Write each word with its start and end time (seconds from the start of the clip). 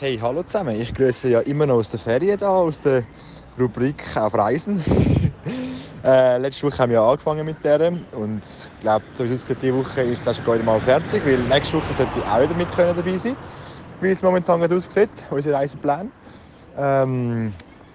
Hey, 0.00 0.16
hallo 0.22 0.44
zusammen. 0.44 0.80
Ich 0.80 0.94
grüße 0.94 1.28
ja 1.28 1.40
immer 1.40 1.66
noch 1.66 1.74
aus 1.74 1.90
der 1.90 1.98
Ferien 1.98 2.38
da, 2.38 2.50
aus 2.50 2.82
der 2.82 3.02
Rubrik 3.58 4.04
auf 4.16 4.32
Reisen. 4.32 4.80
äh, 6.04 6.38
letzte 6.38 6.68
Woche 6.68 6.78
haben 6.78 6.90
wir 6.90 6.98
ja 6.98 7.10
angefangen 7.10 7.44
mit 7.44 7.56
der 7.64 7.90
und 8.12 8.42
ich 8.44 8.80
glaube, 8.80 9.04
so 9.14 9.24
diese 9.24 9.74
Woche 9.74 10.02
ist 10.02 10.24
es 10.24 10.36
schon 10.36 10.64
mal 10.64 10.78
fertig, 10.78 11.26
weil 11.26 11.38
nächste 11.38 11.78
Woche 11.78 11.92
sollte 11.92 12.12
ich 12.16 12.24
auch 12.24 12.40
wieder 12.40 12.54
mit 12.54 12.72
können 12.76 12.96
dabei 12.96 13.16
sein, 13.16 13.34
wie 14.00 14.10
es 14.10 14.22
momentan 14.22 14.72
aussieht, 14.72 15.10
unser 15.30 15.54
Reiseplan. 15.54 16.12
Ähm, 16.78 17.52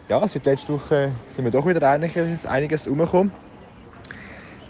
ja, 0.09 0.27
seit 0.27 0.45
letzter 0.45 0.73
Woche 0.73 1.13
sind 1.29 1.45
wir 1.45 1.51
doch 1.51 1.65
wieder 1.65 1.89
einiges, 1.89 2.45
einiges 2.45 2.85
umgekommen. 2.85 3.31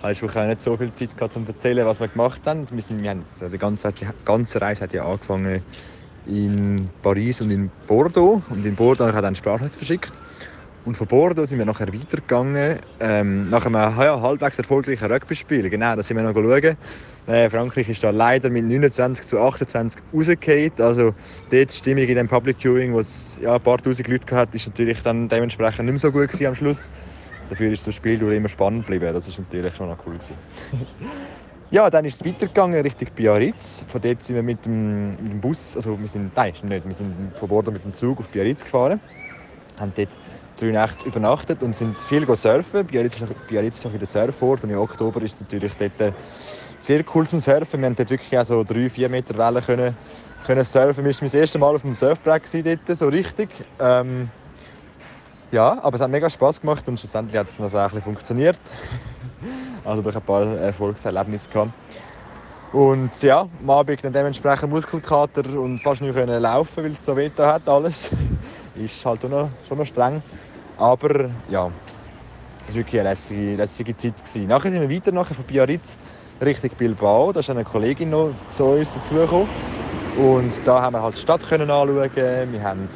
Letzte 0.04 0.28
Woche 0.28 0.40
auch 0.40 0.46
nicht 0.46 0.62
so 0.62 0.78
viel 0.78 0.94
Zeit 0.94 1.18
gehabt, 1.18 1.36
um 1.36 1.48
zu 1.48 1.52
erzählen, 1.52 1.84
was 1.88 2.00
wir 2.00 2.10
gemacht 2.10 2.42
haben. 2.46 2.68
Wir, 2.70 2.84
sind, 2.84 3.02
wir 3.02 3.10
haben 3.10 3.22
jetzt, 3.22 3.42
die, 3.42 3.58
ganze, 3.58 3.92
die 3.92 4.06
ganze 4.24 4.62
Reise 4.62 4.84
hat 4.84 4.94
ja 4.94 5.04
angefangen 5.04 5.64
in 6.26 6.90
Paris 7.02 7.42
und 7.42 7.52
in 7.52 7.70
Bordeaux. 7.88 8.42
Und 8.50 8.66
in 8.66 8.76
Bordeaux 8.76 9.06
habe 9.06 9.18
ich 9.18 9.22
dann 9.22 9.36
Sprachnachricht 9.36 9.76
verschickt. 9.76 10.14
Und 10.86 10.98
von 10.98 11.08
Bordeaux 11.08 11.46
sind 11.46 11.60
wir 11.60 11.66
nachher 11.66 11.94
weitergegangen, 11.94 12.78
ähm, 13.00 13.50
nach 13.50 13.66
einem 13.66 13.76
ja, 13.76 14.22
halbwegs 14.22 14.58
erfolgreichen 14.58 15.10
Rugby-Spiel. 15.10 15.70
Genau, 15.70 15.96
da 15.96 16.04
sind 16.04 16.18
wir 16.18 16.24
noch 16.24 16.34
schauen. 16.34 16.78
Äh, 17.26 17.50
Frankreich 17.50 17.88
ist 17.88 18.04
da 18.04 18.10
leider 18.10 18.50
mit 18.50 18.66
29 18.66 19.26
zu 19.26 19.40
28 19.40 20.02
rausgefallen. 20.14 20.72
Also 20.80 21.16
dort 21.50 21.72
die 21.72 21.74
Stimmung 21.74 22.04
in 22.04 22.16
dem 22.16 22.28
Public 22.28 22.58
Viewing, 22.60 22.92
wo 22.92 23.00
es 23.00 23.40
ja, 23.42 23.56
ein 23.56 23.62
paar 23.62 23.78
tausend 23.78 24.10
Leute 24.10 24.36
hatte, 24.36 24.58
ist 24.58 24.68
natürlich 24.68 25.02
dann 25.02 25.30
dementsprechend 25.30 25.86
nicht 25.86 25.94
mehr 25.94 26.00
so 26.00 26.12
gut 26.12 26.28
gewesen 26.28 26.48
am 26.48 26.56
Schluss. 26.56 26.90
Dafür 27.50 27.72
ist 27.72 27.88
das 27.88 27.96
Spiel 27.96 28.22
immer 28.22 28.50
spannend 28.50 28.86
geblieben. 28.86 29.14
Das 29.14 29.26
ist 29.26 29.40
natürlich 29.40 29.74
schon 29.76 29.88
noch 29.88 29.98
cool 30.06 30.16
gewesen. 30.16 30.36
Ja, 31.74 31.90
dann 31.90 32.06
ist 32.06 32.22
es 32.22 32.28
weitergegangen 32.28 32.80
Richtung 32.82 33.08
Biarritz. 33.16 33.84
Von 33.88 34.00
dort 34.00 34.22
sind 34.22 34.36
wir 34.36 34.44
mit 34.44 34.64
dem, 34.64 35.10
mit 35.10 35.32
dem 35.32 35.42
Bus, 35.42 35.76
also 35.76 36.00
wir 36.00 36.08
sind, 36.08 36.32
nein, 36.36 36.54
nicht, 36.62 36.86
wir 36.86 36.94
sind 36.94 37.32
von 37.36 37.50
Bordeaux 37.50 37.72
mit 37.72 37.84
dem 37.84 37.96
Zug 37.96 38.20
auf 38.20 38.30
Biarritz 38.30 38.64
gefahren. 38.64 39.02
Haben 39.80 39.92
dort 39.96 40.10
drei 40.60 40.68
Nächte 40.68 41.08
übernachtet 41.08 41.64
und 41.64 41.76
sind 41.76 41.98
viel 41.98 42.28
surfen. 42.36 42.86
Biarritz 42.86 43.20
ist, 43.20 43.48
Biarritz 43.48 43.78
ist 43.80 43.86
noch 43.86 43.98
der 43.98 44.06
Surfort 44.06 44.64
und 44.64 44.70
im 44.70 44.78
Oktober 44.78 45.20
ist 45.24 45.34
es 45.34 45.42
natürlich 45.42 45.74
dort 45.74 46.00
äh, 46.00 46.12
sehr 46.78 47.04
cool 47.16 47.26
zum 47.26 47.40
Surfen. 47.40 47.80
Wir 47.82 47.88
haben 47.88 47.96
dort 47.96 48.12
wirklich 48.12 48.38
auch 48.38 48.46
so 48.46 48.64
drei, 48.64 48.88
vier 48.88 49.10
Meter 49.10 49.36
Wellen 49.36 49.64
können, 49.64 49.98
können 50.46 50.66
surfen. 50.66 51.04
Wir 51.04 51.12
waren 51.12 51.22
das 51.22 51.34
erste 51.34 51.58
Mal 51.58 51.74
auf 51.74 51.82
dem 51.82 51.96
Surfbrett 51.96 52.44
dort, 52.54 52.98
so 52.98 53.08
richtig. 53.08 53.50
Ähm, 53.80 54.30
ja, 55.52 55.82
aber 55.82 55.96
es 55.96 56.02
hat 56.02 56.12
mega 56.12 56.30
Spaß 56.30 56.62
gemacht 56.62 56.88
und 56.88 57.00
schlussendlich 57.00 57.40
hat 57.40 57.48
es 57.48 57.58
noch 57.58 57.70
so 57.70 57.78
ein 57.78 57.86
bisschen 57.86 58.04
funktioniert. 58.04 58.60
Also 59.86 60.02
durch 60.02 60.16
ein 60.16 60.22
paar 60.22 60.46
Erfolgserlebnisse 60.58 61.50
gehabt. 61.50 61.72
Und 62.72 63.22
ja, 63.22 63.48
am 63.62 63.70
Abend 63.70 64.04
dann 64.04 64.14
dementsprechend 64.14 64.72
Muskelkater 64.72 65.48
und 65.60 65.80
fast 65.80 66.02
nicht 66.02 66.16
mehr 66.16 66.40
laufen, 66.40 66.84
weil 66.84 66.92
es 66.92 67.06
so 67.06 67.16
weh 67.16 67.30
hat 67.38 67.70
alles. 67.70 68.10
ist 68.76 69.06
halt 69.06 69.24
auch 69.26 69.30
noch, 69.30 69.50
schon 69.68 69.78
noch 69.78 69.86
streng. 69.86 70.24
Aber 70.78 71.30
ja, 71.50 71.70
es 72.66 72.70
war 72.70 72.76
wirklich 72.76 73.00
eine 73.00 73.10
lässige, 73.10 73.56
lässige 73.56 73.96
Zeit. 73.96 74.24
Gewesen. 74.24 74.48
Nachher 74.48 74.72
sind 74.72 74.82
wir 74.82 74.90
weiter 74.90 75.12
nachher 75.12 75.36
von 75.36 75.46
Biarritz 75.46 75.98
Richtung 76.44 76.72
Bilbao. 76.78 77.32
Da 77.32 77.42
ist 77.42 77.50
eine 77.50 77.64
Kollegin 77.64 78.10
noch 78.10 78.32
zu 78.50 78.64
uns 78.66 78.96
dazugekommen. 78.96 79.48
Und 80.18 80.68
da 80.68 80.82
haben 80.82 80.94
wir 80.94 81.02
halt 81.04 81.16
die 81.16 81.22
Stadt 81.22 81.48
können 81.48 81.70
anschauen. 81.70 82.10
Wir 82.16 82.64
haben 82.64 82.88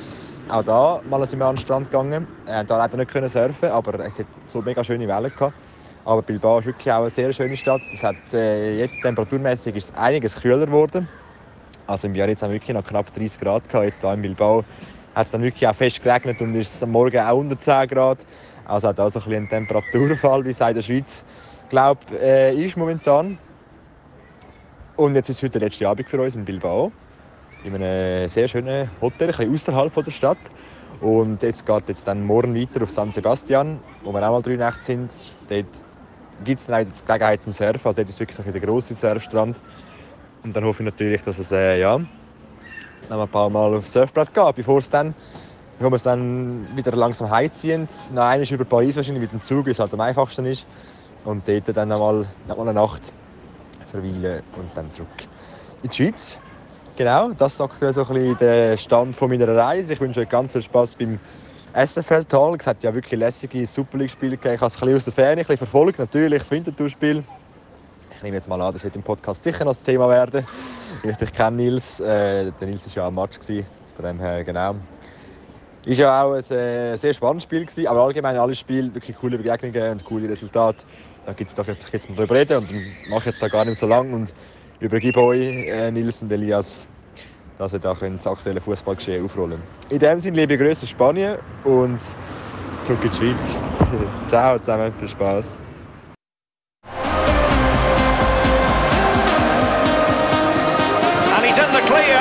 auch 0.49 0.63
da 0.63 1.01
mal 1.09 1.27
sind 1.27 1.39
wir 1.39 1.45
an 1.45 1.55
den 1.55 1.61
Strand 1.61 1.91
gegangen. 1.91 2.27
Haben 2.47 2.67
da 2.67 2.77
leider 2.77 2.97
nicht 2.97 3.11
können 3.11 3.29
surfen, 3.29 3.69
aber 3.69 3.99
es 3.99 4.19
hat 4.19 4.25
so 4.45 4.61
mega 4.61 4.83
schöne 4.83 5.07
Wellen 5.07 5.31
gehabt. 5.35 5.53
Aber 6.07 6.21
Bilbao 6.21 6.59
ist 6.59 6.65
wirklich 6.65 6.89
auch 6.89 7.01
eine 7.01 7.09
sehr 7.09 7.33
schöne 7.33 7.57
Stadt. 7.57 7.81
Es 7.91 8.01
hat, 8.01 8.15
äh, 8.31 8.79
jetzt 8.79 9.01
temperaturmäßig 9.01 9.75
ist 9.75 9.89
es 9.89 9.97
einiges 9.97 10.39
kühler 10.41 10.65
geworden. 10.65 11.05
Also 11.85 12.07
im 12.07 12.15
Jahr 12.15 12.29
jetzt 12.29 12.41
haben 12.43 12.51
wir 12.51 12.61
wirklich 12.61 12.73
noch 12.73 12.85
knapp 12.85 13.13
30 13.13 13.37
Grad 13.41 13.67
gehabt. 13.67 13.87
Jetzt 13.87 14.01
hier 14.01 14.13
in 14.13 14.21
Bilbao 14.21 14.63
hat 15.13 15.25
es 15.25 15.31
dann 15.33 15.41
wirklich 15.41 15.67
auch 15.67 15.75
fest 15.75 16.01
geregnet 16.01 16.41
und 16.41 16.55
ist 16.55 16.81
am 16.81 16.91
Morgen 16.91 17.19
auch 17.19 17.37
unter 17.37 17.59
10 17.59 17.89
Grad. 17.89 18.19
Also 18.63 18.87
hat 18.87 19.01
also 19.01 19.19
ein 19.19 19.25
bisschen 19.25 19.37
einen 19.37 19.49
Temperaturfall, 19.49 20.45
wie 20.45 20.51
es 20.51 20.61
in 20.61 20.75
der 20.75 20.81
Schweiz 20.81 21.25
glaub, 21.67 22.09
äh, 22.13 22.55
ist 22.55 22.77
momentan. 22.77 23.37
Und 24.95 25.13
jetzt 25.13 25.27
ist 25.27 25.43
heute 25.43 25.59
der 25.59 25.67
letzte 25.67 25.89
Abend 25.89 26.07
für 26.07 26.21
uns 26.21 26.37
in 26.37 26.45
Bilbao. 26.45 26.93
In 27.65 27.75
einem 27.75 28.29
sehr 28.29 28.47
schönen 28.47 28.89
Hotel, 29.01 29.31
ein 29.31 29.51
bisschen 29.51 29.73
außerhalb 29.75 30.05
der 30.05 30.11
Stadt. 30.11 30.39
Und 31.01 31.43
jetzt 31.43 31.65
geht 31.65 31.89
es 31.89 32.05
dann 32.05 32.23
morgen 32.23 32.55
weiter 32.55 32.81
auf 32.83 32.91
San 32.91 33.11
Sebastian, 33.11 33.81
wo 34.05 34.13
wir 34.13 34.25
auch 34.25 34.31
mal 34.31 34.41
drei 34.41 34.55
Nächte 34.55 34.83
sind. 34.83 35.11
Dort 35.49 35.83
gibt 36.43 36.59
es 36.59 36.67
dann 36.67 36.85
die 36.85 37.05
Gelegenheit 37.05 37.41
zum 37.41 37.51
Surfen. 37.51 37.81
Also 37.83 37.95
dort 37.95 38.09
ist 38.09 38.19
wirklich 38.19 38.37
der 38.37 38.61
grosse 38.61 38.95
Surfstrand. 38.95 39.59
Und 40.43 40.55
dann 40.55 40.63
hoffe 40.63 40.83
ich 40.83 40.85
natürlich, 40.85 41.21
dass 41.23 41.39
es 41.39 41.51
äh, 41.51 41.79
ja, 41.79 41.99
noch 43.09 43.21
ein 43.21 43.29
paar 43.29 43.49
Mal 43.49 43.75
aufs 43.75 43.91
Surfbrett 43.93 44.33
geht, 44.33 44.55
bevor 44.55 44.79
es 44.79 44.89
dann, 44.89 45.13
bevor 45.77 45.91
wir 45.91 45.95
es 45.95 46.03
dann 46.03 46.67
wieder 46.75 46.91
langsam 46.91 47.29
heimziehen. 47.29 47.87
Noch 48.13 48.23
einmal 48.23 48.47
über 48.47 48.65
Paris 48.65 48.95
wahrscheinlich 48.95 49.23
mit 49.23 49.31
dem 49.31 49.41
Zug, 49.41 49.67
es 49.67 49.79
halt 49.79 49.93
am 49.93 50.01
einfachsten 50.01 50.45
ist. 50.45 50.65
Und 51.25 51.47
dort 51.47 51.75
dann 51.75 51.89
noch 51.89 51.99
mal, 51.99 52.25
noch 52.47 52.57
mal 52.57 52.63
eine 52.63 52.73
Nacht 52.73 53.11
verweilen 53.91 54.43
und 54.55 54.69
dann 54.75 54.91
zurück 54.91 55.09
in 55.83 55.89
die 55.89 55.95
Schweiz. 55.95 56.39
Genau, 56.95 57.29
das 57.29 57.53
ist 57.53 57.61
aktuell 57.61 57.93
so 57.93 58.01
ein 58.01 58.07
bisschen 58.07 58.37
der 58.37 58.77
Stand 58.77 59.15
von 59.15 59.29
meiner 59.29 59.47
Reise. 59.47 59.93
Ich 59.93 59.99
wünsche 60.01 60.21
euch 60.21 60.29
ganz 60.29 60.53
viel 60.53 60.63
Spaß 60.63 60.95
beim 60.95 61.19
SFL-Talk. 61.85 62.61
Es 62.61 62.67
hat 62.67 62.83
ja 62.83 62.93
wirklich 62.93 63.19
lässige 63.19 63.65
Super 63.65 63.99
League-Spiele 63.99 64.37
gegeben. 64.37 64.55
Ich 64.55 64.61
habe 64.61 64.67
es 64.67 64.75
ein 64.75 64.79
bisschen 64.79 64.95
aus 64.95 65.03
der 65.03 65.13
Ferne 65.13 65.31
ein 65.31 65.37
bisschen 65.37 65.57
verfolgt. 65.57 65.99
Natürlich 65.99 66.39
das 66.39 66.49
Winterthur-Spiel. 66.49 67.23
Ich 68.15 68.23
nehme 68.23 68.35
jetzt 68.35 68.49
mal 68.49 68.59
an, 68.59 68.73
das 68.73 68.83
wird 68.83 68.95
im 68.95 69.03
Podcast 69.03 69.43
sicher 69.43 69.63
noch 69.63 69.71
das 69.71 69.83
Thema 69.83 70.09
werden. 70.09 70.45
Ich 71.03 71.33
kenne 71.33 71.57
Nils. 71.57 71.99
Äh, 71.99 72.51
der 72.59 72.67
Nils 72.67 72.87
war 72.87 73.03
ja 73.03 73.07
am 73.07 73.15
Match. 73.15 73.37
Von 73.37 74.05
dem 74.05 74.19
her, 74.19 74.43
genau. 74.43 74.75
Ist 75.85 75.99
ja 75.99 76.23
auch 76.23 76.33
ein 76.33 76.39
äh, 76.39 76.95
sehr 76.97 77.13
spannendes 77.13 77.43
Spiel 77.43 77.65
gewesen, 77.65 77.87
aber 77.87 78.03
allgemein 78.03 78.35
alle 78.37 78.55
Spiele 78.55 78.93
wirklich 78.93 79.15
coole 79.15 79.37
Begegnungen 79.37 79.91
und 79.91 80.03
coole 80.03 80.27
Resultate. 80.27 80.83
Da 81.25 81.33
gibt 81.33 81.49
es 81.49 81.55
doch 81.55 81.67
etwas 81.67 81.91
jetzt 81.91 82.09
mal 82.09 82.15
drüber 82.15 82.35
reden 82.35 82.57
und 82.57 82.69
mache 83.09 83.27
jetzt 83.29 83.41
da 83.41 83.47
gar 83.47 83.65
nicht 83.65 83.77
so 83.77 83.87
lange 83.87 84.15
und 84.15 84.33
übergebe 84.79 85.21
euch 85.21 85.67
äh, 85.67 85.91
Nils 85.91 86.23
und 86.23 86.31
Elias 86.31 86.87
dass 87.57 87.73
ihr 87.73 87.79
da 87.79 87.93
das 87.93 88.27
aktuelle 88.27 88.61
Fußballgeschehen 88.61 89.25
aufrollen 89.25 89.61
In 89.89 89.99
dem 89.99 90.19
Sinne 90.19 90.37
liebe 90.37 90.57
Grüße 90.57 90.83
aus 90.83 90.89
Spanien 90.89 91.37
und 91.63 91.99
zurück 92.83 93.03
in 93.03 93.11
die 93.11 93.17
Schweiz. 93.17 93.55
Ciao 94.27 94.59
zusammen, 94.59 94.93
viel 94.99 95.09
Spaß. 95.09 95.57
And 101.35 101.45
he's 101.45 101.57
in 101.57 101.65
the 101.73 101.81
clear. 101.85 102.19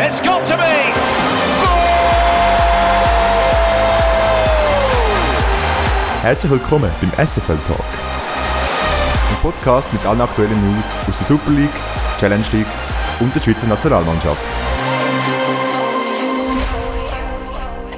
It's 0.00 0.20
got 0.20 0.46
to 0.46 0.56
be. 0.56 0.62
Herzlich 6.22 6.52
willkommen 6.52 6.90
beim 7.00 7.26
SFL 7.26 7.56
Talk. 7.66 7.84
Ein 9.30 9.36
Podcast 9.42 9.92
mit 9.92 10.04
allen 10.06 10.20
aktuellen 10.20 10.74
News 10.74 10.84
aus 11.08 11.18
der 11.18 11.26
Super 11.26 11.50
League, 11.50 11.70
Challenge 12.20 12.44
League 12.52 12.66
und 13.22 13.34
der 13.36 13.40
Schweizer 13.40 13.68
Nationalmannschaft. 13.68 14.42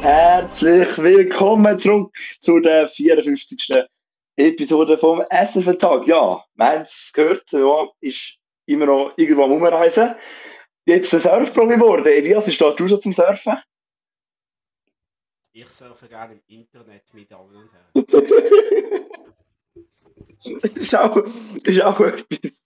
Herzlich 0.03 0.99
willkommen 0.99 1.79
zurück 1.79 2.15
zu 2.39 2.61
der 2.61 2.87
54. 2.87 3.87
Episode 4.37 4.99
vom 4.99 5.25
SFL 5.31 5.79
Tag. 5.79 6.07
Ja, 6.07 6.45
meins 6.57 7.11
gehört, 7.15 7.51
ja, 7.53 7.89
ist 8.01 8.37
immer 8.67 8.85
noch 8.85 9.15
irgendwo 9.17 9.45
am 9.45 9.53
Umreisen. 9.53 10.15
Jetzt 10.85 11.15
ein 11.15 11.21
Surfprofi 11.21 11.77
geworden. 11.77 12.05
Elias, 12.05 12.47
ist 12.47 12.61
da 12.61 12.73
du 12.73 12.87
schon 12.87 13.01
zum 13.01 13.15
Surfen? 13.15 13.57
Ich 15.53 15.69
surfe 15.71 16.07
gerne 16.07 16.35
im 16.35 16.43
Internet, 16.49 17.05
meine 17.15 17.25
Damen 17.25 17.57
und 17.57 17.71
Herren. 17.73 18.05
das 20.63 20.73
ist 20.73 20.95
auch, 20.95 21.15
das 21.15 21.57
ist 21.57 21.81
auch 21.81 22.01
etwas. 22.01 22.63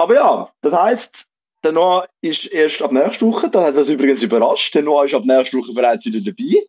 Aber 0.00 0.14
ja, 0.14 0.50
das 0.62 0.72
heisst, 0.72 1.26
der 1.62 1.72
Noah 1.72 2.08
ist 2.22 2.46
erst 2.46 2.80
ab 2.80 2.90
nächster 2.90 3.26
Woche, 3.26 3.50
da 3.50 3.64
hat 3.64 3.76
das 3.76 3.90
übrigens 3.90 4.22
überrascht, 4.22 4.74
der 4.74 4.80
Noah 4.80 5.04
ist 5.04 5.12
ab 5.12 5.24
nächster 5.26 5.58
Woche 5.58 5.74
bereits 5.74 6.06
wieder 6.06 6.20
dabei. 6.20 6.64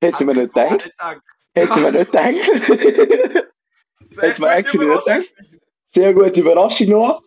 Hätten 0.00 0.28
wir 0.28 0.34
nicht 0.34 0.54
gedacht. 0.54 0.92
Hätten 1.54 1.82
wir 1.82 1.90
nicht 1.90 2.12
gedacht. 2.12 3.48
Hätten 4.20 4.42
wir 4.42 4.52
actually 4.52 4.86
nicht 4.86 5.04
gedacht. 5.04 5.34
Sehr 5.86 6.14
gute 6.14 6.40
Überraschung, 6.40 6.90
Noah. 6.90 7.20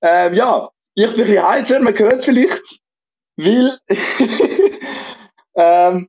Ähm, 0.00 0.34
ja, 0.34 0.70
ich 0.94 1.06
bin 1.06 1.22
ein 1.22 1.26
bisschen 1.26 1.48
heiser, 1.48 1.80
man 1.80 1.98
hört 1.98 2.12
es 2.12 2.24
vielleicht, 2.24 2.78
weil 3.36 3.76
ähm, 5.56 6.08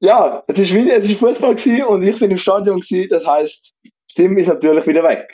ja, 0.00 0.42
es 0.48 0.58
ist, 0.58 0.74
wieder, 0.74 0.96
es 0.96 1.04
ist 1.04 1.20
Fußball 1.20 1.54
und 1.86 2.02
ich 2.02 2.18
bin 2.18 2.32
im 2.32 2.38
Stadion 2.38 2.80
gewesen, 2.80 3.08
das 3.08 3.24
heisst, 3.24 3.72
die 3.84 3.92
Stimme 4.08 4.40
ist 4.40 4.48
natürlich 4.48 4.84
wieder 4.84 5.04
weg. 5.04 5.28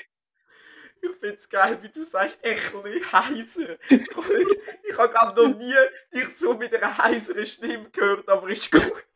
Ich 1.05 1.19
finde 1.21 1.37
es 1.37 1.49
geil, 1.49 1.79
wie 1.83 1.89
du 1.89 2.03
sagst, 2.05 2.39
echt 2.41 2.73
heiser. 3.13 3.77
Ich, 3.91 4.01
ich 4.01 4.99
habe 4.99 5.13
glaube 5.13 5.43
noch 5.43 5.59
nie 5.59 5.75
dich 6.13 6.29
so 6.37 6.55
mit 6.55 6.75
einer 6.75 6.97
heiseren 6.97 7.45
Stimme 7.45 7.91
gehört, 7.91 8.29
aber 8.29 8.49
ist 8.49 8.71
gut. 8.71 9.07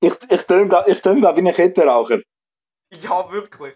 Ich, 0.00 0.14
ich 0.28 0.42
töne 0.42 0.84
ich 0.86 1.00
tön, 1.00 1.22
wie 1.22 1.26
ein 1.26 1.54
Kettenraucher. 1.54 2.20
Ja, 2.92 3.30
wirklich. 3.32 3.74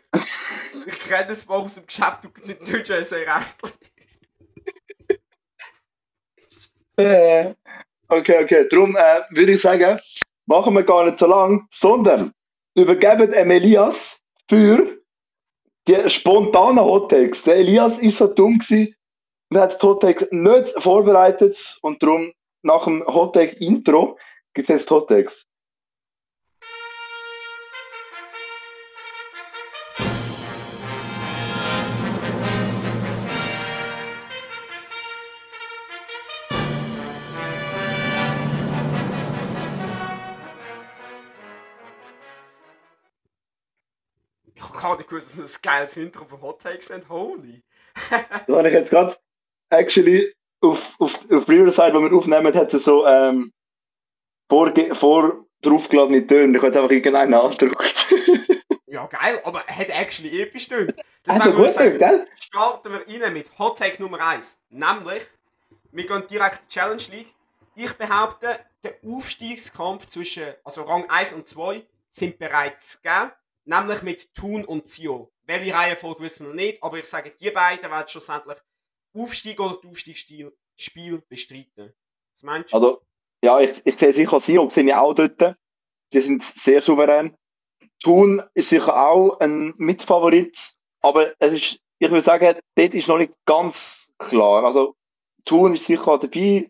Ich 0.87 0.99
kenne 0.99 1.33
es 1.33 1.47
mal 1.47 1.57
aus 1.57 1.77
dem 1.77 1.87
Geschäft, 1.87 2.25
du 2.25 3.05
sehr 3.05 3.27
ähnlich. 3.27 3.73
Äh, 6.97 7.55
okay, 8.09 8.45
okay. 8.45 8.69
Darum 8.69 8.97
äh, 8.97 9.23
würde 9.31 9.53
ich 9.53 9.61
sagen, 9.61 9.99
machen 10.47 10.75
wir 10.75 10.83
gar 10.83 11.05
nicht 11.05 11.19
so 11.19 11.27
lang, 11.27 11.67
sondern 11.71 12.33
übergeben 12.77 13.31
dem 13.31 13.51
Elias 13.51 14.23
für 14.49 15.04
die 15.87 16.11
spontanen 16.11 16.85
Hottakes. 16.85 17.45
Der 17.45 17.57
Elias 17.57 17.99
ist 17.99 18.19
so 18.19 18.27
dumm 18.27 18.59
gewesen 18.59 18.95
und 19.51 19.59
hat 19.59 19.83
die 19.83 19.87
Hottakes 19.87 20.29
nicht 20.31 20.71
vorbereitet 20.81 21.79
und 21.83 22.03
darum 22.03 22.33
nach 22.63 22.85
dem 22.85 23.05
Hottake-Intro 23.07 24.19
gibt 24.55 24.71
es 24.71 24.91
Hottakes. 24.91 25.47
Gar 44.85 44.97
nicht 44.99 45.09
gewusst, 45.09 45.31
dass 45.31 45.45
das 45.47 45.57
ein 45.57 45.63
geiles 45.63 45.97
Intro 45.97 46.27
von 46.27 46.43
Hot 46.43 46.61
Takes 46.61 46.89
sind. 46.89 47.09
Holy. 47.09 47.63
das 48.11 48.57
habe 48.57 48.69
ich 48.69 48.75
jetzt 48.75 48.91
gerade 48.91 49.17
actually 49.71 50.31
auf, 50.61 50.95
auf, 50.99 51.19
auf 51.31 51.49
Riverside, 51.49 51.95
wo 51.95 52.03
wir 52.03 52.13
aufnehmen, 52.13 52.55
hat 52.55 52.75
es 52.75 52.85
so 52.85 53.07
ähm, 53.07 53.51
vor, 54.49 54.73
vor 54.93 55.47
draufgeladene 55.63 56.27
Töne. 56.27 56.53
Ich 56.53 56.59
habe 56.59 56.67
jetzt 56.67 56.77
einfach 56.77 56.91
irgendeinen 56.91 57.33
angedruckt. 57.33 58.07
ja, 58.87 59.07
geil, 59.07 59.41
aber 59.45 59.65
er 59.67 59.77
hat 59.77 59.89
actually 59.89 60.43
episch 60.43 60.69
Töne. 60.69 60.95
Das 61.23 61.39
wäre 61.39 61.55
gut, 61.55 61.73
sagen, 61.73 61.99
gell? 61.99 62.27
Starten 62.39 62.93
wir 62.93 63.23
rein 63.23 63.33
mit 63.33 63.59
Hot 63.59 63.79
Take 63.79 64.03
Nummer 64.03 64.21
1. 64.21 64.59
Nämlich, 64.69 65.23
wir 65.93 66.05
gehen 66.05 66.27
direkt 66.29 66.61
in 66.61 66.69
die 66.69 66.75
Challenge 66.75 67.03
League. 67.11 67.35
Ich 67.75 67.93
behaupte, 67.95 68.59
der 68.83 68.97
Aufstiegskampf 69.03 70.07
zwischen 70.07 70.45
also 70.63 70.83
Rang 70.83 71.09
1 71.09 71.33
und 71.33 71.49
2 71.49 71.83
sind 72.11 72.39
bereits 72.39 73.01
gegeben 73.01 73.33
nämlich 73.65 74.03
mit 74.03 74.33
Thun 74.35 74.65
und 74.65 74.89
Zio. 74.89 75.33
Welche 75.47 75.75
Reihenfolge 75.75 76.23
wissen 76.23 76.47
wir 76.47 76.55
nicht, 76.55 76.83
aber 76.83 76.99
ich 76.99 77.07
sage, 77.07 77.35
die 77.39 77.51
beiden 77.51 77.91
werden 77.91 78.09
schlussendlich 78.09 78.59
Aufstieg 79.17 79.61
oder 79.61 79.79
Aufstiegsspiel 79.87 81.23
bestreiten. 81.29 81.95
Was 82.33 82.43
meinst 82.43 82.73
du? 82.73 82.77
Also, 82.77 83.03
ja, 83.45 83.61
ich, 83.61 83.85
ich 83.85 83.97
sehe 83.97 84.13
sicher 84.13 84.41
Zio, 84.41 84.69
sehe 84.69 84.85
ich 84.85 84.95
auch 84.95 85.15
dort. 85.15 85.57
Die 86.13 86.21
sind 86.21 86.43
sehr 86.43 86.81
souverän. 86.81 87.37
Thun 88.03 88.43
ist 88.55 88.71
sicher 88.71 89.09
auch 89.09 89.39
ein 89.41 89.73
Mitfavorit, 89.77 90.75
aber 91.01 91.35
es 91.39 91.53
ist, 91.53 91.81
ich 91.99 92.11
würde 92.11 92.21
sagen, 92.21 92.59
dort 92.75 92.95
ist 92.95 93.09
noch 93.09 93.19
nicht 93.19 93.35
ganz 93.47 94.13
klar. 94.19 94.65
Also, 94.65 94.97
Thun 95.47 95.75
ist 95.75 95.87
sicher 95.87 96.19
dabei, 96.19 96.69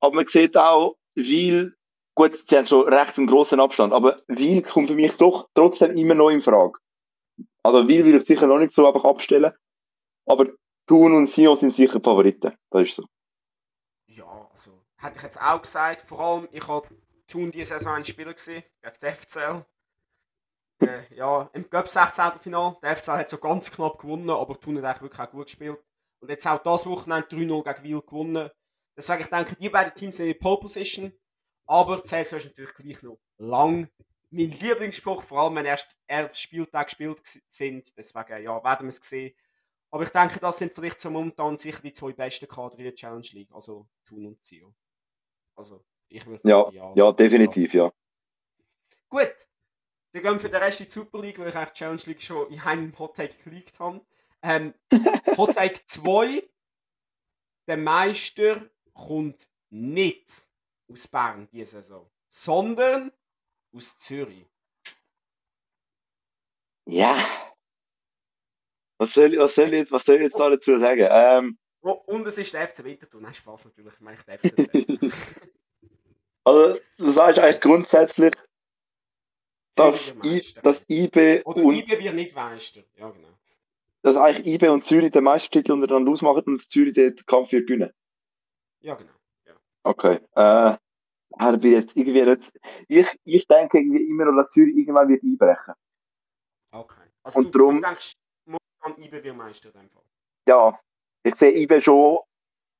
aber 0.00 0.16
man 0.16 0.26
sieht 0.26 0.56
auch, 0.56 0.96
Weil 1.16 1.74
Gut, 2.16 2.36
sie 2.36 2.56
haben 2.56 2.66
schon 2.66 2.88
recht 2.88 3.18
einen 3.18 3.26
grossen 3.26 3.60
Abstand, 3.60 3.92
aber 3.92 4.22
Wiel 4.28 4.62
kommt 4.62 4.88
für 4.88 4.94
mich 4.94 5.16
doch 5.16 5.48
trotzdem 5.54 5.96
immer 5.96 6.14
noch 6.14 6.30
in 6.30 6.40
Frage. 6.40 6.78
Also 7.62 7.88
Wiel 7.88 8.04
will 8.04 8.16
ich 8.16 8.24
sicher 8.24 8.46
noch 8.46 8.58
nicht 8.58 8.70
so 8.70 8.86
einfach 8.86 9.04
abstellen, 9.04 9.52
aber 10.26 10.46
Thun 10.86 11.14
und 11.14 11.26
Sio 11.26 11.54
sind 11.54 11.72
sicher 11.72 12.00
Favoriten. 12.00 12.56
Das 12.70 12.82
ist 12.82 12.96
so. 12.96 13.06
Ja, 14.06 14.48
also 14.50 14.84
hätte 14.96 15.16
ich 15.16 15.22
jetzt 15.22 15.40
auch 15.40 15.60
gesagt, 15.60 16.02
vor 16.02 16.20
allem 16.20 16.48
ich 16.52 16.66
habe 16.68 16.88
Thun 17.26 17.50
diese 17.50 17.74
Saison 17.74 17.94
ein 17.94 18.04
Spieler 18.04 18.34
gesehen, 18.34 18.62
gegen 18.82 18.94
die 19.02 19.06
FCL. 19.06 19.64
äh, 20.82 21.14
ja, 21.14 21.50
im 21.52 21.68
Cup 21.68 21.88
16. 21.88 22.32
Final. 22.40 22.76
Der 22.82 22.96
FCL 22.96 23.18
hat 23.18 23.28
so 23.28 23.38
ganz 23.38 23.70
knapp 23.70 23.98
gewonnen, 23.98 24.30
aber 24.30 24.60
Thun 24.60 24.76
hat 24.78 24.84
eigentlich 24.84 25.02
wirklich 25.02 25.20
auch 25.20 25.30
gut 25.30 25.46
gespielt. 25.46 25.82
Und 26.20 26.30
jetzt 26.30 26.46
auch 26.46 26.62
das 26.62 26.86
Wochenende 26.86 27.28
3-0 27.28 27.64
gegen 27.64 27.82
Wiel 27.82 28.00
gewonnen. 28.02 28.50
Deswegen 28.96 29.22
ich 29.22 29.28
denke, 29.28 29.56
die 29.56 29.68
beiden 29.68 29.94
Teams 29.94 30.16
sind 30.16 30.28
in 30.28 30.38
Pole 30.38 30.60
Position. 30.60 31.12
Aber 31.66 31.96
die 32.00 32.08
Saison 32.08 32.38
ist 32.38 32.46
natürlich 32.46 32.74
gleich 32.74 33.02
noch 33.02 33.18
lang. 33.38 33.88
Mein 34.30 34.50
Lieblingsspruch, 34.50 35.22
vor 35.22 35.42
allem 35.42 35.56
wenn 35.56 35.66
erst 35.66 35.96
elf 36.06 36.34
Spieltage 36.34 36.86
gespielt 36.86 37.20
sind, 37.46 37.96
deswegen 37.96 38.42
ja, 38.42 38.62
werden 38.62 38.86
wir 38.86 38.88
es 38.88 38.96
sehen. 38.96 39.34
Aber 39.90 40.02
ich 40.02 40.10
denke, 40.10 40.40
das 40.40 40.58
sind 40.58 40.72
vielleicht 40.72 40.98
so 40.98 41.08
momentan 41.08 41.56
sicher 41.56 41.80
die 41.80 41.92
zwei 41.92 42.12
besten 42.12 42.48
Kader 42.48 42.76
in 42.78 42.84
der 42.84 42.94
Challenge 42.94 43.28
League, 43.30 43.52
also 43.52 43.86
Thun 44.04 44.26
und 44.26 44.42
Zio. 44.42 44.74
Also, 45.54 45.84
ich 46.08 46.26
würde 46.26 46.42
sagen, 46.42 46.74
ja, 46.74 46.88
ja. 46.88 46.92
Ja, 46.96 47.12
definitiv, 47.12 47.74
ja. 47.74 47.84
ja. 47.84 47.92
Gut, 49.08 49.48
dann 50.10 50.22
gehen 50.22 50.32
wir 50.32 50.40
für 50.40 50.48
den 50.48 50.62
Rest 50.62 50.80
in 50.80 50.86
die 50.86 50.92
Super 50.92 51.20
League, 51.20 51.38
weil 51.38 51.48
ich 51.48 51.54
eigentlich 51.54 51.70
die 51.70 51.78
Challenge 51.78 52.02
League 52.06 52.22
schon 52.22 52.50
in 52.50 52.60
einem 52.60 52.98
Hot 52.98 53.16
Take 53.16 53.34
geleakt 53.44 53.78
habe. 53.78 54.04
Ähm, 54.42 54.74
Hot 55.38 55.54
Take 55.54 55.80
2, 55.84 56.42
der 57.68 57.76
Meister 57.76 58.68
kommt 58.94 59.48
nicht 59.70 60.48
aus 60.88 61.08
Bern 61.08 61.48
diese 61.52 61.82
Saison, 61.82 62.10
sondern 62.28 63.12
aus 63.72 63.96
Zürich. 63.96 64.46
Ja. 66.86 67.16
Was 68.98 69.14
soll, 69.14 69.36
was 69.38 69.54
soll, 69.54 69.66
ich, 69.66 69.72
jetzt, 69.72 69.92
was 69.92 70.04
soll 70.04 70.16
ich 70.16 70.22
jetzt 70.22 70.38
da 70.38 70.48
dazu 70.48 70.76
sagen? 70.76 71.06
Ähm, 71.10 71.58
oh, 71.82 72.02
und 72.06 72.26
es 72.26 72.38
ist 72.38 72.52
der 72.52 72.66
FC 72.68 72.84
Winterthur. 72.84 73.20
Nein, 73.20 73.34
Spaß 73.34 73.64
natürlich. 73.66 73.94
Ich 73.94 74.00
meine, 74.00 74.18
der 74.26 74.38
FCZ. 74.38 75.12
also, 76.44 76.80
du 76.98 77.10
sagst 77.10 77.38
eigentlich 77.38 77.60
grundsätzlich, 77.60 78.32
dass, 79.74 80.16
I, 80.22 80.40
dass 80.62 80.84
IB 80.88 81.42
Oder 81.44 81.64
und, 81.64 81.74
IB 81.74 81.98
wird 81.98 82.14
nicht 82.14 82.34
Meister. 82.34 82.82
Ja, 82.96 83.10
genau. 83.10 83.28
Dass 84.02 84.16
eigentlich 84.16 84.54
IB 84.54 84.68
und 84.68 84.84
Zürich 84.84 85.10
den 85.10 85.24
Meistertitel 85.24 85.72
untereinander 85.72 86.12
ausmachen 86.12 86.44
und 86.46 86.70
Zürich 86.70 86.92
den 86.92 87.14
Kampf 87.26 87.50
wird 87.52 87.66
gewinnen. 87.66 87.92
Ja, 88.80 88.94
genau. 88.94 89.12
Okay. 89.84 90.18
Äh, 90.34 90.76
bin 91.58 91.72
jetzt 91.72 91.96
irgendwie 91.96 92.24
nicht, 92.24 92.52
ich, 92.88 93.20
ich 93.24 93.46
denke 93.46 93.78
irgendwie 93.78 94.04
immer 94.04 94.24
noch, 94.24 94.36
dass 94.36 94.50
Zürich 94.50 94.76
irgendwann 94.76 95.08
wird 95.08 95.22
einbrechen. 95.22 95.74
Okay. 96.72 97.02
Also 97.22 97.40
und 97.40 97.54
du, 97.54 97.58
darum, 97.58 97.76
du 97.76 97.86
denkst, 97.86 98.14
momentan 98.46 99.02
IB 99.02 99.24
wird 99.24 99.36
Meister 99.36 99.74
in 99.74 99.80
dem 99.80 99.90
Fall? 99.90 100.02
Ja. 100.48 100.78
Ich 101.22 101.36
sehe 101.36 101.52
IB 101.52 101.80
schon 101.80 102.18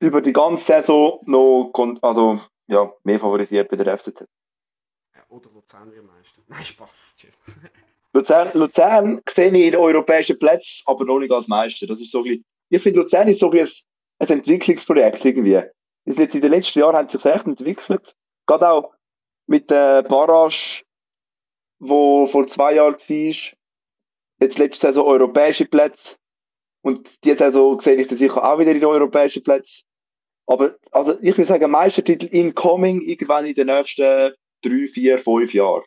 über 0.01 0.21
die 0.21 0.33
ganze 0.33 0.65
Saison 0.65 1.21
noch, 1.25 1.73
also, 2.03 2.41
ja, 2.67 2.93
mehr 3.05 3.19
favorisiert 3.19 3.69
bei 3.69 3.77
der 3.77 3.97
FCZ. 3.97 4.27
Ja, 5.15 5.23
oder 5.29 5.51
Luzern 5.51 5.93
wird 5.93 6.05
Meister. 6.05 6.43
Nein, 6.49 6.65
Spaß. 6.65 7.17
Luzern, 8.13 8.51
Luzern 8.55 9.21
sehe 9.29 9.49
ich 9.49 9.55
in 9.55 9.73
den 9.73 9.81
europäischen 9.81 10.39
Plätzen, 10.39 10.85
aber 10.87 11.05
noch 11.05 11.19
nicht 11.19 11.33
als 11.33 11.49
Meister. 11.49 11.87
Das 11.87 12.01
ist 12.01 12.11
so 12.11 12.19
ein 12.19 12.25
bisschen, 12.25 12.45
ich 12.71 12.83
finde, 12.83 13.01
Luzern 13.01 13.29
ist 13.29 13.41
so 13.41 13.51
ein, 13.51 13.67
ein 14.19 14.29
Entwicklungsprojekt 14.29 15.25
irgendwie 15.25 15.63
ist 16.05 16.19
jetzt 16.19 16.35
in 16.35 16.41
den 16.41 16.51
letzten 16.51 16.79
Jahren 16.81 16.97
haben 16.97 17.09
sie 17.09 17.19
sich 17.19 17.33
echt 17.33 17.47
entwickelt. 17.47 18.15
Gerade 18.47 18.71
auch 18.71 18.95
mit 19.47 19.71
der 19.71 20.03
Barrage, 20.03 20.83
wo 21.79 22.27
vor 22.27 22.47
zwei 22.47 22.75
Jahren 22.75 22.95
war. 22.95 23.55
Jetzt 24.41 24.59
letzte 24.59 24.89
Saison 24.89 25.07
europäische 25.07 25.65
Plätze. 25.65 26.17
Und 26.83 27.25
diese 27.25 27.37
Saison 27.37 27.81
sehe 27.81 27.95
ich 27.95 28.09
dann 28.09 28.17
sicher 28.17 28.45
auch 28.45 28.59
wieder 28.59 28.73
in 28.73 28.85
europäischen 28.85 29.43
Plätzen. 29.43 29.85
Aber, 30.47 30.77
also, 30.91 31.19
ich 31.21 31.37
würde 31.39 31.45
sagen, 31.45 31.71
Meistertitel 31.71 32.27
incoming 32.27 33.01
irgendwann 33.01 33.47
in 33.47 33.55
den 33.55 33.69
nächsten 33.69 34.35
drei, 34.63 34.87
vier, 34.87 35.19
fünf 35.19 35.55
Jahren. 35.55 35.85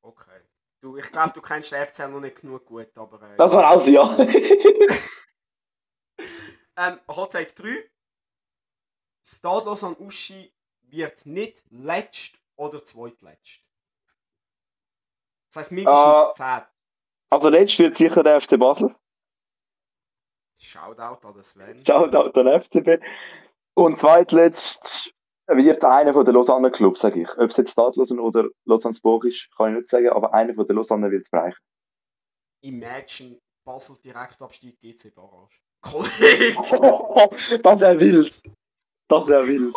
Okay. 0.00 0.40
Du, 0.80 0.96
ich 0.96 1.12
glaube, 1.12 1.32
du 1.34 1.42
kennst 1.42 1.72
den 1.72 1.84
FCL 1.84 2.08
noch 2.08 2.20
nicht 2.20 2.40
genug 2.40 2.64
gut, 2.64 2.88
aber. 2.94 3.20
Äh, 3.20 3.36
das 3.36 3.52
war 3.52 3.66
also, 3.66 3.90
ja. 3.90 4.16
ähm, 6.78 7.00
Hot 7.08 7.32
Take 7.32 7.52
3. 7.52 7.90
Stadlos 9.36 9.84
an 9.84 9.94
Uschi 9.98 10.50
wird 10.82 11.26
nicht 11.26 11.62
letzt 11.70 12.40
oder 12.56 12.82
zweitletzt. 12.82 13.60
Das 15.48 15.56
heisst 15.56 15.72
mindestens 15.72 16.28
uh, 16.30 16.32
10. 16.32 16.62
Also 17.30 17.48
letzt 17.50 17.78
wird 17.78 17.94
sicher 17.94 18.22
der 18.22 18.40
FC 18.40 18.58
Basel. 18.58 18.94
Shoutout 20.58 21.26
an 21.28 21.34
den 21.34 21.42
Sven. 21.42 21.84
Shoutout 21.84 22.38
an 22.38 22.46
den 22.46 22.60
FCB. 22.60 23.04
Und 23.74 23.98
zweitletzt 23.98 25.12
wird 25.46 25.84
einer 25.84 26.14
von 26.14 26.24
den 26.24 26.34
Lausanne 26.34 26.70
Clubs, 26.70 27.00
sage 27.00 27.20
ich. 27.20 27.30
Ob 27.38 27.50
es 27.50 27.56
jetzt 27.58 27.72
Stadlos 27.72 28.10
oder 28.10 28.48
Lausanne-Sport 28.64 29.26
ist, 29.26 29.50
kann 29.56 29.72
ich 29.72 29.76
nicht 29.76 29.88
sagen, 29.88 30.08
aber 30.08 30.32
einer 30.32 30.54
von 30.54 30.66
den 30.66 30.76
Lausanne 30.76 31.10
wird 31.10 31.22
es 31.22 31.30
bereichen. 31.30 31.60
Imagine 32.62 33.38
Basel 33.64 33.96
Direktabstieg 34.02 34.80
GC 34.80 35.14
Barrage. 35.14 35.58
Kollege! 35.82 36.54
das 37.62 37.80
wäre 37.80 38.00
wild. 38.00 38.42
Das 39.08 39.26
wäre 39.26 39.46
wild. 39.46 39.74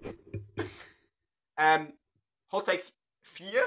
ähm, 1.56 1.98
Hottake 2.50 2.84
4. 3.22 3.62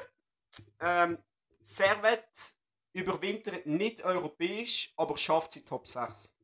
Ähm, 0.79 1.23
Servet 1.61 2.55
überwintert 2.93 3.65
nicht 3.65 4.03
europäisch, 4.03 4.93
aber 4.97 5.17
schafft 5.17 5.51
sie 5.51 5.63
Top 5.63 5.87
6. 5.87 6.35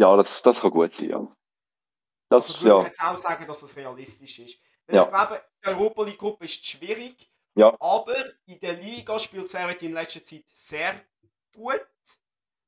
Ja, 0.00 0.16
das, 0.16 0.42
das 0.42 0.60
kann 0.60 0.70
gut 0.70 0.92
sein, 0.92 1.10
ja. 1.10 1.36
Das, 2.28 2.50
also, 2.50 2.64
würde 2.64 2.74
ja. 2.74 2.80
ich 2.80 2.86
jetzt 2.86 3.02
auch 3.02 3.16
sagen, 3.16 3.46
dass 3.46 3.60
das 3.60 3.76
realistisch 3.76 4.38
ist. 4.40 4.58
Weil 4.86 4.96
ja. 4.96 5.02
ich 5.02 5.08
glaube, 5.08 5.44
die 5.62 5.68
Europa 5.68 6.02
League 6.04 6.18
Gruppe 6.18 6.44
ist 6.46 6.66
schwierig, 6.66 7.30
ja. 7.54 7.76
aber 7.78 8.16
in 8.46 8.58
der 8.58 8.74
Liga 8.74 9.18
spielt 9.18 9.48
Servet 9.48 9.82
in 9.82 9.92
letzter 9.92 10.24
Zeit 10.24 10.44
sehr 10.48 11.00
gut. 11.54 11.86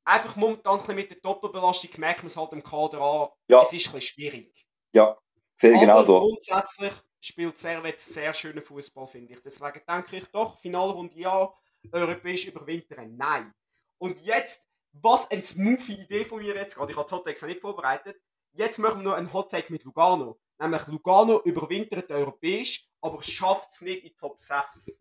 Einfach 0.06 0.36
momentan 0.36 0.80
ein 0.80 0.96
mit 0.96 1.10
der 1.10 1.18
Doppelbelastung 1.18 1.90
merkt 1.98 2.20
man 2.20 2.26
es 2.26 2.36
halt 2.36 2.52
im 2.52 2.62
Kader 2.62 3.00
an. 3.00 3.28
Ja. 3.48 3.60
Es 3.60 3.72
ist 3.72 3.88
ein 3.88 3.92
bisschen 3.92 4.00
schwierig. 4.00 4.66
Ja, 4.92 5.18
ich 5.60 5.70
Aber 5.70 5.80
genauso. 5.80 6.20
grundsätzlich 6.20 6.92
spielt 7.20 7.58
Servet 7.58 8.00
sehr 8.00 8.32
schönen 8.32 8.62
Fußball, 8.62 9.06
finde 9.06 9.34
ich. 9.34 9.42
Deswegen 9.42 9.80
denke 9.88 10.16
ich 10.16 10.26
doch, 10.26 10.58
Finalrunde 10.58 11.18
ja, 11.18 11.52
europäisch 11.92 12.46
überwintern 12.46 13.16
nein. 13.16 13.52
Und 13.98 14.20
jetzt, 14.20 14.66
was 14.92 15.30
eine 15.30 15.42
smoothie 15.42 16.02
Idee 16.02 16.25
von 16.25 16.38
mir 16.38 16.54
jetzt 16.54 16.76
gerade, 16.76 16.92
ich 16.92 16.98
habe 16.98 17.10
Hot 17.10 17.25
Takes 17.25 17.42
noch 17.42 17.48
nicht 17.48 17.60
vorbereitet, 17.60 18.16
jetzt 18.52 18.78
machen 18.78 19.00
wir 19.00 19.10
noch 19.10 19.14
einen 19.14 19.32
Hot 19.32 19.50
Take 19.50 19.72
mit 19.72 19.84
Lugano. 19.84 20.38
Nämlich 20.58 20.86
Lugano 20.86 21.40
überwintert 21.42 22.10
europäisch, 22.10 22.88
aber 23.00 23.20
schafft 23.22 23.72
es 23.72 23.80
nicht 23.80 24.04
in 24.04 24.10
die 24.10 24.16
Top 24.16 24.40
6. 24.40 25.00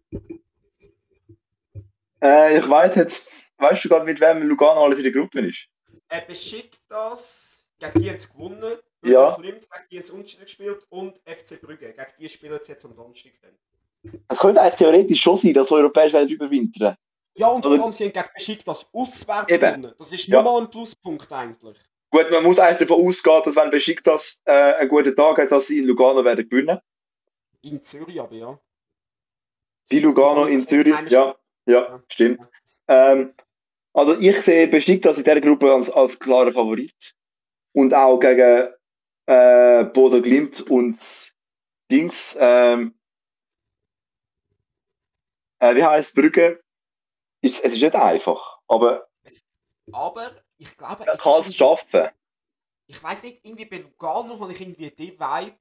Äh, 2.25 2.57
ich 2.59 2.67
weiß 2.69 2.95
jetzt, 2.95 3.53
weißt 3.57 3.85
du 3.85 3.89
gerade, 3.89 4.05
mit 4.05 4.19
wem 4.19 4.43
Lugano 4.43 4.83
alles 4.83 4.97
in 4.99 5.03
der 5.03 5.11
Gruppe 5.11 5.41
ist? 5.47 5.67
Er 6.07 6.21
beschickt 6.21 6.79
das, 6.87 7.67
gegen 7.79 7.99
die 7.99 8.09
haben 8.09 8.17
sie 8.19 8.29
gewonnen, 8.29 8.77
Ja. 9.03 9.35
Klimt, 9.39 9.67
gegen 9.69 9.85
die 9.91 9.97
haben 9.97 10.03
sie 10.05 10.11
unentschieden 10.13 10.45
gespielt 10.45 10.85
und 10.89 11.17
FC 11.25 11.59
Brügge, 11.61 11.93
gegen 11.93 12.07
die 12.19 12.29
spielen 12.29 12.59
sie 12.61 12.71
jetzt 12.71 12.85
am 12.85 12.95
Donnerstag 12.95 13.33
dann. 13.41 14.13
Es 14.27 14.39
könnte 14.39 14.61
eigentlich 14.61 14.75
theoretisch 14.75 15.21
schon 15.21 15.35
sein, 15.37 15.53
dass 15.53 15.71
europäisch 15.71 16.13
werden 16.13 16.29
überwintern. 16.29 16.95
Ja, 17.37 17.47
und 17.47 17.65
Oder- 17.65 17.75
vor 17.75 17.85
allem 17.85 17.93
sie 17.93 18.05
haben 18.05 18.13
gegen 18.13 18.29
Besiktas 18.35 18.87
auswärts 18.93 19.51
Eben. 19.51 19.59
gewonnen. 19.81 19.93
Das 19.97 20.11
ist 20.11 20.27
Ja. 20.27 20.41
nochmal 20.41 20.61
ein 20.61 20.69
Pluspunkt 20.69 21.31
eigentlich. 21.31 21.77
Gut, 22.11 22.31
man 22.31 22.43
muss 22.43 22.59
eigentlich 22.59 22.87
davon 22.87 23.05
ausgehen, 23.05 23.41
dass 23.43 23.55
wenn 23.55 23.69
Besiktas 23.69 24.41
äh, 24.45 24.51
einen 24.51 24.89
guten 24.89 25.15
Tag 25.15 25.37
hat, 25.37 25.51
dass 25.51 25.67
sie 25.67 25.79
in 25.79 25.85
Lugano 25.85 26.23
werden 26.23 26.47
gewinnen. 26.47 26.79
In 27.61 27.81
Zürich 27.81 28.19
aber, 28.21 28.35
ja. 28.35 28.59
Wie 29.89 29.99
Lugano 29.99 30.45
in 30.45 30.61
Zürich. 30.61 30.95
Ja, 31.09 31.35
ja, 31.65 32.03
stimmt. 32.07 32.47
Ähm, 32.87 33.33
also 33.93 34.19
ich 34.19 34.41
sehe 34.41 34.67
Besiktas 34.67 35.17
in 35.17 35.23
dieser 35.23 35.41
Gruppe 35.41 35.71
als, 35.71 35.89
als 35.89 36.19
klarer 36.19 36.51
Favorit. 36.51 37.15
Und 37.73 37.93
auch 37.93 38.19
gegen 38.19 38.69
äh, 39.25 39.83
Bodo 39.85 40.21
Glimt 40.21 40.61
und 40.69 40.97
Dings. 41.91 42.37
Ähm, 42.39 42.95
äh, 45.59 45.75
wie 45.75 45.83
heißt 45.83 46.15
Brügge? 46.15 46.61
Ist, 47.41 47.63
es 47.63 47.73
ist 47.73 47.81
nicht 47.81 47.95
einfach, 47.95 48.59
aber 48.67 49.07
Aber 49.91 50.31
ich 50.57 50.75
glaube, 50.77 51.05
er 51.05 51.13
es 51.13 51.21
kann 51.21 51.41
es 51.41 51.55
schaffen. 51.55 52.09
Ich 52.87 53.01
weiß 53.01 53.23
nicht, 53.23 53.39
irgendwie 53.43 53.65
bei 53.65 53.77
Lugano 53.77 54.39
habe 54.39 54.51
ich 54.51 54.61
irgendwie 54.61 54.91
den 54.91 55.19
Vibe, 55.19 55.57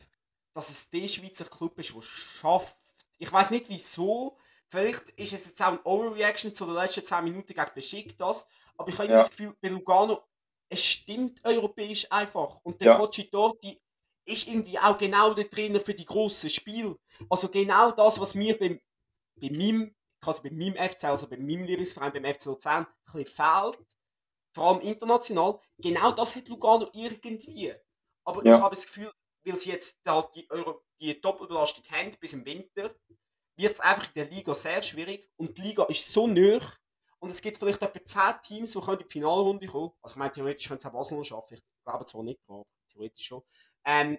dass 0.53 0.71
es 0.71 0.89
der 0.91 1.09
Schweizer 1.09 1.47
Club 1.47 1.79
ist, 1.79 1.91
der 1.91 1.99
es 1.99 2.07
schafft. 2.07 2.77
Ich 3.19 3.33
weiß 3.33 3.51
nicht 3.51 3.69
wieso. 3.69 4.39
Vielleicht 4.75 5.11
ist 5.11 5.33
es 5.33 5.47
jetzt 5.47 5.63
auch 5.63 5.69
eine 5.69 5.83
Overreaction 5.85 6.53
zu 6.53 6.65
den 6.67 6.75
letzten 6.75 7.05
10 7.05 7.23
Minuten 7.25 7.55
gegen 7.55 7.75
Besiktas. 7.75 8.49
Aber 8.77 8.89
ich 8.89 8.95
habe 8.97 9.05
irgendwie 9.05 9.13
Ja. 9.13 9.19
das 9.19 9.31
Gefühl, 9.31 9.55
bei 9.61 9.69
Lugano, 9.69 10.25
es 10.69 10.85
stimmt 10.85 11.41
europäisch 11.45 12.11
einfach. 12.11 12.59
Und 12.65 12.81
der 12.81 12.89
Ja. 12.89 12.97
Coach 12.99 13.31
Torti 13.31 13.81
ist 14.27 14.49
irgendwie 14.49 14.77
auch 14.79 14.99
genau 14.99 15.33
der 15.33 15.49
Trainer 15.49 15.81
für 15.81 15.95
die 15.95 16.05
grossen 16.05 16.51
Spiele. 16.51 16.97
Also 17.31 17.49
genau 17.49 17.93
das, 17.93 18.19
was 18.19 18.35
mir 18.35 18.59
beim, 18.59 18.81
bei 19.41 19.51
meinem, 19.51 19.95
also 20.25 20.43
bei 20.43 20.51
meinem 20.51 20.75
FC, 20.77 21.05
also 21.05 21.29
bei 21.29 21.37
meinem 21.37 21.65
Lieblingsverein, 21.65 22.13
beim 22.13 22.25
FC 22.25 22.47
Luzern, 22.47 22.87
ein 22.87 22.95
bisschen 23.05 23.27
fehlt. 23.27 23.97
Vor 24.55 24.65
allem 24.69 24.81
international. 24.81 25.61
Genau 25.79 26.11
das 26.13 26.35
hat 26.35 26.49
Lugano 26.49 26.91
irgendwie. 26.95 27.75
Aber 28.27 28.45
Ja. 28.45 28.57
ich 28.57 28.61
habe 28.63 28.75
das 28.75 28.87
Gefühl, 28.87 29.13
weil 29.47 29.57
sie 29.57 29.71
jetzt 29.71 30.01
da 30.05 30.23
die, 30.35 30.51
Euro, 30.51 30.83
die 31.01 31.21
Doppelbelastung 31.21 31.85
haben 31.91 32.11
bis 32.19 32.33
im 32.33 32.45
Winter, 32.45 32.95
wird 33.57 33.73
es 33.73 33.81
einfach 33.81 34.07
in 34.09 34.15
der 34.15 34.27
Liga 34.27 34.55
sehr 34.55 34.83
schwierig. 34.83 35.29
Und 35.37 35.57
die 35.57 35.63
Liga 35.63 35.85
ist 35.85 36.11
so 36.11 36.27
nöch. 36.27 36.65
Und 37.19 37.31
es 37.31 37.41
gibt 37.41 37.57
vielleicht 37.57 37.81
etwa 37.81 38.05
10 38.05 38.23
Teams, 38.43 38.73
die 38.73 38.81
können 38.81 39.01
in 39.01 39.07
die 39.07 39.13
Finalrunde 39.13 39.67
kommen. 39.67 39.93
Also 40.03 40.15
ich 40.15 40.19
meine, 40.19 40.33
theoretisch 40.33 40.69
können 40.69 40.79
es 40.79 40.87
auch 40.87 40.93
Basel 40.93 41.17
noch 41.17 41.25
schaffen. 41.25 41.55
Ich 41.55 41.63
glaube 41.85 42.05
zwar 42.05 42.23
nicht 42.23 42.41
aber 42.47 42.65
theoretisch 42.93 43.27
schon. 43.27 43.43
Ähm, 43.85 44.19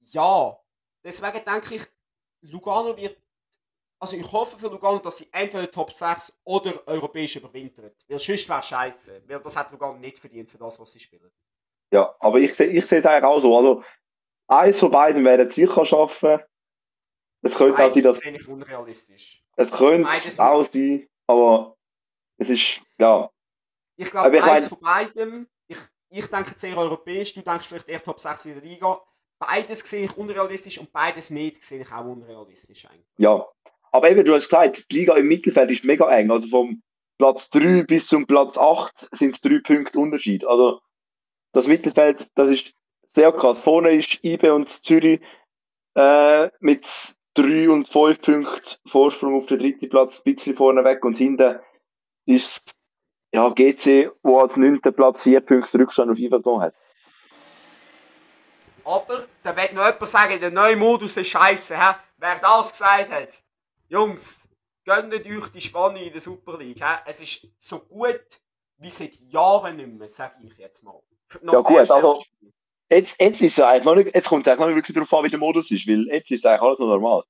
ja, 0.00 0.58
deswegen 1.04 1.44
denke 1.44 1.74
ich, 1.76 1.82
Lugano 2.42 2.96
wird. 2.96 3.20
Also 4.00 4.16
ich 4.16 4.32
hoffe 4.32 4.58
für 4.58 4.68
Lugano, 4.68 4.98
dass 4.98 5.18
sie 5.18 5.28
entweder 5.32 5.70
Top 5.70 5.94
6 5.94 6.32
oder 6.44 6.86
europäisch 6.86 7.36
überwintern. 7.36 7.90
Weil 8.08 8.18
sonst 8.18 8.48
wäre 8.48 8.62
scheiße. 8.62 9.22
Weil 9.26 9.40
das 9.40 9.56
hat 9.56 9.70
Lugano 9.70 9.98
nicht 9.98 10.18
verdient 10.18 10.48
für 10.50 10.58
das, 10.58 10.78
was 10.80 10.92
sie 10.92 11.00
spielen. 11.00 11.30
Ja, 11.92 12.14
aber 12.20 12.38
ich 12.38 12.54
sehe 12.54 12.68
ich 12.68 12.84
es 12.84 12.92
eigentlich 12.92 13.24
auch 13.24 13.40
so. 13.40 13.56
Also, 13.56 13.82
eins 14.46 14.78
von 14.78 14.90
beiden 14.90 15.24
werden 15.24 15.48
sicher 15.48 15.84
schaffen. 15.84 16.40
Es 17.42 17.54
könnte 17.54 17.84
auch 17.84 17.90
sein, 17.92 18.02
dass 18.02 18.22
ich 18.22 18.48
unrealistisch. 18.48 19.42
es 19.56 19.70
könnte 19.70 20.02
Beides 20.08 20.38
auch 20.38 20.62
sein, 20.62 21.06
aber 21.26 21.76
es 22.38 22.50
ist, 22.50 22.82
ja, 22.98 23.30
Ich 23.96 24.10
glaube, 24.10 24.36
ich 24.36 24.42
eins 24.42 24.62
mein- 24.62 24.68
von 24.68 24.80
beidem. 24.80 25.48
Ich, 25.68 25.78
ich 26.10 26.26
denke 26.26 26.54
eher 26.66 26.78
europäisch, 26.78 27.34
du 27.34 27.42
denkst 27.42 27.66
vielleicht 27.66 27.88
eher 27.88 28.02
Top 28.02 28.18
6 28.20 28.46
in 28.46 28.54
der 28.54 28.62
Liga. 28.62 29.00
Beides 29.40 29.80
sehe 29.80 30.04
ich 30.06 30.16
unrealistisch 30.16 30.78
und 30.78 30.92
beides 30.92 31.30
nicht 31.30 31.62
sehe 31.62 31.82
ich 31.82 31.92
auch 31.92 32.04
unrealistisch 32.04 32.86
eigentlich. 32.86 33.06
ja. 33.18 33.46
Aber 33.90 34.10
eben, 34.10 34.22
du 34.22 34.34
hast 34.34 34.44
gesagt, 34.50 34.90
die 34.92 34.98
Liga 34.98 35.16
im 35.16 35.28
Mittelfeld 35.28 35.70
ist 35.70 35.82
mega 35.82 36.10
eng. 36.14 36.30
Also 36.30 36.46
vom 36.48 36.82
Platz 37.18 37.48
3 37.48 37.84
bis 37.84 38.06
zum 38.08 38.26
Platz 38.26 38.58
8 38.58 39.08
sind 39.16 39.30
es 39.34 39.40
drei 39.40 39.60
Punkte 39.64 39.98
Unterschied. 39.98 40.44
Also 40.44 40.82
das 41.52 41.66
Mittelfeld, 41.66 42.28
das 42.34 42.50
ist 42.50 42.74
sehr 43.06 43.32
krass. 43.32 43.60
Vorne 43.60 43.92
ist 43.92 44.22
IBE 44.22 44.52
und 44.52 44.68
Zürich 44.68 45.22
äh, 45.96 46.50
mit 46.60 47.14
3 47.38 47.70
und 47.70 47.88
5 47.88 48.20
Punkten 48.20 48.76
Vorsprung 48.88 49.34
auf 49.36 49.46
den 49.46 49.58
dritten 49.58 49.88
Platz, 49.88 50.18
ein 50.18 50.34
bisschen 50.34 50.54
vorne 50.54 50.84
weg. 50.84 51.04
Und 51.04 51.16
hinten 51.16 51.60
ist 52.26 52.76
ja, 53.32 53.48
GC, 53.50 54.10
wo 54.22 54.40
als 54.40 54.56
9. 54.56 54.80
Platz 54.80 55.22
4 55.22 55.40
Punkte 55.40 55.78
Rückstand 55.78 56.10
auf 56.10 56.18
Yverdon 56.18 56.60
hat. 56.62 56.74
Aber 58.84 59.26
da 59.42 59.54
wird 59.54 59.74
noch 59.74 59.84
jemand 59.84 60.08
sagen, 60.08 60.40
der 60.40 60.50
neue 60.50 60.76
Modus 60.76 61.16
ist 61.16 61.28
scheiße. 61.28 61.78
Hä? 61.78 61.94
Wer 62.16 62.38
das 62.38 62.72
gesagt 62.72 63.10
hat, 63.10 63.42
Jungs, 63.88 64.48
gönnt 64.84 65.12
euch 65.12 65.50
die 65.50 65.60
Spannung 65.60 66.02
in 66.02 66.10
der 66.12 66.20
Super 66.20 66.56
League. 66.56 66.80
Hä? 66.80 67.00
Es 67.06 67.20
ist 67.20 67.46
so 67.58 67.80
gut 67.80 68.40
wie 68.78 68.90
seit 68.90 69.14
Jahren 69.16 69.76
nicht 69.76 69.88
mehr, 69.88 70.08
sage 70.08 70.36
ich 70.42 70.56
jetzt 70.56 70.82
mal. 70.82 71.00
Nach 71.42 71.52
Ja, 71.52 71.60
gut, 71.60 71.90
also- 71.90 72.20
Spiel. 72.20 72.52
Jetzt, 72.90 73.20
jetzt 73.20 73.42
ist 73.42 73.58
es 73.58 73.60
eigentlich 73.64 73.84
noch 73.84 73.94
nicht, 73.94 74.14
jetzt 74.14 74.28
kommt 74.28 74.46
es 74.46 74.50
eigentlich 74.50 74.60
noch 74.60 74.66
nicht 74.68 74.76
wirklich 74.76 74.94
darauf 74.94 75.12
an, 75.14 75.24
wie 75.24 75.28
der 75.28 75.38
Modus 75.38 75.70
ist, 75.70 75.86
weil 75.86 76.06
jetzt 76.08 76.30
ist 76.30 76.40
es 76.40 76.46
eigentlich 76.46 76.62
alles 76.62 76.78
noch 76.78 76.86
normal. 76.86 77.22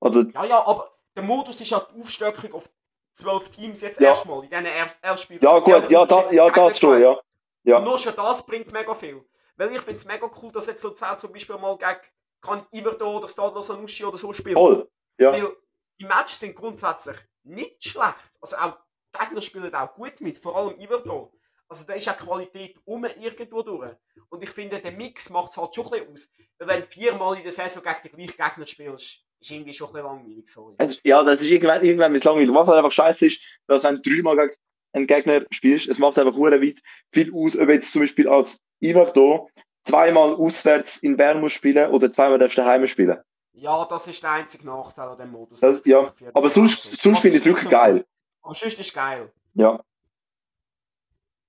Also, 0.00 0.22
Ja, 0.22 0.44
ja, 0.44 0.66
aber 0.66 0.90
der 1.16 1.22
Modus 1.22 1.60
ist 1.60 1.70
ja 1.70 1.80
die 1.80 2.00
Aufstockung 2.00 2.52
auf 2.54 2.70
zwölf 3.12 3.48
Teams 3.50 3.80
jetzt 3.80 4.00
Ja. 4.00 4.08
erstmal 4.08 4.44
in 4.44 4.50
diesen 4.50 4.66
Erstspielen. 5.02 5.42
ja 5.42 5.58
gut, 5.58 5.90
ja, 5.90 6.06
da, 6.06 6.30
ja 6.30 6.50
das 6.50 6.78
schon, 6.78 7.00
ja. 7.00 7.18
Ja. 7.64 7.78
Und 7.78 7.84
nur 7.84 7.98
schon 7.98 8.14
das 8.16 8.46
bringt 8.46 8.72
mega 8.72 8.94
viel. 8.94 9.22
Weil 9.56 9.72
ich 9.72 9.80
finde 9.80 9.96
es 9.96 10.04
mega 10.04 10.30
cool, 10.40 10.52
dass 10.52 10.66
jetzt 10.66 10.82
Luzern 10.84 11.18
zum 11.18 11.32
Beispiel 11.32 11.58
mal 11.58 11.76
gegen 11.76 12.00
kann 12.40 12.64
Iverdo 12.72 13.16
oder 13.16 13.26
Stadler 13.26 13.62
Sanussi 13.62 14.04
oder 14.04 14.16
so 14.16 14.32
spielen. 14.32 14.54
Voll. 14.54 14.88
Ja. 15.18 15.32
Weil 15.32 15.56
die 16.00 16.04
Matches 16.04 16.38
sind 16.38 16.54
grundsätzlich 16.54 17.16
nicht 17.42 17.82
schlecht. 17.82 18.38
Also 18.40 18.56
auch 18.56 18.78
die 19.12 19.18
Gegner 19.18 19.40
spielen 19.40 19.74
auch 19.74 19.92
gut 19.94 20.20
mit, 20.20 20.38
vor 20.38 20.56
allem 20.56 20.78
Iverdo. 20.78 21.32
Also 21.68 21.84
da 21.84 21.92
ist 21.94 22.08
auch 22.08 22.16
Qualität 22.16 22.78
um 22.84 23.04
irgendwo 23.04 23.62
durch. 23.62 23.94
Und 24.30 24.42
ich 24.42 24.50
finde, 24.50 24.80
der 24.80 24.92
Mix 24.92 25.28
macht 25.30 25.50
es 25.50 25.56
halt 25.58 25.74
schon 25.74 25.84
ein 25.86 25.90
bisschen 25.90 26.12
aus. 26.12 26.28
Weil 26.58 26.68
wenn 26.68 26.80
du 26.80 26.86
viermal 26.86 27.36
in 27.36 27.42
der 27.42 27.52
Saison 27.52 27.82
gegen 27.82 28.16
den 28.16 28.26
gleichen 28.26 28.36
Gegner 28.36 28.66
spielst, 28.66 29.24
ist 29.40 29.50
irgendwie 29.50 29.72
schon 29.72 29.88
ein 29.88 29.92
bisschen 29.92 30.06
langweilig. 30.06 30.48
So. 30.48 30.74
Es, 30.78 31.02
ja, 31.04 31.22
das 31.22 31.42
ist 31.42 31.48
irgendwann, 31.48 31.84
irgendwann 31.84 32.14
ist 32.14 32.24
langweilig. 32.24 32.52
Was 32.52 32.66
halt 32.66 32.78
einfach 32.78 32.90
scheiße 32.90 33.26
ist, 33.26 33.60
dass 33.66 33.84
wenn 33.84 34.00
du 34.00 34.10
dreimal 34.10 34.36
gegen 34.36 34.54
einen 34.92 35.06
Gegner 35.06 35.46
spielst, 35.50 35.88
es 35.88 35.98
macht 35.98 36.18
einfach 36.18 36.34
weit 36.38 36.80
viel 37.08 37.32
aus, 37.34 37.56
ob 37.56 37.68
jetzt 37.68 37.92
zum 37.92 38.00
Beispiel 38.00 38.28
als 38.28 38.58
Iverdo 38.80 39.50
zweimal 39.82 40.34
auswärts 40.34 40.98
in 40.98 41.16
Bern 41.16 41.40
muss 41.40 41.52
spielen 41.52 41.90
oder 41.90 42.10
zweimal 42.10 42.38
darfst 42.38 42.56
du 42.56 42.62
daheim 42.62 42.86
spielen. 42.86 43.18
Ja, 43.52 43.84
das 43.84 44.06
ist 44.06 44.22
der 44.22 44.32
einzige 44.32 44.66
Nachteil 44.66 45.08
an 45.08 45.16
dem 45.16 45.30
Modus. 45.32 45.60
Das, 45.60 45.84
ja. 45.84 46.12
Aber 46.32 46.48
sonst, 46.48 46.82
so. 46.82 46.96
sonst 46.96 47.20
finde 47.20 47.36
ich 47.36 47.42
es 47.42 47.46
wirklich 47.46 47.68
geil. 47.68 48.06
Aber 48.40 48.54
sonst 48.54 48.74
ist 48.74 48.80
es 48.80 48.92
geil. 48.92 49.32
Ja, 49.54 49.82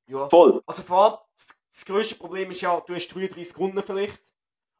Ja. 0.09 0.27
voll. 0.29 0.61
Also 0.65 0.81
vor 0.83 0.97
allem, 1.05 1.13
das, 1.35 1.47
das 1.71 1.85
grösste 1.85 2.15
Problem 2.15 2.49
ist 2.49 2.61
ja, 2.61 2.79
du 2.81 2.93
hast 2.95 3.07
33 3.09 3.57
Runden 3.57 3.81
vielleicht. 3.83 4.21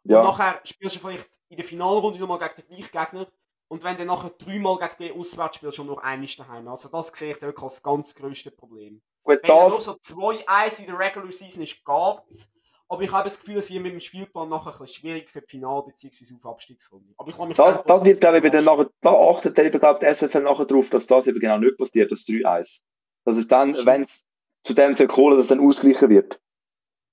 Und 0.04 0.12
Ja, 0.12 0.24
nachher 0.24 0.60
spielst 0.64 0.96
du 0.96 1.00
vielleicht 1.00 1.30
in 1.50 1.58
der 1.58 1.66
Finalrunde 1.66 2.20
nochmal 2.20 2.40
gegen 2.40 2.56
den 2.56 2.68
gleichen 2.68 2.92
Gegner. 2.92 3.28
Und 3.68 3.84
wenn 3.84 3.98
du 3.98 4.06
nachher 4.06 4.32
dreimal 4.32 4.78
gegen 4.78 4.96
den 5.00 5.20
auswärts 5.20 5.58
spielst, 5.58 5.76
schon 5.78 5.86
nur 5.88 6.04
einmal 6.04 6.28
daheim. 6.38 6.68
Also 6.68 6.90
das 6.90 7.08
sehe 7.10 7.32
ich 7.36 7.42
wirklich 7.42 7.64
als 7.64 7.74
das 7.76 7.84
ganz 7.84 8.16
grösste 8.16 8.50
Problem. 8.52 9.02
gut, 9.24 9.40
Wenn 9.44 9.48
du 9.48 9.54
nur 9.70 9.76
das, 9.76 9.84
so 9.84 9.92
2-1 9.94 10.80
in 10.80 10.86
der 10.88 10.98
Regular 10.98 11.32
Season 11.32 11.62
ist, 11.62 11.76
geht's. 11.86 12.50
Aber 12.92 13.04
ich 13.04 13.12
habe 13.12 13.26
das 13.26 13.38
Gefühl, 13.38 13.58
es 13.58 13.70
wird 13.70 13.84
mit 13.84 13.92
dem 13.92 14.00
Spielplan 14.00 14.50
nachher 14.50 14.72
ein 14.72 14.80
bisschen 14.80 14.88
schwierig 14.88 15.30
für 15.30 15.42
die 15.42 15.48
Final- 15.48 15.84
bzw. 15.84 16.34
auf 16.42 16.46
Abstiegsrunde. 16.54 17.14
Aber 17.18 17.30
ich 17.30 17.38
kann 17.38 17.48
mich 17.48 17.56
das, 17.56 17.84
das 17.84 18.04
wird, 18.04 18.20
glaube 18.20 18.38
ich, 18.38 18.44
positiv 18.44 18.66
nachher, 18.66 18.90
da 19.02 19.12
achtet 19.12 19.60
eben, 19.60 19.80
glaube 19.80 20.00
ich, 20.02 20.08
die 20.08 20.26
SFL 20.26 20.42
nachher 20.42 20.66
drauf, 20.66 20.90
dass 20.90 21.06
das 21.06 21.28
eben 21.28 21.40
genau 21.40 21.60
nicht 21.60 21.78
passiert, 21.78 22.12
das 22.12 22.22
3-1. 22.26 22.82
Dass 23.26 23.38
es 23.38 23.48
dann, 23.48 23.76
wenn 23.86 24.02
es 24.02 24.26
zu 24.64 24.74
dem 24.74 24.94
soll 24.94 25.08
kommen, 25.08 25.32
dass 25.32 25.40
es 25.42 25.48
dann 25.48 25.60
ausgleichen 25.60 26.10
wird. 26.10 26.40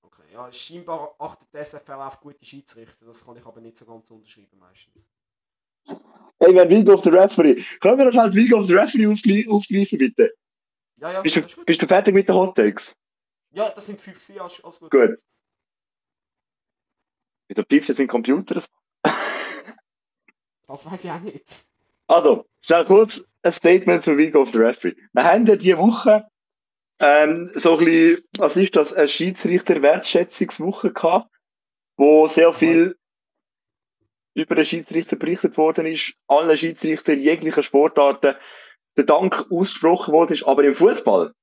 Okay, 0.01 0.23
ja, 0.33 0.51
scheinbar 0.51 1.15
achtet 1.19 1.47
die 1.53 1.63
SFL 1.63 1.93
auf 1.93 2.19
gute 2.19 2.43
Schiedsrichter. 2.45 3.05
Das 3.05 3.25
kann 3.25 3.35
ich 3.37 3.45
aber 3.45 3.61
nicht 3.61 3.77
so 3.77 3.85
ganz 3.85 4.09
unterschreiben 4.11 4.57
meistens. 4.59 5.07
Hey, 6.39 6.53
wer 6.53 6.69
Week 6.69 6.87
of 6.89 7.03
the 7.03 7.09
Referee? 7.09 7.63
Können 7.79 7.97
wir 7.97 8.11
schnell 8.11 8.29
die 8.29 8.37
Week 8.37 8.53
of 8.53 8.67
the 8.67 8.73
Referee 8.75 9.07
aufgre- 9.07 9.49
aufgreifen, 9.49 9.97
bitte? 9.97 10.33
Ja, 10.97 11.11
ja, 11.11 11.21
bist, 11.21 11.35
du, 11.35 11.63
bist 11.65 11.81
du 11.81 11.87
fertig 11.87 12.13
mit 12.13 12.27
den 12.27 12.35
Hot 12.35 12.55
Takes? 12.55 12.93
Ja, 13.51 13.69
das 13.69 13.85
sind 13.85 13.99
fünf 13.99 14.17
gewesen, 14.17 14.39
alles, 14.39 14.63
alles 14.63 14.79
gut. 14.79 14.91
Gut. 14.91 15.19
Wieso 17.47 17.63
pfeift 17.63 17.87
jetzt 17.87 17.97
mein 17.97 18.07
Computer? 18.07 18.61
das 20.67 20.91
weiß 20.91 21.05
ich 21.05 21.11
auch 21.11 21.19
nicht. 21.21 21.65
Also, 22.07 22.45
schnell 22.61 22.85
kurz 22.85 23.23
ein 23.41 23.51
Statement 23.51 24.03
zur 24.03 24.17
Week 24.17 24.35
of 24.35 24.51
the 24.51 24.57
Referee. 24.59 24.95
Wir 25.13 25.23
haben 25.23 25.45
ja 25.45 25.55
diese 25.55 25.77
Woche 25.77 26.27
ähm, 26.99 27.51
so 27.55 27.77
ein 27.77 27.85
bisschen, 27.85 28.23
was 28.37 28.57
ist 28.57 28.75
das, 28.75 28.93
eine 28.93 29.07
Schiedsrichter-Wertschätzungswoche 29.07 30.93
gehabt, 30.93 31.29
wo 31.97 32.27
sehr 32.27 32.53
viel 32.53 32.97
über 34.33 34.55
den 34.55 34.65
Schiedsrichter 34.65 35.15
berichtet 35.15 35.57
worden 35.57 35.85
ist, 35.87 36.13
allen 36.27 36.55
Schiedsrichter 36.55 37.13
jeglicher 37.13 37.63
Sportarten 37.63 38.35
der 38.95 39.03
Dank 39.03 39.51
ausgesprochen 39.51 40.13
worden 40.13 40.33
ist, 40.33 40.43
aber 40.43 40.63
im 40.63 40.75
Fußball 40.75 41.33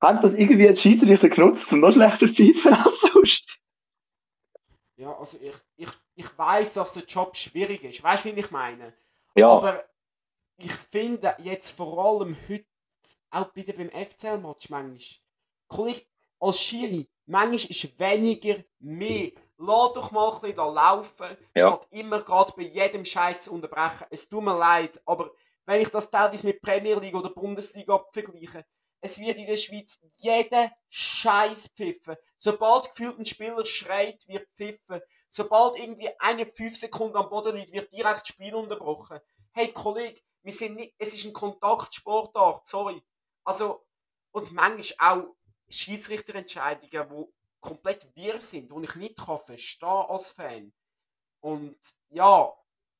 haben 0.00 0.20
das 0.20 0.34
irgendwie 0.34 0.68
die 0.68 0.76
Schiedsrichter 0.76 1.28
genutzt, 1.28 1.72
um 1.72 1.80
noch 1.80 1.92
schlechter 1.92 2.26
zu 2.26 2.34
pfeifen 2.34 2.74
als 2.74 3.00
sonst. 3.00 3.60
Ja, 4.96 5.16
also 5.18 5.38
ich, 5.40 5.54
ich, 5.76 5.88
ich 6.14 6.38
weiß, 6.38 6.74
dass 6.74 6.92
der 6.92 7.04
Job 7.04 7.36
schwierig 7.36 7.82
ist. 7.84 8.02
Weißt 8.02 8.24
du, 8.24 8.34
wie 8.34 8.40
ich 8.40 8.50
meine? 8.50 8.94
Ja. 9.34 9.48
Aber 9.48 9.84
ich 10.58 10.72
finde 10.72 11.34
jetzt 11.38 11.70
vor 11.70 12.04
allem 12.04 12.36
heute, 12.48 12.66
auch 13.30 13.54
wieder 13.54 13.72
beim 13.72 13.90
FCL-Match 13.90 14.70
manchmal, 14.70 14.98
Kollege, 15.68 16.02
als 16.40 16.60
Schiri, 16.60 17.08
manchmal 17.26 17.70
ist 17.70 17.98
weniger 17.98 18.62
mehr. 18.78 19.30
Lass 19.56 19.92
doch 19.92 20.10
mal 20.10 20.32
ein 20.32 20.40
bisschen 20.40 20.56
da 20.56 20.66
laufen, 20.66 21.36
ja. 21.54 21.68
statt 21.68 21.86
immer 21.90 22.22
gerade 22.22 22.52
bei 22.56 22.64
jedem 22.64 23.04
Scheiß 23.04 23.44
zu 23.44 23.52
unterbrechen. 23.52 24.06
Es 24.10 24.28
tut 24.28 24.42
mir 24.42 24.58
leid, 24.58 25.00
aber 25.06 25.30
wenn 25.64 25.80
ich 25.80 25.88
das 25.88 26.10
teilweise 26.10 26.46
mit 26.46 26.60
Premier 26.60 26.96
League 26.96 27.14
oder 27.14 27.30
Bundesliga 27.30 28.04
vergleiche, 28.12 28.64
es 29.00 29.18
wird 29.18 29.36
in 29.36 29.46
der 29.46 29.56
Schweiz 29.56 30.00
jeder 30.16 30.72
Scheiß 30.88 31.68
pfiffen. 31.68 32.16
Sobald 32.36 32.88
gefühlt 32.90 33.18
ein 33.18 33.26
Spieler 33.26 33.64
schreit, 33.64 34.26
wird 34.28 34.48
pfiffen. 34.56 35.00
Sobald 35.28 35.78
irgendwie 35.78 36.08
eine 36.18 36.46
5 36.46 36.76
Sekunden 36.76 37.16
am 37.16 37.28
Boden 37.28 37.56
liegt, 37.56 37.72
wird 37.72 37.92
direkt 37.92 38.22
das 38.22 38.28
Spiel 38.28 38.54
unterbrochen. 38.54 39.20
Hey 39.52 39.72
Kollege, 39.72 40.20
wir 40.44 40.52
sind 40.52 40.76
nicht, 40.76 40.94
es 40.98 41.14
ist 41.14 41.24
ein 41.24 41.32
Kontaktsportart, 41.32 42.66
sorry. 42.66 43.02
Also, 43.44 43.86
und 44.32 44.52
manchmal 44.52 45.18
auch 45.18 45.36
Schiedsrichterentscheidungen, 45.68 47.08
die 47.08 47.32
komplett 47.60 48.14
wirr 48.14 48.40
sind, 48.40 48.70
die 48.70 48.84
ich 48.84 48.94
nicht 48.96 49.16
kann 49.16 49.38
verstehen 49.38 49.88
als 49.88 50.32
Fan. 50.32 50.72
Und 51.40 51.78
ja, 52.10 52.54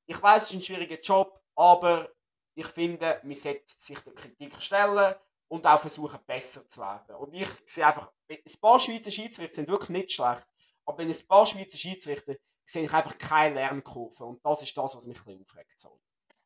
ich 0.06 0.20
weiß, 0.20 0.44
es 0.44 0.50
ist 0.50 0.56
ein 0.56 0.62
schwieriger 0.62 1.00
Job, 1.00 1.42
aber 1.54 2.10
ich 2.54 2.66
finde, 2.66 3.20
man 3.22 3.34
sollte 3.34 3.62
sich 3.66 4.00
der 4.00 4.14
Kritik 4.14 4.60
stellen 4.62 5.14
und 5.48 5.66
auch 5.66 5.80
versuchen, 5.80 6.20
besser 6.26 6.66
zu 6.66 6.80
werden. 6.80 7.16
Und 7.16 7.34
ich 7.34 7.48
sehe 7.66 7.86
einfach, 7.86 8.10
ein 8.28 8.60
paar 8.60 8.80
Schweizer 8.80 9.10
Schiedsrichter 9.10 9.54
sind 9.54 9.68
wirklich 9.68 9.90
nicht 9.90 10.12
schlecht, 10.12 10.46
aber 10.86 11.02
in 11.02 11.10
ein 11.10 11.26
paar 11.26 11.46
Schweizer 11.46 11.78
Schiedsrichter 11.78 12.36
sehe 12.64 12.84
ich 12.84 12.92
einfach 12.92 13.18
keine 13.18 13.56
Lernkurve. 13.56 14.24
Und 14.24 14.44
das 14.44 14.62
ist 14.62 14.76
das, 14.76 14.96
was 14.96 15.06
mich 15.06 15.18
ein 15.18 15.24
bisschen 15.24 15.42
aufregt. 15.42 15.78
Soll. 15.78 16.00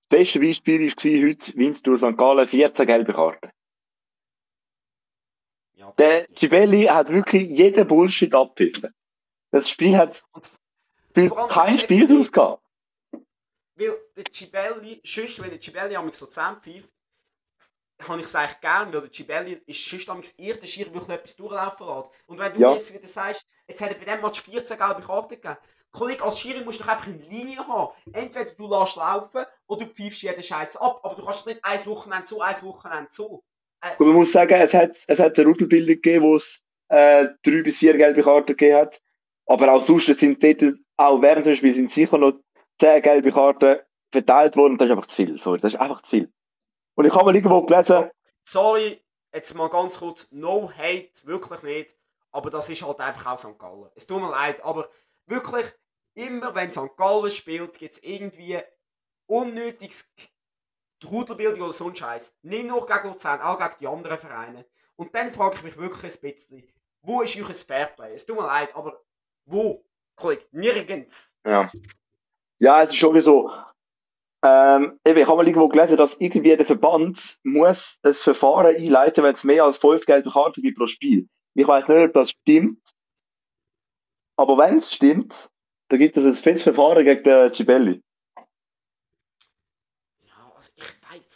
Das 0.08 0.20
beste 0.20 0.40
Beispiel 0.40 0.80
war 0.80 1.28
heute 1.28 1.56
Winterthur 1.56 1.98
St. 1.98 2.16
Gallen, 2.16 2.48
14 2.48 2.86
gelbe 2.86 3.12
Karten. 3.12 3.50
Ja, 5.74 5.92
der 5.92 6.26
Gibelli 6.28 6.84
hat 6.84 7.10
wirklich 7.10 7.50
jeden 7.50 7.86
Bullshit 7.86 8.34
abgepfiffen. 8.34 8.94
Das 9.50 9.68
Spiel 9.68 9.96
hat 9.98 10.22
kein 11.14 11.78
Spiel 11.78 12.06
draus 12.06 12.32
gehabt. 12.32 12.64
Weil 13.74 13.96
der 14.16 14.24
Gibelli, 14.24 15.00
sonst, 15.04 15.42
wenn 15.42 15.50
der 15.50 15.58
Gibelli 15.58 15.94
am 15.94 16.10
so 16.10 16.26
zusammenpfeift, 16.26 16.90
habe 18.02 18.20
ich 18.20 18.26
es 18.26 18.34
eigentlich 18.34 18.60
gern, 18.60 18.92
weil 18.92 19.00
der 19.02 19.10
Gibelli 19.10 19.62
ist 19.66 19.84
sonst 19.88 20.08
am 20.08 20.22
eher 20.38 20.56
der 20.56 20.66
Schiri 20.66 20.92
wirklich 20.94 21.16
etwas 21.16 21.36
durchlaufen 21.36 21.86
lässt. 21.86 22.10
Und 22.26 22.38
wenn 22.38 22.52
du 22.54 22.60
ja. 22.60 22.74
jetzt 22.74 22.92
wieder 22.94 23.06
sagst, 23.06 23.46
jetzt 23.66 23.82
hat 23.82 23.90
er 23.90 23.98
bei 23.98 24.04
dem 24.04 24.22
Match 24.22 24.42
14 24.42 24.78
gelbe 24.78 25.02
Karten 25.02 25.28
gegeben, 25.28 25.58
Kollege, 25.92 26.22
als 26.22 26.38
Schiri 26.38 26.64
musst 26.64 26.80
du 26.80 26.84
doch 26.84 26.90
einfach 26.90 27.06
eine 27.06 27.16
Linie 27.16 27.66
haben. 27.66 27.92
Entweder 28.12 28.50
du 28.50 28.68
lässt 28.68 28.96
laufen 28.96 29.44
oder 29.66 29.86
du 29.86 29.92
pfeifst 29.92 30.22
jeden 30.22 30.42
Scheiß 30.42 30.76
ab, 30.76 31.00
aber 31.02 31.14
du 31.14 31.24
kannst 31.24 31.46
nicht 31.46 31.60
ein 31.62 31.86
Wochenende 31.86 32.26
so, 32.26 32.40
ein 32.40 32.62
Wochenende 32.62 33.08
so. 33.10 33.42
Äh, 33.82 34.02
man 34.02 34.12
muss 34.12 34.32
sagen, 34.32 34.54
es 34.54 34.74
hat, 34.74 34.96
es 35.06 35.18
hat 35.18 35.38
eine 35.38 35.48
Rudelbildung 35.48 35.94
gegeben, 35.94 36.24
wo 36.24 36.36
es 36.36 36.62
äh, 36.88 37.28
drei 37.42 37.62
bis 37.62 37.78
vier 37.78 37.96
gelbe 37.96 38.22
Karten 38.22 38.48
gegeben 38.48 38.76
hat. 38.76 39.00
Aber 39.46 39.72
auch 39.72 39.80
sonst 39.80 40.06
sind 40.06 40.42
dort, 40.42 40.74
auch 40.96 41.22
während 41.22 41.46
des 41.46 41.58
Spiels 41.58 41.76
sind 41.76 41.90
sicher 41.90 42.18
noch 42.18 42.38
zehn 42.78 43.00
gelbe 43.02 43.32
Karten 43.32 43.78
verteilt 44.10 44.56
worden. 44.56 44.76
Das 44.76 44.86
ist 44.86 44.92
einfach 44.92 45.06
zu 45.06 45.16
viel. 45.16 45.38
Sorry, 45.38 45.58
das 45.58 45.74
ist 45.74 45.80
einfach 45.80 46.02
zu 46.02 46.10
viel. 46.10 46.32
Und 46.94 47.06
ich 47.06 47.14
habe 47.14 47.24
mal 47.24 47.34
irgendwo 47.34 47.62
gelesen. 47.62 48.10
Sorry, 48.42 49.00
jetzt 49.32 49.54
mal 49.54 49.68
ganz 49.68 49.98
kurz, 49.98 50.26
no 50.30 50.70
hate, 50.76 51.10
wirklich 51.24 51.62
nicht. 51.62 51.94
Aber 52.30 52.50
das 52.50 52.68
ist 52.68 52.86
halt 52.86 53.00
einfach 53.00 53.32
auch 53.32 53.38
St. 53.38 53.58
Gallen. 53.58 53.88
Es 53.94 54.06
tut 54.06 54.20
mir 54.20 54.30
leid, 54.30 54.62
aber 54.64 54.88
wirklich, 55.28 55.66
immer 56.14 56.54
wenn 56.54 56.70
St. 56.70 56.96
Gallen 56.96 57.30
spielt, 57.30 57.78
gibt 57.78 57.94
es 57.94 58.02
irgendwie 58.02 58.60
unnötiges 59.26 60.12
Rudelbildung 61.04 61.62
oder 61.62 61.72
so 61.72 61.88
ein 61.88 61.94
Scheiß. 61.94 62.34
Nicht 62.42 62.66
nur 62.66 62.86
gegen 62.86 63.08
Luzern, 63.08 63.40
auch 63.40 63.58
gegen 63.58 63.74
die 63.80 63.86
anderen 63.86 64.18
Vereine. 64.18 64.66
Und 64.96 65.14
dann 65.14 65.30
frage 65.30 65.56
ich 65.56 65.62
mich 65.62 65.76
wirklich 65.76 66.14
ein 66.14 66.20
bisschen, 66.20 66.64
wo 67.02 67.22
ist 67.22 67.36
euch 67.36 67.48
ein 67.48 67.54
Fairplay? 67.54 68.14
Es 68.14 68.26
tut 68.26 68.36
mir 68.36 68.46
leid, 68.46 68.74
aber 68.74 69.00
wo? 69.46 69.84
Kollege, 70.16 70.44
nirgends. 70.50 71.36
Ja. 71.46 71.70
Ja, 72.58 72.82
es 72.82 72.90
ist 72.90 72.96
schon 72.96 73.20
so. 73.20 73.50
Ähm, 74.44 74.98
ich 75.04 75.26
habe 75.26 75.36
mal 75.36 75.46
irgendwo 75.46 75.68
gelesen, 75.68 75.96
dass 75.96 76.14
irgendwie 76.20 76.56
der 76.56 76.66
Verband 76.66 77.38
muss 77.44 78.00
ein 78.02 78.14
Verfahren 78.14 78.74
einleiten, 78.74 79.22
wenn 79.22 79.34
es 79.34 79.44
mehr 79.44 79.64
als 79.64 79.78
fünf 79.78 80.04
gelbe 80.06 80.30
Karten 80.30 80.62
gibt 80.62 80.78
pro 80.78 80.86
Spiel. 80.86 81.28
Ich 81.54 81.66
weiß 81.66 81.88
nicht, 81.88 81.98
ob 81.98 82.12
das 82.12 82.30
stimmt. 82.30 82.80
Aber 84.38 84.56
wenn 84.56 84.76
es 84.76 84.92
stimmt, 84.92 85.50
dann 85.88 85.98
gibt 85.98 86.16
es 86.16 86.24
ein 86.24 86.32
fettes 86.32 86.62
Verfahren 86.62 87.04
gegen 87.04 87.24
den 87.24 87.50
Gibelli. 87.50 88.02
Ja, 90.20 90.52
also 90.54 90.70
ich 90.76 90.84
weiß. 90.84 91.28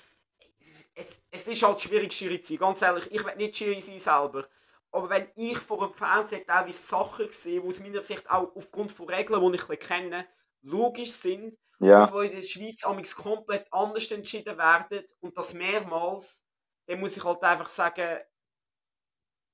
Es, 0.94 1.22
es 1.30 1.48
ist 1.48 1.62
halt 1.64 1.80
schwierig, 1.80 2.12
Schiri 2.12 2.40
zu 2.40 2.52
sein. 2.52 2.58
Ganz 2.58 2.80
ehrlich, 2.80 3.10
ich 3.10 3.24
will 3.24 3.34
nicht 3.34 3.56
Schiri 3.56 3.80
sein 3.80 3.98
selber. 3.98 4.48
Aber 4.92 5.10
wenn 5.10 5.26
ich 5.34 5.58
vor 5.58 5.78
dem 5.78 5.92
Fernseher 5.92 6.46
teilweise 6.46 6.80
Sachen 6.80 7.32
sehe, 7.32 7.60
die 7.60 7.66
aus 7.66 7.80
meiner 7.80 8.02
Sicht 8.04 8.30
auch 8.30 8.54
aufgrund 8.54 8.92
von 8.92 9.08
Regeln, 9.08 9.52
die 9.52 9.58
ich 9.58 9.80
kenne, 9.80 10.26
logisch 10.60 11.12
sind 11.12 11.58
ja. 11.80 12.04
und 12.04 12.12
wo 12.12 12.20
in 12.20 12.36
der 12.36 12.42
Schweiz 12.42 12.84
amigs 12.84 13.16
komplett 13.16 13.66
anders 13.72 14.12
entschieden 14.12 14.56
werden 14.56 15.04
und 15.20 15.36
das 15.36 15.54
mehrmals, 15.54 16.44
dann 16.86 17.00
muss 17.00 17.16
ich 17.16 17.24
halt 17.24 17.42
einfach 17.42 17.68
sagen, 17.68 18.20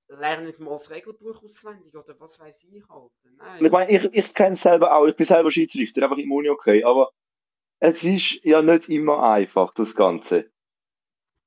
lernt 0.09 0.59
mal 0.59 0.71
das 0.71 0.91
Regelbuch 0.91 1.43
auswendig 1.43 1.95
oder 1.95 2.19
was 2.19 2.41
weiß 2.41 2.65
ich 2.65 2.89
halt. 2.89 3.13
Nein. 3.37 3.65
Ich 3.65 3.71
meine, 3.71 3.91
ich, 3.91 4.05
ich 4.13 4.35
kenne 4.35 4.53
es 4.53 4.63
selber 4.63 4.95
auch, 4.95 5.07
ich 5.07 5.17
bin 5.17 5.27
selber 5.27 5.51
Schiedsrichter, 5.51 6.03
einfach 6.03 6.17
im 6.17 6.33
Uni 6.33 6.49
okay, 6.49 6.85
aber 6.85 7.13
es 7.79 8.03
ist 8.05 8.45
ja 8.45 8.63
nicht 8.63 8.89
immer 8.89 9.23
einfach, 9.23 9.73
das 9.73 9.95
Ganze. 9.95 10.51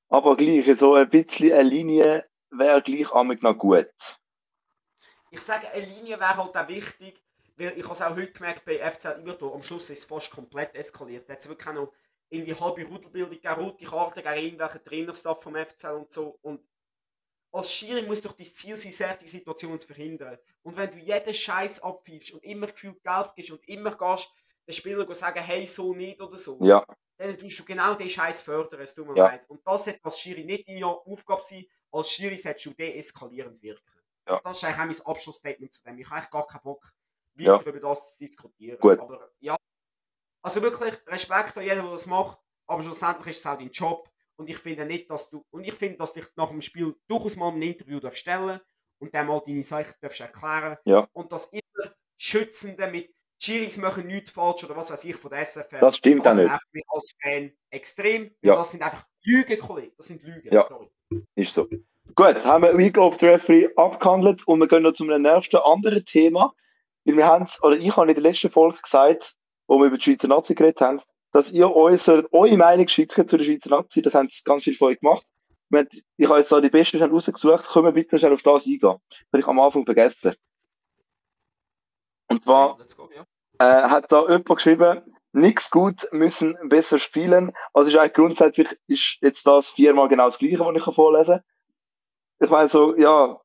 Aber 0.10 0.36
gleich, 0.36 0.66
so 0.78 0.94
ein 0.94 1.10
bisschen 1.10 1.54
eine 1.54 1.64
Linie 1.64 2.30
wäre 2.52 2.82
gleich 2.82 3.12
amig 3.12 3.42
noch 3.42 3.58
gut. 3.58 4.20
Ich 5.32 5.42
sage, 5.42 5.70
eine 5.72 5.86
Linie 5.86 6.20
wäre 6.20 6.38
halt 6.38 6.56
auch 6.56 6.68
wichtig, 6.68 7.24
weil 7.58 7.74
ich 7.78 7.84
habe 7.84 7.94
es 7.94 8.02
auch 8.02 8.16
heute 8.16 8.32
gemerkt 8.32 8.66
bei 8.66 8.78
FCL 8.78 9.22
Übertor, 9.22 9.56
am 9.56 9.64
Schluss 9.64 9.90
ist 9.90 10.00
es 10.00 10.06
fast 10.06 10.32
komplett 10.32 10.76
eskaliert. 10.76 11.28
Da 11.28 11.34
hat 11.34 11.40
es 11.40 11.48
wirklich 11.48 11.70
auch 11.70 11.74
noch 11.74 11.94
irgendwie 12.30 12.54
halbe 12.54 12.86
Rudelbildung, 12.86 13.40
rote 13.58 13.86
Karten 13.86 14.24
gegen 14.24 14.46
irgendwelche 14.46 14.84
Trainerstaff 14.84 15.42
vom 15.42 15.56
FCL 15.56 15.94
und 15.94 16.12
so. 16.12 16.38
Und 16.42 16.62
als 17.52 17.74
Schiri 17.74 18.02
muss 18.04 18.22
doch 18.22 18.34
dein 18.34 18.48
Ziel 18.48 18.76
sein, 18.76 18.92
solche 18.92 19.28
Situationen 19.28 19.80
zu 19.80 19.88
verhindern. 19.88 20.38
Und 20.64 20.78
wenn 20.78 20.90
du 20.90 20.98
jeden 20.98 21.34
Scheiß 21.34 21.82
abpfeifst 21.82 22.32
und 22.32 22.44
immer 22.44 22.68
gefühlt 22.68 23.04
gelb 23.04 23.34
gibst 23.36 23.52
und 23.52 23.68
immer 23.68 23.96
gehst, 23.96 24.32
den 24.68 24.74
Spieler 24.74 25.14
sagen, 25.14 25.44
hey, 25.44 25.66
so 25.66 25.94
nicht 25.94 26.22
oder 26.22 26.38
so, 26.38 26.58
ja. 26.62 26.86
dann 27.18 27.38
tust 27.38 27.60
du 27.60 27.66
genau 27.66 27.94
den 27.96 28.08
Scheiß 28.08 28.42
fördern, 28.42 28.82
es 28.82 28.94
tut 28.94 29.08
mir 29.08 29.18
ja. 29.18 29.28
leid. 29.28 29.50
Und 29.50 29.62
das 29.66 29.86
sollte 29.86 30.00
als 30.04 30.20
Schiri 30.20 30.44
nicht 30.46 30.68
deine 30.68 30.86
Aufgabe 30.86 31.42
sein, 31.42 31.66
als 31.92 32.10
Schiri 32.10 32.38
solltest 32.38 32.66
du 32.68 32.74
deeskalierend 32.74 33.62
wirken. 33.62 34.00
Ja. 34.28 34.40
Das 34.44 34.58
ist 34.58 34.64
eigentlich 34.64 35.02
auch 35.02 35.06
mein 35.06 35.16
Abschlussstatement 35.16 35.74
zu 35.74 35.84
dem. 35.84 35.98
Ich 35.98 36.06
habe 36.06 36.16
eigentlich 36.18 36.30
gar 36.30 36.48
keinen 36.48 36.62
Bock, 36.62 36.90
weiter 37.36 37.66
über 37.66 37.80
das 37.80 38.14
zu 38.14 38.20
diskutieren. 38.20 38.80
Gut. 38.80 39.00
Aber 39.00 39.32
ja, 39.40 39.58
also 40.44 40.62
wirklich 40.62 40.96
Respekt 41.08 41.58
an 41.58 41.64
jeden, 41.64 41.82
der 41.82 41.92
das 41.92 42.06
macht, 42.06 42.40
aber 42.68 42.84
schlussendlich 42.84 43.28
ist 43.28 43.40
es 43.40 43.46
auch 43.46 43.58
dein 43.58 43.70
Job. 43.70 44.11
Und 44.42 44.50
ich 44.50 44.58
finde 44.58 44.86
nicht, 44.86 45.08
dass 45.08 45.30
du, 45.30 45.46
und 45.52 45.68
ich 45.68 45.74
finde, 45.74 46.00
dass 46.00 46.14
dich 46.14 46.26
nach 46.36 46.50
dem 46.50 46.62
Spiel 46.62 46.96
durchaus 47.08 47.36
mal 47.36 47.52
ein 47.52 47.62
Interview 47.62 48.00
stellen 48.10 48.60
und 49.00 49.14
dann 49.14 49.28
mal 49.28 49.40
deine 49.46 49.62
Sache 49.62 49.94
erklären. 50.02 50.78
Ja. 50.84 51.08
Und 51.14 51.32
das 51.32 51.46
immer 51.46 51.94
Schützende 52.18 52.88
mit 52.88 53.14
Chiris 53.40 53.78
machen 53.78 54.08
nichts 54.08 54.32
falsch 54.32 54.64
oder 54.64 54.76
was 54.76 54.90
weiß 54.90 55.04
ich 55.04 55.16
von 55.16 55.30
der 55.30 55.46
SFR. 55.46 55.80
Das 55.80 55.98
stimmt 55.98 56.28
auch 56.28 56.34
nicht. 56.34 56.52
mich 56.72 56.84
als 56.88 57.14
Fan 57.22 57.52
extrem. 57.70 58.34
Ja. 58.42 58.56
Das 58.56 58.72
sind 58.72 58.82
einfach 58.82 59.06
Lügen, 59.24 59.60
Kollege. 59.60 59.94
Das 59.96 60.08
sind 60.08 60.24
Lügen. 60.24 60.52
Ja. 60.52 60.66
Sorry. 60.66 60.90
Ist 61.36 61.54
so. 61.54 61.68
Gut, 62.16 62.44
haben 62.44 62.64
wir 62.64 62.76
Week 62.76 62.98
of 62.98 63.20
the 63.20 63.28
Referee 63.28 63.70
abgehandelt 63.76 64.48
und 64.48 64.58
wir 64.58 64.68
gehen 64.68 64.82
noch 64.82 64.94
zum 64.94 65.06
nächsten 65.06 65.58
anderen 65.58 66.04
Thema. 66.04 66.52
Weil 67.06 67.18
wir 67.18 67.28
haben 67.28 67.48
oder 67.62 67.78
ich 67.78 67.96
habe 67.96 68.08
in 68.10 68.16
der 68.16 68.24
letzten 68.24 68.50
Folge 68.50 68.80
gesagt, 68.82 69.36
wo 69.68 69.78
wir 69.78 69.86
über 69.86 70.00
die 70.00 70.04
Schweizer 70.04 70.30
Nazi 70.30 70.56
geredet 70.56 70.82
haben, 70.82 71.00
dass 71.32 71.52
ihr 71.52 71.74
euch 71.76 72.08
eure 72.08 72.58
Meinung 72.58 72.88
schickt 72.88 73.14
zu 73.14 73.38
der 73.38 73.44
Schweizer 73.44 73.70
Nazi. 73.70 74.02
Das 74.02 74.16
haben 74.16 74.30
ganz 74.46 74.64
viele 74.64 74.76
von 74.76 74.90
euch 74.90 75.00
gemacht. 75.00 75.26
ich 76.18 76.28
habe 76.28 76.40
jetzt 76.40 76.50
so 76.50 76.60
die 76.60 76.70
besten 76.70 76.98
schnell 76.98 77.10
rausgesucht, 77.10 77.68
können 77.68 77.86
wir 77.86 77.92
bitte 77.94 78.18
schnell 78.18 78.34
auf 78.34 78.42
das 78.42 78.66
eingehen. 78.66 78.80
Das 78.82 79.20
habe 79.32 79.40
ich 79.40 79.48
am 79.48 79.60
Anfang 79.60 79.86
vergessen. 79.86 80.34
Und 82.28 82.44
zwar 82.44 82.78
go, 82.96 83.10
ja. 83.14 83.26
äh, 83.60 83.90
hat 83.90 84.12
da 84.12 84.22
jemand 84.22 84.46
geschrieben, 84.46 85.02
nichts 85.34 85.70
gut, 85.70 86.08
müssen 86.12 86.58
besser 86.64 86.98
spielen. 86.98 87.52
Also 87.74 87.90
ist 87.90 87.98
eigentlich 87.98 88.14
grundsätzlich 88.14 88.70
ist 88.88 89.18
jetzt 89.22 89.46
das 89.48 89.70
viermal 89.70 90.08
genau 90.08 90.26
das 90.26 90.38
Gleiche, 90.38 90.60
was 90.60 90.76
ich 90.76 90.96
vorlesen 90.96 91.36
kann. 91.36 91.44
Ich 92.40 92.50
meine 92.50 92.70
so, 92.70 92.96
ja, 92.96 93.40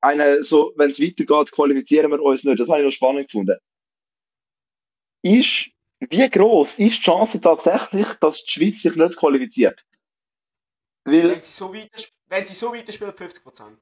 eine, 0.00 0.42
so, 0.42 0.72
wenn 0.76 0.90
es 0.90 1.00
weitergeht, 1.00 1.52
qualifizieren 1.52 2.10
wir 2.10 2.20
uns 2.22 2.44
nicht. 2.44 2.60
Das 2.60 2.68
habe 2.68 2.80
ich 2.80 2.84
noch 2.84 2.92
spannend 2.92 3.28
gefunden. 3.28 3.56
Ist, 5.22 5.70
wie 6.00 6.28
groß 6.28 6.78
ist 6.78 6.98
die 6.98 7.02
Chance 7.02 7.40
tatsächlich, 7.40 8.06
dass 8.20 8.44
die 8.44 8.50
Schweiz 8.50 8.82
sich 8.82 8.94
nicht 8.94 9.16
qualifiziert? 9.16 9.84
Weil, 11.04 11.30
wenn 11.30 11.40
sie 11.40 11.50
so 11.50 11.74
weit, 11.74 12.12
wenn 12.26 12.46
sie 12.46 12.54
so 12.54 12.72
weiterspielt, 12.72 13.16
50%. 13.16 13.76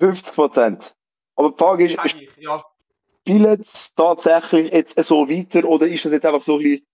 50%. 0.00 0.92
Aber 1.36 1.50
die 1.50 1.56
Frage 1.56 1.84
ist, 1.84 1.98
ich, 2.04 2.36
ja. 2.38 2.62
spielen 3.20 3.62
sie 3.62 3.94
tatsächlich 3.94 4.72
jetzt 4.72 5.02
so 5.04 5.28
weiter 5.28 5.64
oder 5.64 5.86
ist 5.86 6.04
das 6.04 6.12
jetzt 6.12 6.26
einfach 6.26 6.42
so 6.42 6.58
ein 6.58 6.84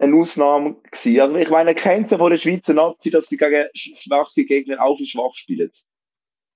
eine 0.00 0.16
Ausnahme 0.16 0.76
gewesen? 0.90 1.20
Also 1.20 1.36
ich 1.36 1.50
meine, 1.50 1.74
kennt 1.74 2.08
sie 2.08 2.18
von 2.18 2.30
der 2.30 2.38
Schweizer 2.38 2.74
Nazi, 2.74 3.10
dass 3.10 3.26
sie 3.26 3.36
gegen 3.36 3.68
schwache 3.74 4.44
Gegner 4.44 4.82
auch 4.82 4.98
schwach 4.98 5.34
spielen? 5.34 5.70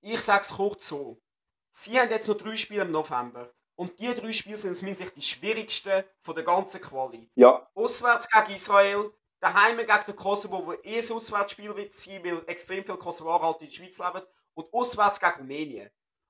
Ich 0.01 0.21
sage 0.21 0.41
es 0.41 0.49
kurz 0.49 0.87
so. 0.87 1.19
Sie 1.69 1.99
haben 1.99 2.09
jetzt 2.09 2.27
noch 2.27 2.37
drei 2.37 2.55
Spiele 2.55 2.83
im 2.83 2.91
November. 2.91 3.53
Und 3.75 3.99
die 3.99 4.13
drei 4.13 4.31
Spiele 4.31 4.57
sind 4.57 4.71
aus 4.71 4.81
meiner 4.81 4.95
Sicht 4.95 5.15
die 5.15 5.21
schwierigsten 5.21 6.03
von 6.21 6.35
der 6.35 6.43
ganzen 6.43 6.81
Quali. 6.81 7.29
Ja. 7.35 7.69
Auswärts 7.75 8.29
gegen 8.29 8.55
Israel, 8.55 9.11
daheim 9.39 9.77
gegen 9.77 10.05
den 10.07 10.15
Kosovo, 10.15 10.65
wo 10.65 10.73
eh 10.73 10.99
ein 10.99 11.11
Auswärtsspiel 11.11 11.75
wird 11.75 11.93
sein, 11.93 12.23
weil 12.23 12.43
extrem 12.47 12.85
viele 12.85 12.97
Kosovarer 12.97 13.43
halt 13.43 13.61
in 13.61 13.67
der 13.67 13.73
Schweiz 13.73 13.99
leben. 13.99 14.25
Und 14.53 14.73
auswärts 14.73 15.19
gegen 15.19 15.35
Rumänien. 15.37 15.89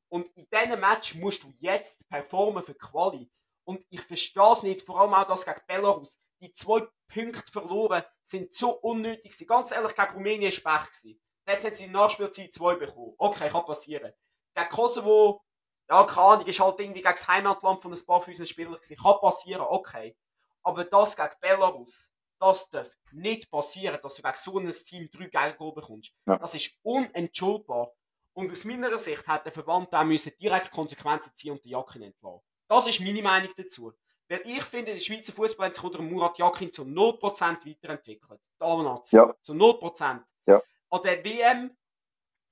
Und 0.09 0.27
in 0.35 0.47
diesem 0.49 0.79
Match 0.79 1.15
musst 1.15 1.43
du 1.43 1.53
jetzt 1.57 2.07
performen 2.09 2.63
für 2.63 2.73
Quali. 2.73 3.29
Und 3.63 3.85
ich 3.89 4.01
verstehe 4.01 4.53
es 4.53 4.63
nicht, 4.63 4.81
vor 4.81 4.99
allem 4.99 5.13
auch 5.13 5.27
das 5.27 5.45
gegen 5.45 5.61
Belarus. 5.67 6.19
Die 6.41 6.51
zwei 6.51 6.87
Punkte 7.07 7.51
verloren 7.51 8.03
sind 8.23 8.53
so 8.53 8.71
unnötig. 8.71 9.47
Ganz 9.47 9.71
ehrlich, 9.71 9.95
gegen 9.95 10.13
Rumänien 10.13 10.53
war 10.63 10.87
es 10.89 11.01
Pech. 11.01 11.19
Jetzt 11.47 11.65
hat 11.65 11.75
sie 11.75 11.85
in 11.85 11.91
Nachspielzeit 11.91 12.53
2 12.53 12.75
bekommen. 12.75 13.13
Okay, 13.17 13.49
kann 13.49 13.65
passieren. 13.65 14.13
Der 14.57 14.65
Kosovo, 14.65 15.43
ja, 15.89 16.03
keine 16.03 16.27
Ahnung, 16.27 16.47
ist 16.47 16.59
halt 16.59 16.79
irgendwie 16.79 17.01
gegen 17.01 17.13
das 17.13 17.27
Heimatland 17.27 17.81
von 17.81 17.93
ein 17.93 18.05
paar 18.05 18.21
von 18.21 18.31
unseren 18.31 18.47
Spielern 18.47 18.73
gewesen. 18.73 18.97
Kann 18.97 19.19
passieren, 19.21 19.65
okay. 19.67 20.15
Aber 20.63 20.83
das 20.83 21.15
gegen 21.15 21.29
Belarus, 21.41 22.11
das 22.39 22.69
darf 22.69 22.89
nicht 23.11 23.49
passieren, 23.49 23.99
dass 24.01 24.15
du 24.15 24.21
gegen 24.21 24.35
so 24.35 24.59
ein 24.59 24.71
Team 24.71 25.09
drei 25.11 25.25
Gegengol 25.27 25.73
bekommst. 25.73 26.11
Ja. 26.25 26.37
Das 26.37 26.55
ist 26.55 26.71
unentschuldbar. 26.83 27.91
Und 28.33 28.51
aus 28.51 28.65
meiner 28.65 28.97
Sicht 28.97 29.25
hat 29.27 29.45
der 29.45 29.53
Verband 29.53 29.93
da 29.93 30.03
müssen 30.03 30.33
direkt 30.39 30.71
Konsequenzen 30.71 31.33
ziehen 31.35 31.53
und 31.53 31.63
die 31.63 31.69
Jacken 31.69 32.01
entlassen. 32.01 32.41
Das 32.67 32.87
ist 32.87 32.99
meine 32.99 33.21
Meinung 33.21 33.51
dazu. 33.55 33.93
Weil 34.27 34.41
ich 34.43 34.63
finde, 34.63 34.91
der 34.91 34.99
Schweizer 34.99 35.31
Fußball 35.31 35.67
hat 35.67 35.75
sich 35.75 35.83
unter 35.83 36.01
Murat 36.01 36.37
Jakin 36.37 36.71
zu 36.71 36.81
0% 36.81 37.65
weiterentwickelt. 37.65 38.41
Damen-Nazi. 38.57 39.15
Ja. 39.15 39.33
Zu 39.41 39.53
0%. 39.53 40.21
Ja 40.47 40.61
an 40.95 41.01
der 41.03 41.23
WM, 41.23 41.77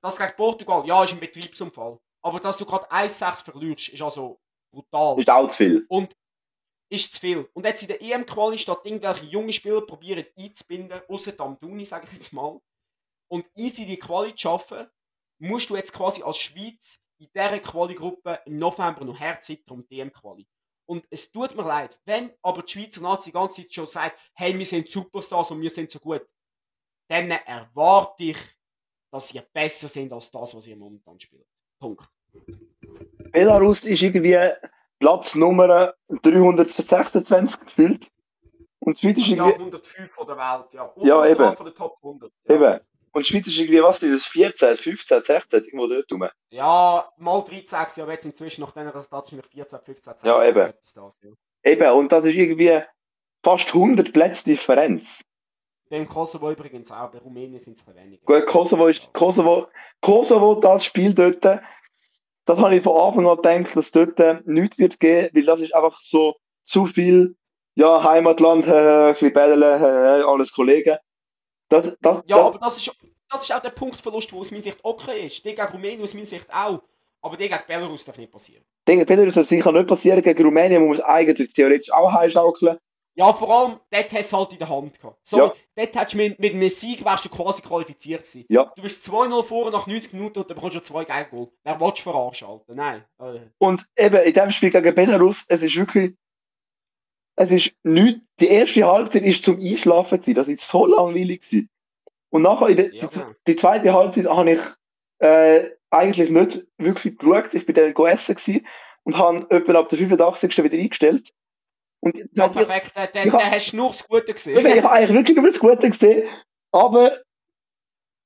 das 0.01 0.17
gegen 0.17 0.35
Portugal, 0.35 0.85
ja, 0.85 1.03
ist 1.03 1.13
ein 1.13 1.19
Betriebsunfall. 1.19 1.99
Aber 2.23 2.39
dass 2.39 2.57
du 2.57 2.65
gerade 2.65 2.89
1-6 2.91 3.43
verlierst, 3.43 3.89
ist 3.89 4.01
also 4.01 4.39
brutal. 4.71 5.19
Ist 5.19 5.29
auch 5.29 5.47
zu 5.47 5.57
viel. 5.57 5.85
Und 5.89 6.15
ist 6.89 7.13
zu 7.13 7.19
viel. 7.19 7.49
Und 7.53 7.65
jetzt 7.65 7.81
in 7.81 7.89
der 7.89 8.01
EM-Quali 8.01 8.57
statt 8.57 8.81
irgendwelche 8.83 9.25
junge 9.25 9.51
Spieler 9.51 9.81
probieren 9.81 10.25
einzubinden, 10.37 11.01
außer 11.07 11.33
Damduni, 11.33 11.85
sage 11.85 12.05
ich 12.07 12.13
jetzt 12.13 12.33
mal, 12.33 12.59
und 13.29 13.49
easy 13.55 13.85
die 13.85 13.97
Quali 13.97 14.31
zu 14.31 14.37
schaffen, 14.37 14.87
musst 15.39 15.69
du 15.69 15.75
jetzt 15.75 15.91
quasi 15.91 16.21
als 16.23 16.37
Schweiz 16.37 16.99
in 17.19 17.29
dieser 17.33 17.59
Quali-Gruppe 17.59 18.41
im 18.45 18.57
November 18.57 19.03
noch 19.05 19.19
herzittern 19.19 19.79
um 19.79 19.87
die 19.87 19.99
EM-Quali. 19.99 20.47
Und 20.85 21.07
es 21.09 21.31
tut 21.31 21.55
mir 21.55 21.63
leid, 21.63 21.99
wenn 22.05 22.33
aber 22.41 22.61
die 22.61 22.71
Schweizer 22.71 23.01
Nazi 23.01 23.29
die 23.29 23.33
ganze 23.33 23.61
Zeit 23.61 23.73
schon 23.73 23.87
sagt, 23.87 24.19
hey, 24.35 24.57
wir 24.57 24.65
sind 24.65 24.89
Superstars 24.89 25.51
und 25.51 25.61
wir 25.61 25.71
sind 25.71 25.89
so 25.89 25.99
gut, 25.99 26.27
dann 27.09 27.31
erwarte 27.31 28.25
ich, 28.25 28.37
dass 29.11 29.33
ihr 29.33 29.41
besser 29.41 29.87
sind 29.87 30.11
als 30.11 30.29
das, 30.29 30.55
was 30.55 30.67
ihr 30.67 30.75
momentan 30.75 31.19
spielt. 31.19 31.47
Punkt. 31.83 32.07
Belarus 33.33 33.83
ist 33.83 34.01
irgendwie 34.01 34.37
Platz 34.99 35.35
Nummer 35.35 35.93
326 36.21 37.59
gefühlt. 37.59 38.07
Und 38.79 38.95
die 38.95 39.01
Schweiz 39.01 39.17
ist 39.17 39.27
irgendwie... 39.27 39.53
105 39.53 40.11
von 40.11 40.27
der 40.27 40.37
Welt, 40.37 40.73
ja. 40.73 40.83
Und 40.83 41.05
ja, 41.05 41.25
eben. 41.25 41.55
von 41.57 41.65
der 41.65 41.75
Top 41.75 41.97
100. 41.97 42.31
Ja. 42.47 42.55
Eben. 42.55 42.79
Und 43.11 43.25
die 43.25 43.31
Schweiz 43.31 43.47
ist 43.47 43.57
irgendwie, 43.57 43.83
was 43.83 44.01
ist 44.01 44.25
das, 44.25 44.31
14, 44.31 44.77
15, 44.77 45.23
16, 45.23 45.63
irgendwo 45.65 45.87
dort 45.87 46.11
rum. 46.11 46.27
Ja, 46.49 47.11
mal 47.17 47.41
13, 47.41 48.01
aber 48.03 48.13
jetzt 48.13 48.25
inzwischen 48.25 48.61
nach 48.61 48.71
diesen 48.71 48.87
Resultaten 48.87 49.39
ist 49.39 49.51
14, 49.51 49.79
15, 49.79 50.13
16. 50.13 50.29
Ja, 50.29 50.45
eben. 50.45 50.73
Das, 50.79 51.19
ja. 51.21 51.29
Eben, 51.63 51.91
und 51.91 52.11
das 52.11 52.25
ist 52.25 52.33
irgendwie 52.33 52.81
fast 53.43 53.73
100 53.73 54.13
Plätze 54.13 54.45
Differenz. 54.45 55.23
Beim 55.93 56.07
Kosovo 56.07 56.49
übrigens 56.49 56.91
auch, 56.91 57.11
bei 57.11 57.19
Rumänien 57.19 57.59
sind 57.59 57.77
es 57.77 57.85
weniger. 57.85 58.25
Gut, 58.25 58.47
Kosovo 58.47 58.87
ist, 58.87 59.13
Kosovo, 59.13 59.67
Kosovo, 60.01 60.55
das 60.55 60.85
Spiel 60.85 61.13
dort, 61.13 61.45
das 61.45 61.61
habe 62.47 62.75
ich 62.75 62.81
von 62.81 62.97
Anfang 62.97 63.27
an 63.27 63.35
gedacht, 63.35 63.75
dass 63.75 63.91
dort 63.91 64.47
nichts 64.47 64.79
wird 64.79 64.99
gehen, 64.99 65.29
weil 65.33 65.45
das 65.45 65.61
ist 65.61 65.75
einfach 65.75 66.01
so 66.01 66.33
zu 66.63 66.87
viel, 66.87 67.35
ja, 67.75 68.03
Heimatland, 68.03 68.65
äh, 68.65 68.71
ein 68.71 69.11
bisschen 69.11 69.33
Bädeln, 69.33 69.61
äh, 69.61 70.23
alles 70.23 70.51
Kollegen. 70.51 70.97
Das, 71.69 71.95
das, 72.01 72.23
ja, 72.25 72.37
das, 72.37 72.45
aber 72.47 72.57
das 72.57 72.77
ist, 72.77 72.91
das 73.29 73.43
ist 73.43 73.53
auch 73.53 73.59
der 73.59 73.69
Punktverlust, 73.69 74.33
wo 74.33 74.39
aus 74.39 74.49
meiner 74.49 74.63
Sicht 74.63 74.79
okay 74.81 75.27
ist. 75.27 75.45
Die 75.45 75.53
gegen 75.53 75.61
Rumänien 75.61 76.01
aus 76.01 76.15
meiner 76.15 76.25
Sicht 76.25 76.51
auch. 76.51 76.81
Aber 77.21 77.37
die 77.37 77.47
gegen 77.47 77.63
Belarus 77.67 78.03
darf 78.03 78.17
nicht 78.17 78.31
passieren. 78.31 78.65
Die 78.87 78.93
gegen 78.93 79.05
Belarus 79.05 79.35
darf 79.35 79.45
sicher 79.45 79.71
nicht 79.71 79.85
passieren. 79.85 80.23
Gegen 80.23 80.43
Rumänien 80.43 80.87
muss 80.87 80.97
man 80.97 81.07
eigentlich 81.07 81.53
theoretisch 81.53 81.91
auch 81.91 82.11
heimschaukeln. 82.11 82.79
Ja, 83.15 83.31
vor 83.31 83.49
allem, 83.49 83.79
dort 83.91 84.13
hast 84.13 84.31
du 84.31 84.37
halt 84.37 84.53
in 84.53 84.59
der 84.59 84.69
Hand 84.69 84.99
gehabt. 84.99 85.19
So, 85.23 85.37
ja. 85.37 85.53
dort 85.75 85.95
hättest 85.95 86.13
du 86.13 86.17
mit, 86.17 86.39
mit 86.39 86.53
einem 86.53 86.69
Sieg 86.69 87.05
wärst 87.05 87.25
du 87.25 87.29
quasi 87.29 87.61
qualifiziert 87.61 88.23
gewesen. 88.23 88.45
Ja. 88.49 88.71
Du 88.75 88.81
bist 88.81 89.07
2-0 89.07 89.43
vor 89.43 89.69
nach 89.71 89.85
90 89.85 90.13
Minuten 90.13 90.39
und 90.39 90.49
dann 90.49 90.55
bekommst 90.55 90.75
du 90.75 90.81
zwei 90.81 91.05
Gegengol. 91.05 91.51
Wer 91.63 91.79
willst 91.79 91.99
du 91.99 92.03
verarschen, 92.03 92.47
Alter? 92.47 92.73
Nein. 92.73 93.03
Äh. 93.19 93.41
Und 93.59 93.85
eben, 93.97 94.15
in 94.15 94.33
diesem 94.33 94.51
Spiel 94.51 94.71
gegen 94.71 94.95
Belarus, 94.95 95.45
es 95.47 95.61
ist 95.61 95.75
wirklich, 95.75 96.15
es 97.35 97.51
ist 97.51 97.75
nichts, 97.83 98.21
die 98.39 98.47
erste 98.47 98.85
Halbzeit 98.85 99.23
ist 99.23 99.43
zum 99.43 99.59
Einschlafen 99.59 100.19
gewesen. 100.19 100.35
Das 100.35 100.47
ist 100.47 100.67
so 100.67 100.87
langweilig 100.87 101.41
gewesen. 101.41 101.69
Und 102.29 102.41
nachher, 102.41 102.69
in 102.69 102.77
der, 102.77 102.95
ja, 102.95 103.07
die, 103.07 103.19
die, 103.45 103.55
zweite 103.55 103.93
Halbzeit 103.93 104.25
habe 104.25 104.51
ich, 104.51 104.61
äh, 105.19 105.69
eigentlich 105.91 106.31
nicht 106.31 106.67
wirklich 106.77 107.17
geschaut. 107.17 107.53
Ich 107.53 107.67
bin 107.67 107.75
dann 107.75 107.93
essen 108.07 108.35
gewesen 108.35 108.65
und 109.03 109.17
habe 109.17 109.45
etwa 109.51 109.73
ab 109.73 109.89
der 109.89 109.99
85. 109.99 110.63
wieder 110.63 110.77
eingestellt. 110.77 111.31
Und 112.03 112.17
ja, 112.33 112.49
perfekt, 112.49 112.91
dann, 112.95 113.07
dann, 113.13 113.29
dann 113.29 113.51
hast 113.51 113.71
du 113.71 113.77
nur 113.77 113.87
das 113.87 114.05
Gute 114.05 114.33
gesehen. 114.33 114.57
Ich, 114.57 114.83
habe 114.83 114.91
eigentlich 114.91 115.15
wirklich 115.15 115.37
nur 115.37 115.47
das 115.47 115.59
Gute 115.59 115.89
gesehen, 115.89 116.27
aber 116.73 117.17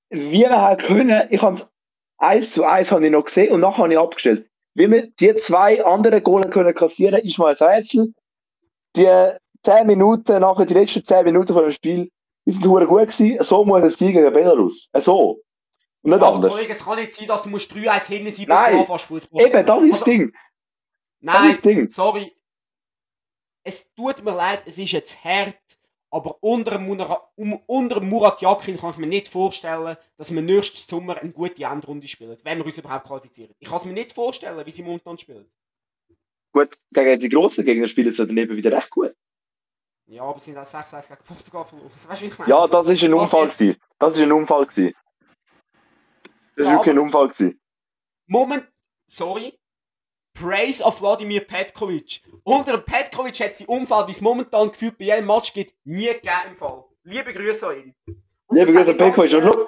wie 0.09 0.39
wir 0.39 0.49
haben 0.49 0.77
können, 0.77 1.27
ich 1.29 1.39
habe 1.43 1.69
eins 2.17 2.53
zu 2.53 2.63
eins 2.63 2.91
habe 2.91 3.05
ich 3.05 3.11
noch 3.11 3.25
gesehen 3.25 3.53
und 3.53 3.59
nachher 3.59 3.83
habe 3.83 3.93
ich 3.93 3.99
abgestellt. 3.99 4.49
Wie 4.73 4.89
wir 4.89 5.11
die 5.11 5.35
zwei 5.35 5.85
anderen 5.85 6.23
Golen 6.23 6.49
können 6.49 6.73
kassieren, 6.73 7.21
ist 7.21 7.37
mal 7.37 7.55
ein 7.55 7.67
Rätsel. 7.67 8.15
Die 8.95 9.31
zehn 9.63 9.85
Minuten, 9.85 10.39
nachher 10.39 10.65
die 10.65 10.73
letzten 10.73 11.05
zehn 11.05 11.23
Minuten 11.23 11.53
von 11.53 11.61
dem 11.61 11.71
Spiel, 11.71 12.09
die 12.47 12.51
sind 12.51 12.63
gut 12.63 12.87
gewesen. 12.89 13.43
So 13.43 13.63
muss 13.63 13.83
es 13.83 13.99
gehen 13.99 14.13
gegen 14.13 14.33
Belarus. 14.33 14.89
So. 14.95 15.39
Und 16.01 16.11
nicht 16.11 16.21
ja, 16.21 16.31
anders. 16.31 16.51
Kollege, 16.51 16.71
es 16.71 16.83
kann 16.83 16.97
nicht 16.97 17.13
sein, 17.13 17.27
dass 17.27 17.43
du 17.43 17.49
3-1 17.49 18.07
hinten 18.07 18.07
sein 18.07 18.21
musst, 18.23 18.37
bis 18.37 18.47
du 18.47 18.53
anfängst 18.55 19.05
Fußball 19.05 19.45
Eben, 19.45 19.65
das 19.65 19.83
ist 19.83 19.91
das 19.91 20.01
also, 20.01 20.05
Ding. 20.05 20.33
Nein, 21.19 21.35
das 21.35 21.49
ist 21.49 21.65
das 21.65 21.73
Ding. 21.73 21.87
sorry 21.89 22.36
es 23.67 23.93
tut 23.95 24.23
mir 24.23 24.33
leid, 24.33 24.63
es 24.65 24.77
ist 24.77 24.93
jetzt 24.93 25.23
hart, 25.23 25.77
aber 26.09 26.41
unter, 26.41 26.79
Murat, 26.79 27.21
unter 27.35 27.99
Murat 27.99 28.41
Yakin 28.41 28.77
kann 28.77 28.91
ich 28.91 28.97
mir 28.97 29.07
nicht 29.07 29.27
vorstellen, 29.27 29.97
dass 30.15 30.33
wir 30.33 30.41
nächstes 30.41 30.87
Sommer 30.87 31.17
eine 31.17 31.31
gute 31.31 31.65
Endrunde 31.65 32.07
spielen, 32.07 32.37
wenn 32.43 32.57
wir 32.59 32.65
uns 32.65 32.77
überhaupt 32.77 33.07
qualifizieren. 33.07 33.53
Ich 33.59 33.67
kann 33.67 33.77
es 33.77 33.85
mir 33.85 33.91
nicht 33.91 34.13
vorstellen, 34.13 34.65
wie 34.65 34.71
sie 34.71 34.83
momentan 34.83 35.17
spielen. 35.17 35.45
Gut, 36.53 36.77
gegen 36.91 37.19
die 37.19 37.29
grossen 37.29 37.65
Gegner 37.65 37.87
spielen 37.87 38.13
sie 38.13 38.25
daneben 38.25 38.55
wieder 38.55 38.71
recht 38.71 38.89
gut. 38.89 39.13
Ja, 40.05 40.23
aber 40.23 40.39
sie 40.39 40.51
sind 40.51 40.57
auch 40.57 40.63
6-1 40.63 41.09
gegen 41.09 41.23
Portugal 41.25 41.65
verloren. 41.65 41.91
Weißt, 41.91 42.21
ich 42.21 42.39
meine? 42.39 42.49
Ja, 42.49 42.61
das 42.67 42.71
war 42.71 42.87
ein 42.87 43.13
Unfall. 43.13 43.47
Das 43.47 43.59
war 43.99 44.23
ein 44.23 44.31
Unfall. 44.31 44.65
Das 44.65 44.77
war 44.77 44.93
ja, 46.55 46.71
wirklich 46.71 46.95
ein 46.95 46.99
Unfall. 46.99 47.55
Moment, 48.27 48.71
sorry, 49.07 49.59
Praise 50.39 50.83
of 50.83 50.99
Vladimir 50.99 51.41
Petkovic. 51.41 52.21
Unter 52.43 52.77
Petkovic 52.77 53.39
hat 53.39 53.55
sie 53.55 53.65
Unfall, 53.65 54.07
wie 54.07 54.11
es 54.11 54.21
momentan 54.21 54.71
gefühlt 54.71 54.97
bei 54.97 55.05
jedem 55.05 55.25
Match 55.25 55.51
gibt, 55.53 55.73
nie 55.83 56.07
gegeben 56.07 56.49
im 56.49 56.55
Fall. 56.55 56.85
Liebe 57.03 57.33
Grüße 57.33 57.67
an 57.67 57.77
ihn. 57.77 57.95
Und 58.45 58.57
Liebe 58.57 58.71
Grüße 58.71 58.91
an 58.91 58.97
Petkovic. 58.97 59.33
Und 59.33 59.67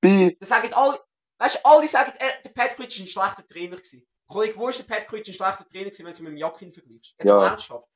bei... 0.00 0.36
Das 0.38 0.48
sagen 0.48 0.72
alle, 0.72 0.98
weißt 1.38 1.56
du, 1.56 1.58
alle 1.64 1.88
sagen, 1.88 2.12
er, 2.18 2.40
der 2.44 2.50
Petkovic 2.50 2.96
war 2.96 3.04
ein 3.04 3.06
schlechter 3.06 3.46
Trainer 3.46 3.76
gewesen. 3.76 4.06
Kollege, 4.28 4.56
wo 4.56 4.68
ist 4.68 4.78
der 4.78 4.84
Petkovic 4.84 5.26
ein 5.26 5.34
schlechter 5.34 5.66
Trainer 5.66 5.90
gewesen, 5.90 6.06
wenn 6.06 6.12
du 6.12 6.22
mit 6.22 6.32
dem 6.32 6.36
Jakin 6.36 6.72
vergleichst? 6.72 7.14
Jetzt 7.18 7.28
ja. 7.28 7.36
mal 7.36 7.48
ernsthaft. 7.48 7.88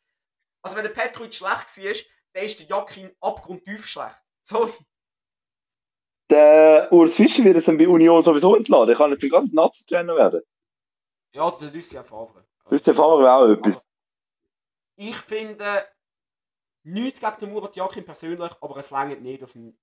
Also 0.63 0.77
wenn 0.77 0.85
der 0.85 0.91
Petkovic 0.91 1.35
schlecht 1.35 1.79
war, 1.79 1.95
dann 2.33 2.45
ist 2.45 2.59
der 2.59 2.67
Jakin 2.67 3.11
abgrundtief 3.21 3.87
schlecht. 3.87 4.17
Sorry. 4.45 4.73
der 6.31 6.89
Urs 6.91 7.15
Fischer 7.15 7.45
wird 7.45 7.59
es 7.59 7.67
dann 7.67 7.79
bei 7.79 7.87
Union 7.87 8.23
sowieso 8.23 8.57
entladen. 8.57 8.89
Er 8.89 8.97
kann 8.97 9.11
nicht 9.11 9.23
den 9.23 9.31
ganzen 9.31 9.55
Nazi-Trainer 9.55 10.17
werden. 10.17 10.43
Ja, 11.33 11.51
der 11.51 11.71
Lucien 11.71 12.05
Favre. 12.05 12.45
Lucien 12.69 12.95
Favre 12.95 13.23
wäre 13.23 13.35
auch 13.35 13.49
etwas. 13.49 13.87
Ich 14.97 15.17
finde, 15.17 15.87
nichts 16.85 17.21
gegen 17.21 17.37
den 17.41 17.53
Murat 17.53 17.77
Yakin 17.77 18.05
persönlich, 18.05 18.51
aber 18.61 18.77
es 18.77 18.91
längert 18.91 19.23
nicht 19.23 19.43
auf 19.43 19.53
dem, 19.53 19.77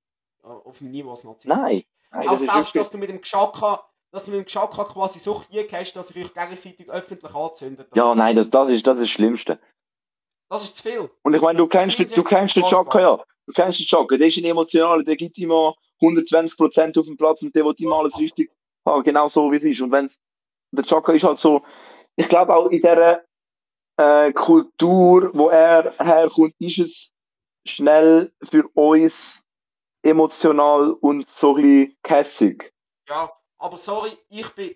auf 0.43 0.77
dem 0.77 0.91
Niveau 0.91 1.11
als 1.11 1.23
Nazi. 1.23 1.47
Nein. 1.47 1.83
Nein 2.11 2.27
auch 2.27 2.37
selbst, 2.37 2.75
dass 2.75 2.89
du 2.89 2.97
mit 2.97 3.09
dem 3.09 3.21
Geschaka, 3.21 3.83
dass 4.11 4.25
du 4.25 4.31
mit 4.31 4.39
dem 4.39 4.45
Geschaka 4.45 4.83
quasi 4.83 5.19
so 5.19 5.35
Krieg 5.35 5.71
hast, 5.73 5.93
dass 5.93 6.11
ihr 6.11 6.25
euch 6.25 6.33
gegenseitig 6.33 6.89
öffentlich 6.89 7.33
anzündet. 7.33 7.95
Ja, 7.95 8.13
nein, 8.15 8.35
das, 8.35 8.49
das, 8.49 8.69
ist, 8.69 8.85
das 8.85 8.97
ist 8.97 9.03
das 9.03 9.09
Schlimmste. 9.09 9.59
Das 10.49 10.63
ist 10.63 10.77
zu 10.77 10.83
viel. 10.83 11.09
Und 11.23 11.35
ich 11.35 11.41
meine, 11.41 11.57
du 11.57 11.67
kennst, 11.67 11.99
du 11.99 12.23
kennst 12.23 12.55
den 12.55 12.63
Chaka, 12.63 12.99
ja. 12.99 13.23
Du 13.45 13.53
kennst 13.53 13.79
den 13.79 13.85
Chaka, 13.85 14.17
der 14.17 14.27
ist 14.27 14.37
ein 14.37 14.45
emotionaler, 14.45 15.03
der 15.03 15.15
gibt 15.15 15.37
immer 15.37 15.75
120% 16.01 16.99
auf 16.99 17.05
dem 17.05 17.17
Platz 17.17 17.43
und 17.43 17.55
der 17.55 17.65
will 17.65 17.75
immer 17.77 17.97
alles 17.97 18.17
richtig 18.17 18.51
haben, 18.85 19.03
genau 19.03 19.27
so 19.27 19.51
wie 19.51 19.57
es 19.57 19.63
ist. 19.63 19.81
Und 19.81 19.91
wenn's, 19.91 20.17
der 20.71 20.83
Chaka 20.83 21.13
ist 21.13 21.23
halt 21.23 21.37
so, 21.37 21.63
ich 22.15 22.27
glaube 22.27 22.55
auch 22.55 22.67
in 22.67 22.81
dieser 22.81 23.23
äh, 23.97 24.31
Kultur, 24.33 25.31
wo 25.33 25.49
er 25.49 25.93
herkommt, 25.99 26.53
ist 26.59 26.79
es 26.79 27.13
schnell 27.65 28.31
für 28.41 28.67
uns 28.73 29.43
emotional 30.03 30.91
und 30.91 31.27
so 31.27 31.55
ein 31.55 31.61
bisschen 31.61 31.97
kässig. 32.03 32.73
Ja, 33.07 33.31
aber 33.57 33.77
sorry, 33.77 34.11
ich 34.29 34.49
bin. 34.55 34.75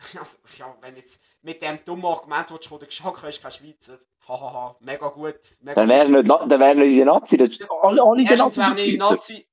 Also, 0.18 0.38
ja, 0.56 0.74
wenn 0.80 0.96
jetzt 0.96 1.20
mit 1.42 1.60
dem 1.60 1.78
dummen 1.84 2.06
Argument, 2.06 2.50
das 2.50 2.60
du 2.60 2.78
der 2.78 2.88
Geschacke 2.88 3.28
ist, 3.28 3.42
kein 3.42 3.52
Schweizer. 3.52 3.98
Hahaha, 4.26 4.76
mega 4.80 5.08
gut. 5.08 5.38
Mega 5.60 5.74
dann 5.74 5.88
wären 5.90 6.12
nicht, 6.12 6.26
wär 6.26 6.74
nicht 6.74 6.90
die 6.90 7.04
Nazi. 7.04 7.36
Das, 7.36 7.50
alle, 7.82 8.02
alle 8.02 8.16
nicht 8.16 8.30
die 8.78 8.96
Nazi. 8.96 9.46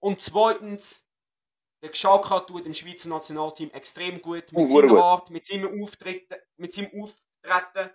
Und 0.00 0.20
zweitens, 0.22 1.06
der 1.82 1.90
Geschaka 1.90 2.40
tut 2.40 2.64
im 2.64 2.72
Schweizer 2.72 3.08
Nationalteam 3.08 3.70
extrem 3.72 4.22
gut. 4.22 4.52
Mit 4.52 4.54
oh, 4.54 4.66
seiner 4.68 4.88
gut. 4.88 4.98
Art, 4.98 5.30
mit 5.30 5.44
seinem 5.44 5.82
Auftreten, 5.82 6.36
mit 6.56 6.72
seinem 6.72 6.90
Auftreten. 7.02 7.90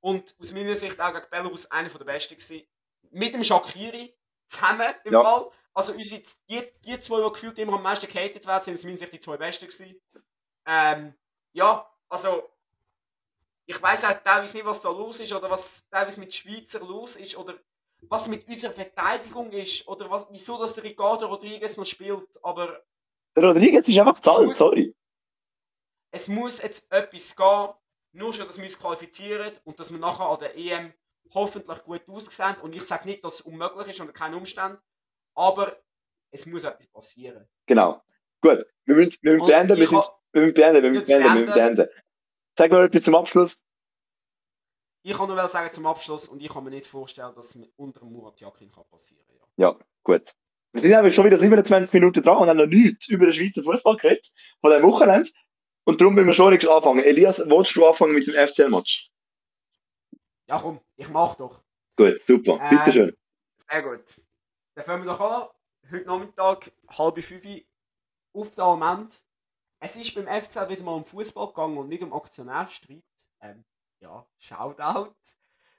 Und 0.00 0.36
aus 0.38 0.52
meiner 0.52 0.76
Sicht 0.76 1.00
auch 1.00 1.12
gegen 1.12 1.26
Belarus 1.30 1.66
einer 1.66 1.88
der 1.88 2.04
besten 2.04 2.36
gewesen. 2.36 2.66
Mit 3.10 3.34
dem 3.34 3.42
Shakiri 3.42 4.14
zusammen 4.46 4.94
im 5.04 5.14
ja. 5.14 5.22
Fall. 5.22 5.50
Also 5.72 5.92
unsere, 5.92 6.22
die, 6.48 6.62
die 6.84 7.00
zwei, 7.00 7.22
die 7.22 7.32
gefühlt 7.32 7.58
immer 7.58 7.74
am 7.74 7.82
meisten 7.82 8.06
gehatet 8.06 8.46
werden, 8.46 8.62
sind 8.62 8.74
aus 8.74 8.84
meiner 8.84 8.96
Sicht 8.96 9.12
die 9.12 9.20
zwei 9.20 9.36
besten 9.36 9.66
gewesen. 9.66 10.00
Ähm, 10.66 11.14
ja, 11.52 11.90
also 12.08 12.50
ich 13.64 13.80
weiß 13.80 14.04
auch 14.04 14.22
teilweise 14.22 14.56
nicht, 14.56 14.66
was 14.66 14.80
da 14.80 14.90
los 14.90 15.20
ist 15.20 15.32
oder 15.32 15.50
was 15.50 15.88
teilweise 15.88 16.20
mit 16.20 16.34
Schweizer 16.34 16.80
los 16.80 17.16
ist 17.16 17.36
oder 17.36 17.54
was 18.02 18.28
mit 18.28 18.46
unserer 18.46 18.72
Verteidigung 18.72 19.50
ist 19.52 19.88
oder 19.88 20.10
was, 20.10 20.28
wieso 20.30 20.58
dass 20.58 20.74
der 20.74 20.84
Ricardo 20.84 21.26
Rodriguez 21.26 21.76
noch 21.76 21.84
spielt, 21.84 22.42
aber 22.44 22.84
Rodriguez 23.36 23.88
ist 23.88 23.98
einfach 23.98 24.18
zahlt, 24.20 24.56
sorry. 24.56 24.94
Es 26.10 26.28
muss 26.28 26.62
jetzt 26.62 26.90
etwas 26.90 27.36
gehen, 27.36 27.68
nur 28.12 28.32
schon, 28.32 28.46
dass 28.46 28.56
wir 28.56 28.64
uns 28.64 28.78
qualifizieren 28.78 29.52
und 29.64 29.78
dass 29.78 29.92
wir 29.92 29.98
nachher 29.98 30.26
an 30.26 30.38
der 30.38 30.56
EM 30.56 30.92
hoffentlich 31.34 31.82
gut 31.82 32.08
aussehen 32.08 32.56
und 32.62 32.74
ich 32.74 32.82
sage 32.82 33.06
nicht, 33.06 33.22
dass 33.22 33.34
es 33.34 33.40
unmöglich 33.42 33.88
ist 33.88 34.00
unter 34.00 34.12
keinen 34.12 34.34
Umständen, 34.34 34.78
aber 35.34 35.76
es 36.30 36.46
muss 36.46 36.64
etwas 36.64 36.86
passieren. 36.86 37.46
Genau. 37.66 38.02
Gut, 38.40 38.64
wir 38.84 38.94
müssen, 38.94 39.18
wir 39.22 39.34
müssen 39.34 39.46
beenden. 39.46 39.76
Wir, 39.76 39.86
sind, 39.86 40.10
wir 40.32 40.42
müssen 40.42 40.54
beenden. 40.54 40.82
Wir 40.82 40.90
müssen 40.90 41.06
beenden. 41.06 41.34
Wir 41.34 41.40
müssen 41.40 41.54
beenden. 41.54 41.88
Sag 42.56 42.70
noch 42.70 42.80
etwas 42.80 43.02
zum 43.02 43.14
Abschluss. 43.14 43.58
Ich 45.02 45.16
kann 45.16 45.28
nur 45.28 45.46
sagen 45.46 45.70
zum 45.70 45.86
Abschluss 45.86 46.28
und 46.28 46.42
ich 46.42 46.48
kann 46.48 46.64
mir 46.64 46.70
nicht 46.70 46.86
vorstellen, 46.86 47.34
dass 47.34 47.54
es 47.54 47.68
unter 47.76 48.00
dem 48.00 48.12
Murat 48.12 48.40
Yakin 48.40 48.70
passieren 48.70 49.24
kann. 49.28 49.48
Ja. 49.56 49.68
ja, 49.70 49.78
gut. 50.02 50.34
Wir 50.76 50.82
sind 50.82 50.94
aber 50.94 51.10
schon 51.10 51.24
wieder 51.24 51.38
27 51.38 51.90
Minuten 51.94 52.22
dran 52.22 52.36
und 52.36 52.48
haben 52.48 52.58
noch 52.58 52.66
nichts 52.66 53.08
über 53.08 53.24
den 53.24 53.32
Schweizer 53.32 53.62
Fußball 53.62 53.96
geredet 53.96 54.30
von 54.60 54.70
diesem 54.70 54.86
Wochenende. 54.86 55.30
Und 55.84 56.00
darum 56.00 56.14
müssen 56.14 56.26
wir 56.26 56.34
schon 56.34 56.52
nicht 56.52 56.68
anfangen. 56.68 57.02
Elias, 57.02 57.38
willst 57.38 57.74
du 57.76 57.86
anfangen 57.86 58.12
mit 58.12 58.26
dem 58.26 58.34
FCL-Match? 58.34 59.10
Ja, 60.50 60.58
komm, 60.58 60.80
ich 60.96 61.08
mach 61.08 61.34
doch. 61.36 61.64
Gut, 61.96 62.18
super. 62.20 62.58
Ähm, 62.60 62.76
Bitteschön. 62.76 63.16
Sehr 63.56 63.82
gut. 63.82 64.20
Dann 64.74 64.84
fangen 64.84 65.04
wir 65.04 65.12
doch 65.12 65.20
an. 65.20 65.48
Heute 65.90 66.06
Nachmittag, 66.06 66.70
halb 66.90 67.24
fünf 67.24 67.46
auf 68.34 68.54
der 68.54 68.64
Almend. 68.64 69.24
Es 69.80 69.96
ist 69.96 70.14
beim 70.14 70.26
FC 70.26 70.68
wieder 70.68 70.82
mal 70.82 70.92
um 70.92 71.04
Fußball 71.04 71.48
gegangen 71.48 71.78
und 71.78 71.88
nicht 71.88 72.02
um 72.02 72.12
Aktionärstreit. 72.12 73.02
Ähm, 73.40 73.64
ja, 74.02 74.26
Shoutout. 74.36 75.14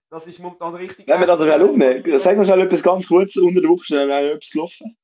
Das 0.09 0.27
ist 0.27 0.39
momentan 0.39 0.75
richtig. 0.75 1.07
Wenn 1.07 1.19
wir 1.19 1.27
das 1.27 1.41
schnell 1.41 1.63
aufnehmen, 1.63 2.19
sag 2.19 2.37
noch 2.37 2.45
schnell 2.45 2.61
etwas 2.61 2.83
ganz 2.83 3.07
kurz 3.07 3.35
unter 3.35 3.61
der 3.61 3.69
Woche, 3.69 3.83
schnell 3.83 4.09
etwas 4.09 4.49
gelaufen. 4.49 4.97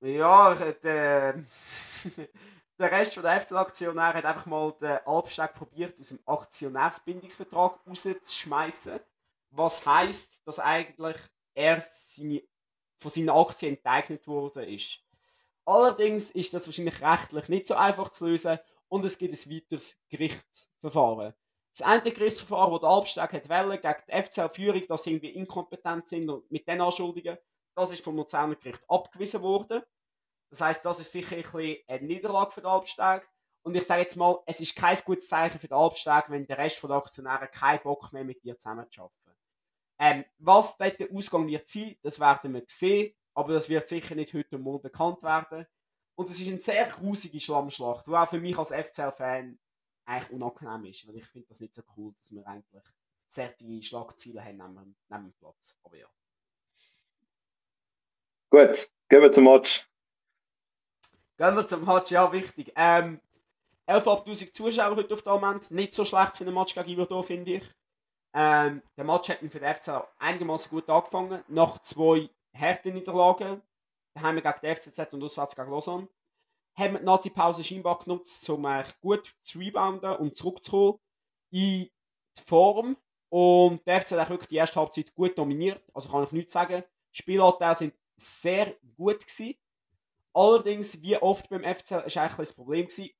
Ja, 0.00 0.54
der, 0.54 1.44
der 2.78 2.92
Rest 2.92 3.16
der 3.16 3.40
FC-Aktionäre 3.40 4.14
hat 4.14 4.24
einfach 4.24 4.46
mal 4.46 4.72
den 4.80 4.98
Albsteg 5.04 5.52
probiert, 5.52 5.98
aus 6.00 6.08
dem 6.08 6.20
Aktionärsbindungsvertrag 6.24 7.80
rauszuschmeißen. 7.86 9.00
Was 9.50 9.84
heisst, 9.84 10.46
dass 10.46 10.58
eigentlich 10.58 11.16
erst 11.54 12.16
seine 12.16 12.42
von 12.98 13.10
seinen 13.10 13.30
Aktien 13.30 13.76
enteignet 13.76 14.26
worden 14.26 14.64
ist. 14.64 15.00
Allerdings 15.64 16.30
ist 16.30 16.54
das 16.54 16.66
wahrscheinlich 16.66 17.00
rechtlich 17.00 17.48
nicht 17.48 17.66
so 17.66 17.74
einfach 17.74 18.08
zu 18.08 18.26
lösen 18.26 18.58
und 18.88 19.04
es 19.04 19.18
gibt 19.18 19.34
ein 19.34 19.52
weiteres 19.52 19.96
Gerichtsverfahren. 20.08 21.34
Das 21.78 21.86
eine 21.86 22.10
Gerichtsverfahren, 22.10 22.72
das 22.72 22.80
der 22.80 22.90
Albstag 22.90 23.32
hat 23.32 23.48
wollen, 23.48 23.80
gegen 23.80 24.02
die 24.08 24.22
FCL-Führung, 24.22 24.86
dass 24.88 25.04
sie 25.04 25.12
irgendwie 25.12 25.30
inkompetent 25.30 26.08
sind 26.08 26.28
und 26.28 26.50
mit 26.50 26.66
den 26.66 26.80
Anschuldigungen, 26.80 27.38
das 27.76 27.92
ist 27.92 28.02
vom 28.02 28.16
Luzerner 28.16 28.56
Gericht 28.56 28.82
abgewiesen 28.88 29.42
worden. 29.42 29.82
Das 30.50 30.60
heißt, 30.60 30.84
das 30.84 30.98
ist 30.98 31.12
sicher 31.12 31.36
ein 31.36 31.76
eine 31.86 32.06
Niederlage 32.06 32.50
für 32.50 32.62
den 32.62 32.70
Albstag. 32.70 33.28
Und 33.62 33.76
ich 33.76 33.86
sage 33.86 34.00
jetzt 34.00 34.16
mal, 34.16 34.40
es 34.46 34.60
ist 34.60 34.74
kein 34.74 34.96
gutes 35.04 35.28
Zeichen 35.28 35.60
für 35.60 35.68
den 35.68 35.76
Albstag, 35.76 36.30
wenn 36.30 36.46
der 36.48 36.58
Rest 36.58 36.82
der 36.82 36.90
Aktionäre 36.90 37.46
keinen 37.46 37.82
Bock 37.82 38.12
mehr 38.12 38.24
mit 38.24 38.42
dir 38.42 38.58
zusammenzuarbeiten. 38.58 39.36
Ähm, 40.00 40.24
was 40.38 40.76
dort 40.76 40.98
der 40.98 41.12
Ausgang 41.12 41.46
wird 41.46 41.68
sein, 41.68 41.96
das 42.02 42.18
werden 42.18 42.54
wir 42.54 42.64
sehen, 42.66 43.14
aber 43.34 43.52
das 43.52 43.68
wird 43.68 43.86
sicher 43.86 44.16
nicht 44.16 44.34
heute 44.34 44.58
Morgen 44.58 44.82
bekannt 44.82 45.22
werden. 45.22 45.64
Und 46.16 46.28
es 46.28 46.40
ist 46.40 46.48
eine 46.48 46.58
sehr 46.58 46.86
grusige 46.86 47.38
Schlammschlacht, 47.38 48.08
die 48.08 48.10
auch 48.10 48.28
für 48.28 48.40
mich 48.40 48.58
als 48.58 48.72
FCL-Fan 48.72 49.60
eigentlich 50.08 50.30
unangenehm 50.30 50.86
ist, 50.86 51.06
weil 51.06 51.16
ich 51.16 51.26
finde 51.26 51.48
das 51.48 51.60
nicht 51.60 51.74
so 51.74 51.82
cool, 51.96 52.12
dass 52.16 52.32
wir 52.32 52.46
eigentlich 52.46 52.82
sehr 53.26 53.48
die 53.52 53.82
Schlagziele 53.82 54.42
haben 54.42 54.56
neben, 54.56 54.96
neben 55.08 55.24
dem 55.24 55.32
Platz. 55.34 55.78
Aber 55.82 55.96
ja. 55.96 56.06
Gut, 58.50 58.90
gehen 59.08 59.22
wir 59.22 59.30
zum 59.30 59.44
Match. 59.44 59.86
Gehen 61.36 61.54
wir 61.54 61.66
zum 61.66 61.84
Match, 61.84 62.10
ja, 62.10 62.32
wichtig. 62.32 62.72
Ähm, 62.74 63.20
11.500 63.86 64.52
Zuschauer 64.52 64.96
heute 64.96 65.14
auf 65.14 65.22
dem 65.22 65.32
Moment. 65.34 65.70
Nicht 65.70 65.94
so 65.94 66.04
schlecht 66.04 66.36
für 66.36 66.44
den 66.44 66.54
Match 66.54 66.74
gegen 66.74 66.88
Ivo, 66.88 67.22
finde 67.22 67.56
ich. 67.56 67.70
Ähm, 68.32 68.82
der 68.96 69.04
Match 69.04 69.28
hat 69.28 69.38
für 69.38 69.60
den 69.60 69.74
FC 69.74 70.02
einigermaßen 70.18 70.70
gut 70.70 70.88
angefangen. 70.88 71.44
Nach 71.48 71.78
zwei 71.78 72.30
harten 72.54 72.94
Niederlagen, 72.94 73.62
daheim 74.14 74.36
gegen 74.36 74.54
die 74.62 74.74
FCZ 74.74 75.12
und 75.12 75.22
auswärts 75.22 75.54
gegen 75.54 75.70
Lausanne, 75.70 76.08
haben 76.78 76.96
die 76.96 77.04
Nazi-Pause 77.04 77.64
scheinbar 77.64 77.98
genutzt, 77.98 78.48
um 78.48 78.66
gut 79.00 79.34
zu 79.40 79.58
rebounden 79.58 80.16
und 80.16 80.36
zurückzukommen 80.36 80.98
in 81.50 81.88
die 81.88 81.90
Form. 82.46 82.96
Und 83.30 83.86
der 83.86 84.00
FC 84.00 84.12
hat 84.12 84.30
wirklich 84.30 84.48
die 84.48 84.56
erste 84.56 84.80
Halbzeit 84.80 85.12
gut 85.14 85.36
dominiert. 85.36 85.82
Also 85.92 86.08
kann 86.08 86.24
ich 86.24 86.32
nichts 86.32 86.52
sagen. 86.52 86.82
Die 87.12 87.18
Spielanteile 87.18 87.74
sind 87.74 87.94
sehr 88.16 88.76
gut 88.96 89.26
gewesen. 89.26 89.54
Allerdings, 90.32 91.02
wie 91.02 91.16
oft 91.16 91.48
beim 91.48 91.62
FC, 91.62 91.92
war 91.92 92.04
eigentlich 92.04 92.36
das 92.36 92.52
Problem 92.52 92.86
gewesen. 92.86 93.10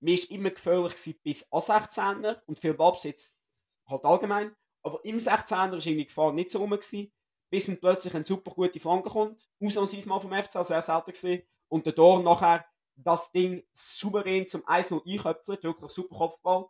Mir 0.00 0.16
war 0.16 0.30
immer 0.30 0.50
gefährlich 0.50 1.20
bis 1.22 1.46
A16er 1.52 2.40
und 2.46 2.58
viel 2.58 2.74
Ballbesitz 2.74 3.42
halt 3.86 4.04
allgemein. 4.04 4.54
Aber 4.82 5.04
im 5.04 5.16
16er 5.16 5.72
war 5.72 5.78
die 5.78 6.06
Gefahr 6.06 6.32
nicht 6.32 6.50
so 6.50 6.58
rum. 6.58 6.70
Gewesen, 6.70 7.12
bis 7.50 7.66
dann 7.66 7.80
plötzlich 7.80 8.14
eine 8.14 8.24
super 8.24 8.50
gute 8.50 8.80
Flanke 8.80 9.10
kommt. 9.10 9.48
Ausnahmsweise 9.62 10.08
mal 10.08 10.20
vom 10.20 10.32
FC, 10.32 10.64
sehr 10.64 10.82
selten 10.82 11.12
gesehen. 11.12 11.42
Und 11.68 11.86
der 11.86 11.94
Tor 11.94 12.22
nachher 12.22 12.64
das 13.04 13.30
Ding 13.32 13.64
souverän 13.72 14.46
zum 14.46 14.62
1-0 14.66 15.02
einköpft. 15.06 15.48
Wirklich 15.62 15.90
super 15.90 16.16
Kopfball. 16.16 16.66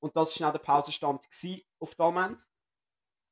Und 0.00 0.16
das 0.16 0.40
war 0.40 0.46
dann 0.46 0.60
der 0.60 0.64
Pausenstand 0.64 1.26
auf 1.78 1.94
dem 1.94 2.04
Moment. 2.04 2.38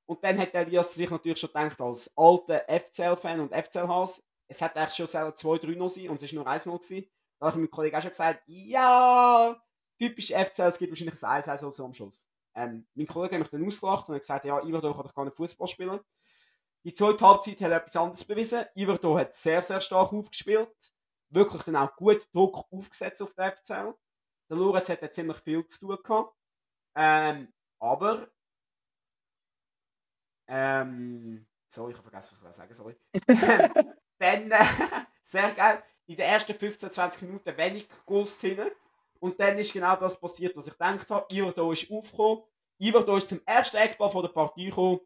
Und 0.07 0.22
dann 0.22 0.38
hat 0.38 0.54
Elias 0.54 0.94
sich 0.94 1.11
natürlich 1.11 1.40
schon 1.40 1.48
gedacht, 1.48 1.80
als 1.80 2.11
alter 2.16 2.64
FCL-Fan 2.68 3.40
und 3.40 3.54
FCL-Hass, 3.54 4.22
es 4.48 4.61
hätte 4.61 4.76
eigentlich 4.76 4.94
schon 4.94 5.07
2-3 5.07 5.76
noch 5.76 5.88
sein 5.88 6.11
und 6.11 6.22
es 6.22 6.35
war 6.35 6.44
nur 6.44 6.52
1-0 6.52 6.64
gewesen. 6.64 7.11
Da 7.38 7.46
habe 7.46 7.57
ich 7.57 7.57
meinem 7.57 7.70
Kollegen 7.70 7.96
auch 7.96 8.02
schon 8.02 8.11
gesagt, 8.11 8.42
ja, 8.46 9.61
typisch 9.98 10.30
FCL, 10.33 10.68
es 10.68 10.78
gibt 10.78 10.92
wahrscheinlich 10.92 11.22
ein 11.22 11.42
1-1 11.42 11.70
so 11.70 11.85
am 11.85 11.92
Schluss. 11.92 12.28
Ähm, 12.54 12.87
mein 12.94 13.07
Kollege 13.07 13.35
hat 13.35 13.40
mich 13.40 13.50
dann 13.50 13.66
ausgelacht 13.66 14.09
und 14.09 14.14
hat 14.14 14.22
gesagt, 14.22 14.44
ja, 14.44 14.62
Iverdo 14.62 14.92
kann 14.92 15.04
doch 15.04 15.14
gar 15.14 15.24
nicht 15.24 15.37
Fußball 15.37 15.66
spielen. 15.66 16.00
Die 16.85 16.92
zweite 16.92 17.26
Halbzeit 17.26 17.61
hat 17.62 17.72
etwas 17.72 17.96
anderes 17.96 18.24
bewiesen. 18.24 18.64
Iverdo 18.74 19.16
hat 19.18 19.33
sehr, 19.33 19.62
sehr 19.62 19.80
stark 19.80 20.12
aufgespielt. 20.12 20.92
Wirklich 21.35 21.62
dann 21.64 21.77
auch 21.77 21.97
gut 21.97 22.29
Druck 22.33 22.64
aufgesetzt 22.70 23.20
auf 23.20 23.35
den 23.35 23.51
FCL. 23.51 23.94
Der 24.49 24.57
Lorenz 24.57 24.88
hat 24.88 25.14
ziemlich 25.14 25.38
viel 25.38 25.66
zu 25.66 25.81
tun 25.81 25.99
gehabt. 26.03 26.35
Ähm, 26.94 27.53
aber 27.81 28.29
ähm, 30.47 31.47
sorry, 31.66 31.90
ich 31.90 31.97
habe 31.97 32.09
vergessen, 32.09 32.38
was 32.40 32.51
ich 32.51 32.57
sagen 32.57 32.75
sorry. 32.75 32.97
dann, 34.18 34.51
äh, 34.51 34.64
sehr 35.23 35.51
geil. 35.53 35.83
in 36.07 36.16
den 36.16 36.27
ersten 36.27 36.55
15, 36.55 36.90
20 36.90 37.23
Minuten 37.23 37.57
wenig 37.57 37.88
Goals 38.07 38.38
drin. 38.38 38.70
Und 39.18 39.40
dann 39.40 39.59
ist 39.59 39.73
genau 39.73 39.97
das 39.97 40.20
passiert, 40.20 40.57
was 40.57 40.66
ich 40.66 40.75
gedacht 40.75 41.11
habe. 41.11 41.35
Iverdo 41.35 41.73
ist 41.73 41.90
aufgekommen. 41.90 42.44
Iverdo 42.79 43.16
ist 43.16 43.29
zum 43.29 43.40
ersten 43.44 43.79
Eckball 43.79 44.11
von 44.11 44.23
der 44.23 44.31
Partie 44.31 44.66
gekommen. 44.66 45.01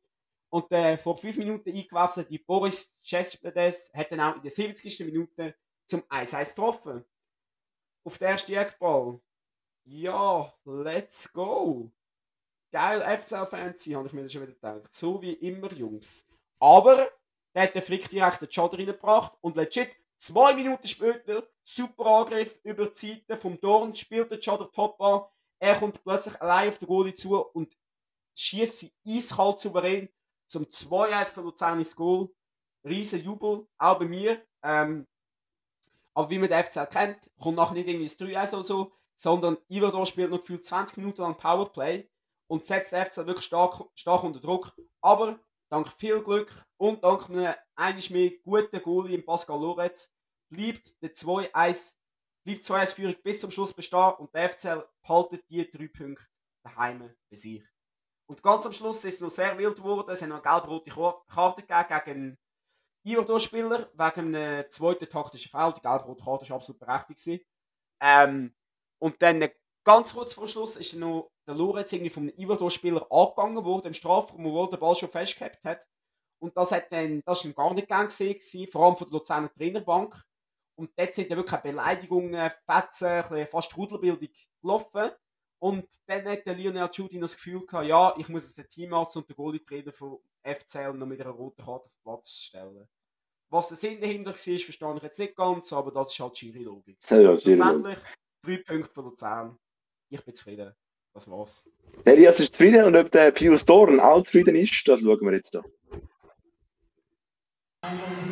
Und 0.51 0.71
äh, 0.73 0.97
vor 0.99 1.17
5 1.17 1.37
Minuten 1.39 1.71
eingewechselt, 1.71 2.29
die 2.31 2.39
Boris 2.39 3.03
Cespedes 3.07 3.91
hat 3.95 4.11
dann 4.11 4.21
auch 4.21 4.37
in 4.37 4.43
der 4.43 4.51
70. 4.51 5.01
Minute 5.07 5.55
zum 5.89 6.03
1-1 6.03 6.55
getroffen. 6.55 7.05
Auf 8.05 8.19
den 8.19 8.29
ersten 8.29 8.53
Eckball. 8.53 9.21
Ja, 9.85 10.53
let's 10.65 11.33
go. 11.33 11.91
Geil, 12.71 13.01
FCL-Fan 13.01 13.75
sein, 13.77 13.97
habe 13.97 14.07
ich 14.07 14.13
mir 14.13 14.23
das 14.23 14.33
schon 14.33 14.43
wieder 14.43 14.53
gedacht. 14.53 14.93
So 14.93 15.21
wie 15.23 15.33
immer, 15.33 15.73
Jungs. 15.73 16.27
Aber 16.61 17.11
der 17.55 17.63
hat 17.63 17.75
den 17.75 17.83
Frick 17.83 18.09
direkt 18.11 18.43
den 18.43 18.53
Schaden 18.53 18.79
reingebracht 18.79 19.33
und 19.41 19.57
legit 19.57 19.97
zwei 20.19 20.55
Minuten 20.55 20.87
später, 20.87 21.49
super 21.63 22.07
Angriff 22.07 22.61
über 22.63 22.87
die 22.87 22.95
Seite 22.95 23.37
vom 23.37 23.59
Dorn, 23.61 23.95
spielt 23.95 24.31
der 24.31 24.43
Schaden 24.43 24.71
top 24.73 25.01
an. 25.01 25.23
Er 25.61 25.79
kommt 25.79 26.03
plötzlich 26.05 26.41
allein 26.41 26.69
auf 26.69 26.79
den 26.79 26.89
Goalie 26.89 27.15
zu 27.15 27.37
und 27.39 27.75
schießt 28.37 28.79
sie 28.79 28.93
eiskalt 29.07 29.59
souverän 29.61 30.09
zum 30.47 30.65
2-1 30.65 31.33
für 31.33 31.41
Luzern 31.41 31.79
ins 31.79 31.97
Goal. 31.97 32.29
Riesen 32.85 33.23
Jubel, 33.23 33.67
auch 33.79 33.99
bei 33.99 34.05
mir. 34.05 34.47
Ähm, 34.63 35.07
aber 36.19 36.31
wie 36.31 36.39
man 36.41 36.49
den 36.49 36.65
FCL 36.65 36.87
kennt, 36.87 37.31
kommt 37.39 37.59
nachher 37.59 37.75
nicht 37.75 37.87
irgendwie 37.87 38.07
das 38.07 38.19
3-1 38.19 38.55
oder 38.55 38.63
so, 38.65 38.93
sondern 39.15 39.57
Iverdor 39.69 40.05
spielt 40.05 40.33
noch 40.33 40.41
gefühlt 40.41 40.65
20 40.65 40.97
Minuten 40.97 41.23
lang 41.23 41.37
Powerplay 41.37 42.11
und 42.49 42.67
setzt 42.67 42.91
den 42.91 43.05
FCL 43.05 43.29
wirklich 43.29 43.45
stark, 43.45 43.85
stark 43.95 44.25
unter 44.25 44.41
Druck. 44.41 44.75
Aber 45.01 45.39
dank 45.71 45.87
viel 45.97 46.21
Glück 46.21 46.53
und 46.77 47.05
dank 47.05 47.31
einem 47.31 47.55
eigentlich 47.77 48.11
mehr 48.11 48.33
guten 48.43 48.83
Goalie 48.83 49.15
im 49.15 49.25
Pascal 49.25 49.61
Loretz 49.61 50.13
bleibt 50.53 51.01
der 51.01 51.15
2-1 51.15 51.95
bleibt 52.45 52.65
2-1 52.65 52.95
Führung 52.97 53.17
bis 53.23 53.41
zum 53.41 53.53
Schluss 53.53 53.73
bestehen 53.73 54.15
und 54.19 54.35
der 54.35 54.49
FCL 54.49 54.89
behaltet 55.01 55.45
die 55.49 55.71
drei 55.71 55.87
Punkte 55.87 56.27
daheim 56.65 57.15
bei 57.31 57.37
sich. 57.37 57.63
Und 58.29 58.43
ganz 58.43 58.67
am 58.67 58.73
Schluss 58.73 59.05
ist 59.05 59.15
es 59.15 59.21
noch 59.21 59.31
sehr 59.31 59.57
wild 59.57 59.77
geworden. 59.77 60.11
Es 60.11 60.21
haben 60.21 60.31
noch 60.31 60.43
eine 60.43 60.63
gelb-rote 60.67 60.91
Karte 61.29 61.63
gegeben 61.63 62.03
gegen 62.05 62.39
Iverdor-Spieler 63.05 63.91
wegen 63.95 64.35
einem 64.35 64.69
zweiten 64.69 65.09
taktischen 65.09 65.51
Foul. 65.51 65.75
Die 65.75 65.81
gelb-rote 65.81 66.25
Karte 66.25 66.49
war 66.49 66.57
absolut 66.57 66.81
berechtigt. 66.81 67.47
Ähm, 68.01 68.55
und 68.99 69.21
dann 69.23 69.49
ganz 69.85 70.15
kurz 70.15 70.35
vor 70.35 70.47
Schluss 70.47 70.77
ist 70.77 70.93
dann 70.93 71.01
noch 71.01 71.31
der 71.47 71.55
Lorenz 71.55 71.93
irgendwie 71.93 72.11
vom 72.11 72.29
Iverdor-Spieler 72.29 73.07
angegangen 73.11 73.65
worden 73.65 73.89
im 73.89 73.95
Strafraum, 73.95 74.47
obwohl 74.47 74.71
der 74.71 74.77
Ball 74.77 74.95
schon 74.95 75.09
festgehabt 75.09 75.65
hat. 75.65 75.89
Und 76.41 76.57
das 76.57 76.73
hat 76.73 76.93
dann, 76.93 77.23
das 77.25 77.45
war 77.45 77.53
gar 77.53 77.75
nicht 77.75 77.89
gern 77.89 78.07
gesehen, 78.07 78.69
vor 78.71 78.85
allem 78.85 78.97
von 78.97 79.09
der 79.09 79.19
Luzerner 79.19 79.53
Trainerbank. 79.53 80.15
Und 80.77 80.93
dort 80.97 81.15
sind 81.15 81.31
dann 81.31 81.39
wirklich 81.39 81.61
Beleidigungen, 81.61 82.51
Fetzen, 82.65 83.47
fast 83.47 83.77
Rudelbildung 83.77 84.29
gelaufen. 84.63 85.11
Und 85.61 85.87
dann 86.07 86.29
hat 86.29 86.47
der 86.47 86.55
Lionel 86.55 86.89
Judy 86.93 87.19
das 87.19 87.35
Gefühl 87.35 87.67
gehabt, 87.67 87.89
ja, 87.89 88.15
ich 88.17 88.29
muss 88.29 88.45
jetzt 88.45 88.59
den 88.59 88.69
Teamarzt 88.69 89.17
und 89.17 89.29
den 89.29 89.35
Goalie-Trainer 89.35 89.93
von 89.93 90.21
FCL 90.55 90.95
noch 90.95 91.07
mit 91.07 91.21
einer 91.21 91.31
roten 91.31 91.63
Karte 91.63 91.85
auf 91.87 91.93
den 91.93 92.03
Platz 92.03 92.31
stellen. 92.31 92.89
Was 93.51 93.69
der 93.69 93.77
Sinn 93.77 94.01
dahinter 94.01 94.31
war, 94.31 94.35
verstehe 94.35 94.57
ich 94.97 95.03
jetzt 95.03 95.19
nicht 95.19 95.37
ganz, 95.37 95.73
aber 95.73 95.91
das 95.91 96.13
ist 96.13 96.21
halt 96.21 96.37
Schiri-Logik. 96.37 96.99
Ja, 97.09 97.39
Schlussendlich 97.39 97.99
drei 98.43 98.57
Punkte 98.59 98.91
für 98.93 99.03
Luzern. 99.03 99.59
Ich 100.11 100.23
bin 100.25 100.35
zufrieden. 100.35 100.75
Das 101.15 101.31
war's. 101.31 101.71
Der 102.05 102.13
Elias 102.13 102.39
ist 102.41 102.53
zufrieden 102.53 102.85
und 102.85 102.97
ob 102.97 103.11
der 103.11 103.31
Pius 103.33 103.65
Dorn 103.65 104.01
auch 104.01 104.23
zufrieden 104.23 104.55
ist, 104.55 104.87
das 104.87 105.01
schauen 105.01 105.21
wir 105.21 105.33
jetzt 105.33 105.51
hier. 105.51 105.65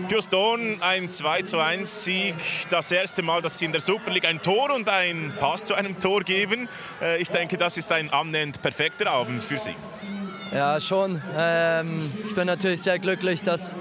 Pius 0.08 0.28
Dorn, 0.28 0.80
ein 0.82 1.08
2 1.08 1.42
zu 1.42 1.58
1 1.58 2.04
Sieg. 2.04 2.34
Das 2.70 2.92
erste 2.92 3.22
Mal, 3.22 3.42
dass 3.42 3.58
Sie 3.58 3.64
in 3.64 3.72
der 3.72 3.80
Super 3.80 4.10
League 4.10 4.24
ein 4.24 4.40
Tor 4.40 4.72
und 4.72 4.88
ein 4.88 5.32
Pass 5.40 5.64
zu 5.64 5.74
einem 5.74 5.98
Tor 5.98 6.20
geben. 6.22 6.68
Äh, 7.00 7.20
ich 7.20 7.28
denke, 7.28 7.56
das 7.56 7.76
ist 7.76 7.90
ein 7.90 8.10
annähernd 8.10 8.62
perfekter 8.62 9.10
Abend 9.10 9.42
für 9.42 9.58
Sie. 9.58 9.74
Ja, 10.54 10.80
schon. 10.80 11.20
Ähm, 11.36 12.10
ich 12.24 12.34
bin 12.34 12.46
natürlich 12.46 12.80
sehr 12.80 12.98
glücklich, 12.98 13.42
dass, 13.42 13.74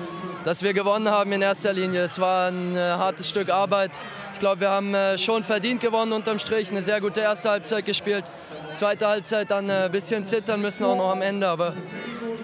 dass 0.44 0.64
wir 0.64 0.74
gewonnen 0.74 1.10
haben 1.10 1.32
in 1.32 1.42
erster 1.42 1.74
Linie. 1.74 2.02
Es 2.02 2.20
war 2.20 2.50
ein 2.50 2.76
äh, 2.76 2.80
hartes 2.80 3.30
Stück 3.30 3.50
Arbeit. 3.50 3.92
Ich 4.34 4.40
glaube, 4.40 4.62
wir 4.62 4.72
haben 4.72 4.94
äh, 4.94 5.18
schon 5.18 5.44
verdient 5.44 5.82
gewonnen 5.82 6.12
unterm 6.12 6.40
Strich. 6.40 6.72
Eine 6.72 6.82
sehr 6.82 7.00
gute 7.02 7.22
erste 7.22 7.52
Halbzeit 7.52 7.86
gespielt. 7.86 8.26
Zweite 8.74 9.08
Halbzeit 9.08 9.52
dann 9.52 9.70
ein 9.70 9.92
bisschen 9.92 10.26
zittern 10.26 10.60
müssen, 10.60 10.86
auch 10.86 10.98
noch 10.98 11.12
am 11.12 11.22
Ende. 11.22 11.48
Aber 11.48 11.74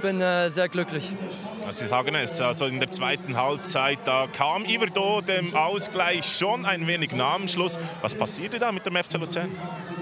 ich 0.01 0.07
bin 0.07 0.19
sehr 0.49 0.67
glücklich. 0.67 1.11
Sie 1.69 1.85
sagen 1.85 2.15
es, 2.15 2.41
also 2.41 2.65
in 2.65 2.79
der 2.79 2.89
zweiten 2.89 3.37
Halbzeit, 3.37 3.99
da 4.03 4.25
kam 4.35 4.65
Iverdo 4.65 5.21
dem 5.21 5.55
Ausgleich 5.55 6.25
schon 6.25 6.65
ein 6.65 6.87
wenig 6.87 7.11
nah 7.11 7.35
am 7.35 7.47
Schluss. 7.47 7.77
Was 8.01 8.15
passierte 8.15 8.57
da 8.57 8.71
mit 8.71 8.83
dem 8.83 8.95
FC 8.95 9.19
Luzern? 9.19 9.51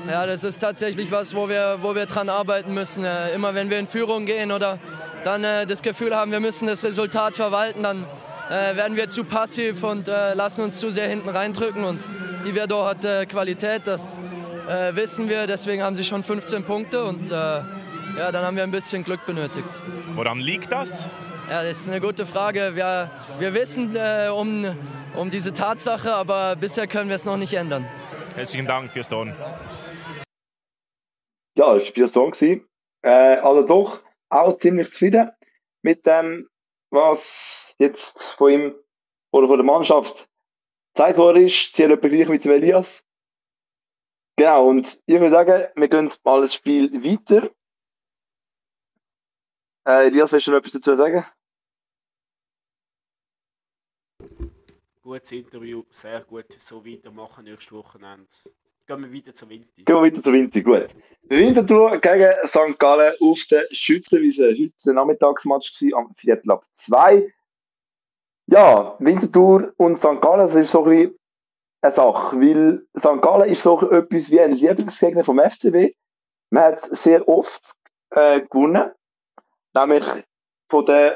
Ja, 0.09 0.25
das 0.25 0.45
ist 0.45 0.59
tatsächlich 0.59 1.11
was, 1.11 1.35
wo 1.35 1.49
wir, 1.49 1.79
wo 1.81 1.95
wir 1.95 2.05
dran 2.05 2.29
arbeiten 2.29 2.73
müssen. 2.73 3.03
Äh, 3.03 3.31
immer 3.31 3.53
wenn 3.55 3.69
wir 3.69 3.77
in 3.77 3.87
Führung 3.87 4.25
gehen 4.25 4.53
oder 4.53 4.79
dann 5.25 5.43
äh, 5.43 5.65
das 5.65 5.81
Gefühl 5.81 6.15
haben, 6.15 6.31
wir 6.31 6.39
müssen 6.39 6.67
das 6.67 6.85
Resultat 6.85 7.35
verwalten, 7.35 7.83
dann 7.83 8.05
äh, 8.49 8.77
werden 8.77 8.95
wir 8.95 9.09
zu 9.09 9.25
passiv 9.25 9.83
und 9.83 10.07
äh, 10.07 10.33
lassen 10.33 10.63
uns 10.63 10.79
zu 10.79 10.91
sehr 10.93 11.09
hinten 11.09 11.27
reindrücken. 11.27 11.83
Und 11.83 11.99
Iverdo 12.45 12.85
hat 12.85 13.03
äh, 13.03 13.25
Qualität, 13.25 13.81
das 13.83 14.17
äh, 14.69 14.95
wissen 14.95 15.27
wir. 15.27 15.45
Deswegen 15.45 15.83
haben 15.83 15.97
sie 15.97 16.05
schon 16.05 16.23
15 16.23 16.63
Punkte 16.63 17.03
und 17.03 17.33
ja, 18.19 18.33
dann 18.33 18.43
haben 18.43 18.57
wir 18.57 18.63
ein 18.63 18.71
bisschen 18.71 19.05
Glück 19.05 19.25
benötigt. 19.25 19.69
Woran 20.13 20.39
liegt 20.39 20.73
das? 20.73 21.07
Ja, 21.49 21.63
das 21.63 21.79
ist 21.79 21.87
eine 21.87 22.01
gute 22.01 22.25
Frage. 22.25 22.75
Wir, 22.75 23.09
wir 23.39 23.53
wissen 23.53 23.95
äh, 23.95 24.27
um, 24.29 24.65
um 25.15 25.29
diese 25.29 25.53
Tatsache, 25.53 26.13
aber 26.13 26.57
bisher 26.57 26.85
können 26.85 27.07
wir 27.07 27.15
es 27.15 27.23
noch 27.23 27.37
nicht 27.37 27.53
ändern. 27.53 27.87
Herzlichen 28.35 28.67
Dank, 28.67 28.91
Pirston. 28.91 29.33
Ja, 31.57 31.73
das 31.73 31.85
war 31.85 31.93
Pirston. 31.93 32.65
Äh, 33.03 33.09
also 33.09 33.65
doch 33.65 34.01
auch 34.27 34.57
ziemlich 34.57 34.91
zufrieden 34.91 35.31
mit 35.81 36.05
dem, 36.05 36.49
was 36.91 37.75
jetzt 37.79 38.35
von 38.37 38.51
ihm 38.51 38.75
oder 39.31 39.47
von 39.47 39.57
der 39.57 39.65
Mannschaft 39.65 40.27
gezeigt 40.93 41.17
worden 41.17 41.45
ist. 41.45 41.73
Sie 41.73 41.85
haben 41.85 42.01
gleich 42.01 42.27
mit 42.27 42.43
dem 42.43 42.51
Elias. 42.51 43.05
Genau, 44.35 44.67
und 44.67 44.99
ich 45.05 45.19
würde 45.19 45.31
sagen, 45.31 45.67
wir 45.75 45.87
gehen 45.87 46.09
mal 46.25 46.41
das 46.41 46.53
Spiel 46.53 46.91
weiter. 47.03 47.49
Äh, 49.89 50.05
Elias, 50.05 50.31
willst 50.31 50.45
du 50.45 50.51
noch 50.51 50.59
etwas 50.59 50.73
dazu 50.73 50.95
sagen? 50.95 51.25
Gutes 55.01 55.31
Interview, 55.31 55.83
sehr 55.89 56.21
gut. 56.25 56.45
So 56.59 56.85
weitermachen 56.85 57.45
nächstes 57.45 57.71
Wochenende. 57.71 58.27
Gehen 58.85 59.01
wir 59.01 59.11
weiter 59.11 59.33
zu 59.33 59.49
Winter. 59.49 59.67
Gehen 59.77 59.95
wir 59.95 60.03
weiter 60.03 60.21
zu 60.21 60.31
Winter, 60.31 60.61
gut. 60.61 60.89
Winterthur 61.23 61.97
gegen 61.97 62.31
St. 62.45 62.77
Gallen 62.77 63.15
auf 63.19 63.39
der 63.49 63.65
Schützenwiese. 63.71 64.49
Heute 64.49 64.73
war 64.85 64.91
ein 64.91 64.95
Nachmittagsmatch 64.95 65.83
am 65.95 66.13
Viertel 66.13 66.51
ab 66.51 66.63
2. 66.71 67.33
Ja, 68.45 68.95
Winterthur 68.99 69.73
und 69.77 69.97
St. 69.97 70.21
Gallen, 70.21 70.45
das 70.45 70.53
ist 70.53 70.69
so 70.69 70.83
ein 70.83 70.89
bisschen 70.91 71.19
eine 71.81 71.93
Sache, 71.93 72.39
weil 72.39 72.85
St. 72.95 73.21
Gallen 73.23 73.49
ist 73.49 73.63
so 73.63 73.89
etwas 73.89 74.29
wie 74.29 74.39
ein 74.39 74.51
Lieblingsgegner 74.51 75.23
vom 75.23 75.39
FCW. 75.39 75.91
Man 76.51 76.63
hat 76.63 76.79
sehr 76.79 77.27
oft 77.27 77.73
äh, 78.11 78.41
gewonnen, 78.41 78.91
nämlich 79.79 80.05
von 80.69 80.85
den 80.85 81.13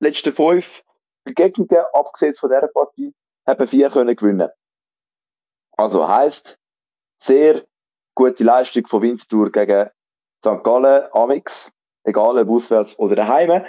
letzten 0.00 0.32
fünf 0.32 0.82
Begegnungen, 1.24 1.84
abgesehen 1.92 2.34
von 2.34 2.50
dieser 2.50 2.68
Partie, 2.68 3.14
haben 3.46 3.66
vier 3.66 3.90
können 3.90 4.16
gewinnen. 4.16 4.50
Also 5.76 6.08
heisst, 6.08 6.58
sehr 7.18 7.64
gute 8.14 8.44
Leistung 8.44 8.86
von 8.86 9.02
Winterthur 9.02 9.50
gegen 9.50 9.90
St. 10.40 10.62
Gallen, 10.62 11.08
Amix, 11.12 11.70
egal 12.04 12.38
ob 12.38 12.48
auswärts 12.48 12.98
oder 12.98 13.16
daheim. 13.16 13.64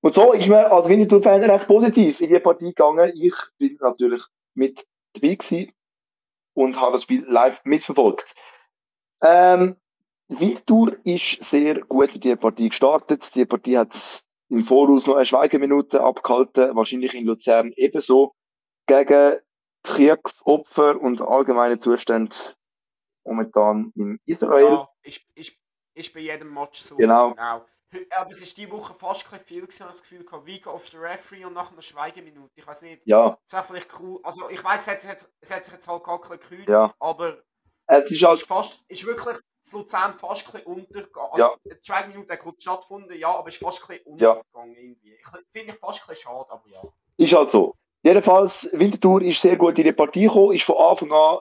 Und 0.00 0.14
so 0.14 0.32
ist 0.32 0.48
man 0.48 0.64
als 0.66 0.88
Winterthur-Fan 0.88 1.42
recht 1.42 1.66
positiv 1.66 2.20
in 2.20 2.28
die 2.28 2.38
Partie 2.38 2.74
gegangen. 2.74 3.12
Ich 3.14 3.34
bin 3.58 3.76
natürlich 3.80 4.22
mit 4.54 4.86
dabei 5.14 5.34
gewesen 5.34 5.72
und 6.54 6.80
habe 6.80 6.92
das 6.92 7.02
Spiel 7.02 7.24
live 7.26 7.60
mitverfolgt. 7.64 8.34
Ähm, 9.22 9.76
Winterthur 10.28 10.96
ist 11.04 11.42
sehr 11.42 11.80
gut 11.80 12.14
in 12.14 12.20
die 12.20 12.36
Partie 12.36 12.68
gestartet. 12.68 13.34
Die 13.34 13.46
Partie 13.46 13.78
hat 13.78 13.94
im 14.50 14.62
Voraus 14.62 15.06
noch 15.06 15.16
eine 15.16 15.26
Schweigeminute 15.26 16.02
abgehalten, 16.02 16.74
wahrscheinlich 16.76 17.14
in 17.14 17.24
Luzern 17.24 17.72
ebenso 17.76 18.34
gegen 18.86 19.36
die 19.86 19.90
Kriegsopfer 19.90 21.00
und 21.00 21.22
allgemeine 21.22 21.78
Zustände 21.78 22.34
momentan 23.24 23.92
in 23.94 24.18
Israel. 24.24 24.64
Ja, 24.64 24.88
ist, 25.02 25.22
ist, 25.34 25.52
ist 25.94 26.14
bei 26.14 26.20
jedem 26.20 26.52
Match 26.52 26.80
so. 26.80 26.96
Genau. 26.96 27.30
genau. 27.30 27.64
Aber 28.18 28.30
es 28.30 28.42
ist 28.42 28.56
die 28.58 28.70
Woche 28.70 28.92
fast 28.94 29.30
kein 29.30 29.40
viel 29.40 29.62
gewesen, 29.62 29.86
das 29.88 30.02
Gefühl 30.02 30.22
gehabt, 30.22 30.46
Week 30.46 30.66
of 30.66 30.88
the 30.88 30.98
Referee 30.98 31.46
und 31.46 31.54
nach 31.54 31.72
einer 31.72 31.80
Schweigeminute. 31.80 32.52
Ich 32.54 32.66
weiß 32.66 32.82
nicht. 32.82 33.06
Ja. 33.06 33.38
Es 33.46 33.52
wäre 33.52 33.62
vielleicht 33.62 34.00
cool. 34.00 34.20
Also 34.22 34.48
ich 34.50 34.62
weiß, 34.62 34.88
es 34.88 35.08
hat, 35.08 35.28
es 35.40 35.50
hat 35.50 35.64
sich 35.64 35.72
jetzt 35.72 35.88
halt 35.88 36.04
gar 36.04 36.20
bisschen 36.20 36.64
ja. 36.68 36.92
aber 36.98 37.42
es 37.88 38.10
ist, 38.10 38.22
halt 38.22 38.38
ist, 38.38 38.46
fast, 38.46 38.84
ist 38.88 39.04
wirklich 39.04 39.36
das 39.62 39.72
Luzern 39.72 40.12
fast 40.12 40.46
ein 40.46 40.52
bisschen 40.52 40.66
untergegangen. 40.66 41.30
Also, 41.32 41.44
ja. 41.44 41.56
die 41.64 41.84
Schweigeminute 41.84 42.32
hat 42.32 42.62
stattgefunden, 42.62 43.18
ja, 43.18 43.30
aber 43.30 43.48
es 43.48 43.54
ist 43.54 43.62
fast 43.62 43.82
ein 43.82 43.86
bisschen 43.88 44.12
untergegangen 44.12 44.74
ja. 44.74 44.80
irgendwie. 44.80 45.18
Finde 45.50 45.72
ich 45.72 45.78
fast 45.78 46.02
ein 46.02 46.08
bisschen 46.08 46.30
schade, 46.30 46.50
aber 46.50 46.68
ja. 46.70 46.82
Ist 47.16 47.34
halt 47.34 47.50
so. 47.50 47.74
jedenfalls, 48.02 48.68
Winterthur 48.72 49.22
ist 49.22 49.40
sehr 49.40 49.56
gut 49.56 49.78
in 49.78 49.84
die 49.84 49.92
Partie 49.92 50.24
gekommen, 50.24 50.54
ist 50.54 50.64
von 50.64 50.76
Anfang 50.76 51.12
an 51.12 51.38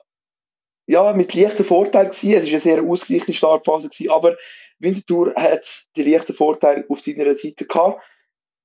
ja, 0.88 1.12
mit 1.14 1.34
leichten 1.34 1.66
Vorteil 1.66 2.06
gewesen. 2.06 2.34
Es 2.34 2.46
war 2.46 2.52
eine 2.52 2.60
sehr 2.60 2.82
ausgeglichene 2.82 3.34
Startphase 3.34 3.90
gewesen, 3.90 4.10
aber 4.10 4.38
Winterthur 4.80 5.36
hat 5.36 5.88
die 5.96 6.04
leichten 6.04 6.34
Vorteile 6.34 6.86
auf 6.88 7.02
seiner 7.02 7.34
Seite 7.34 7.66
gehabt, 7.66 8.02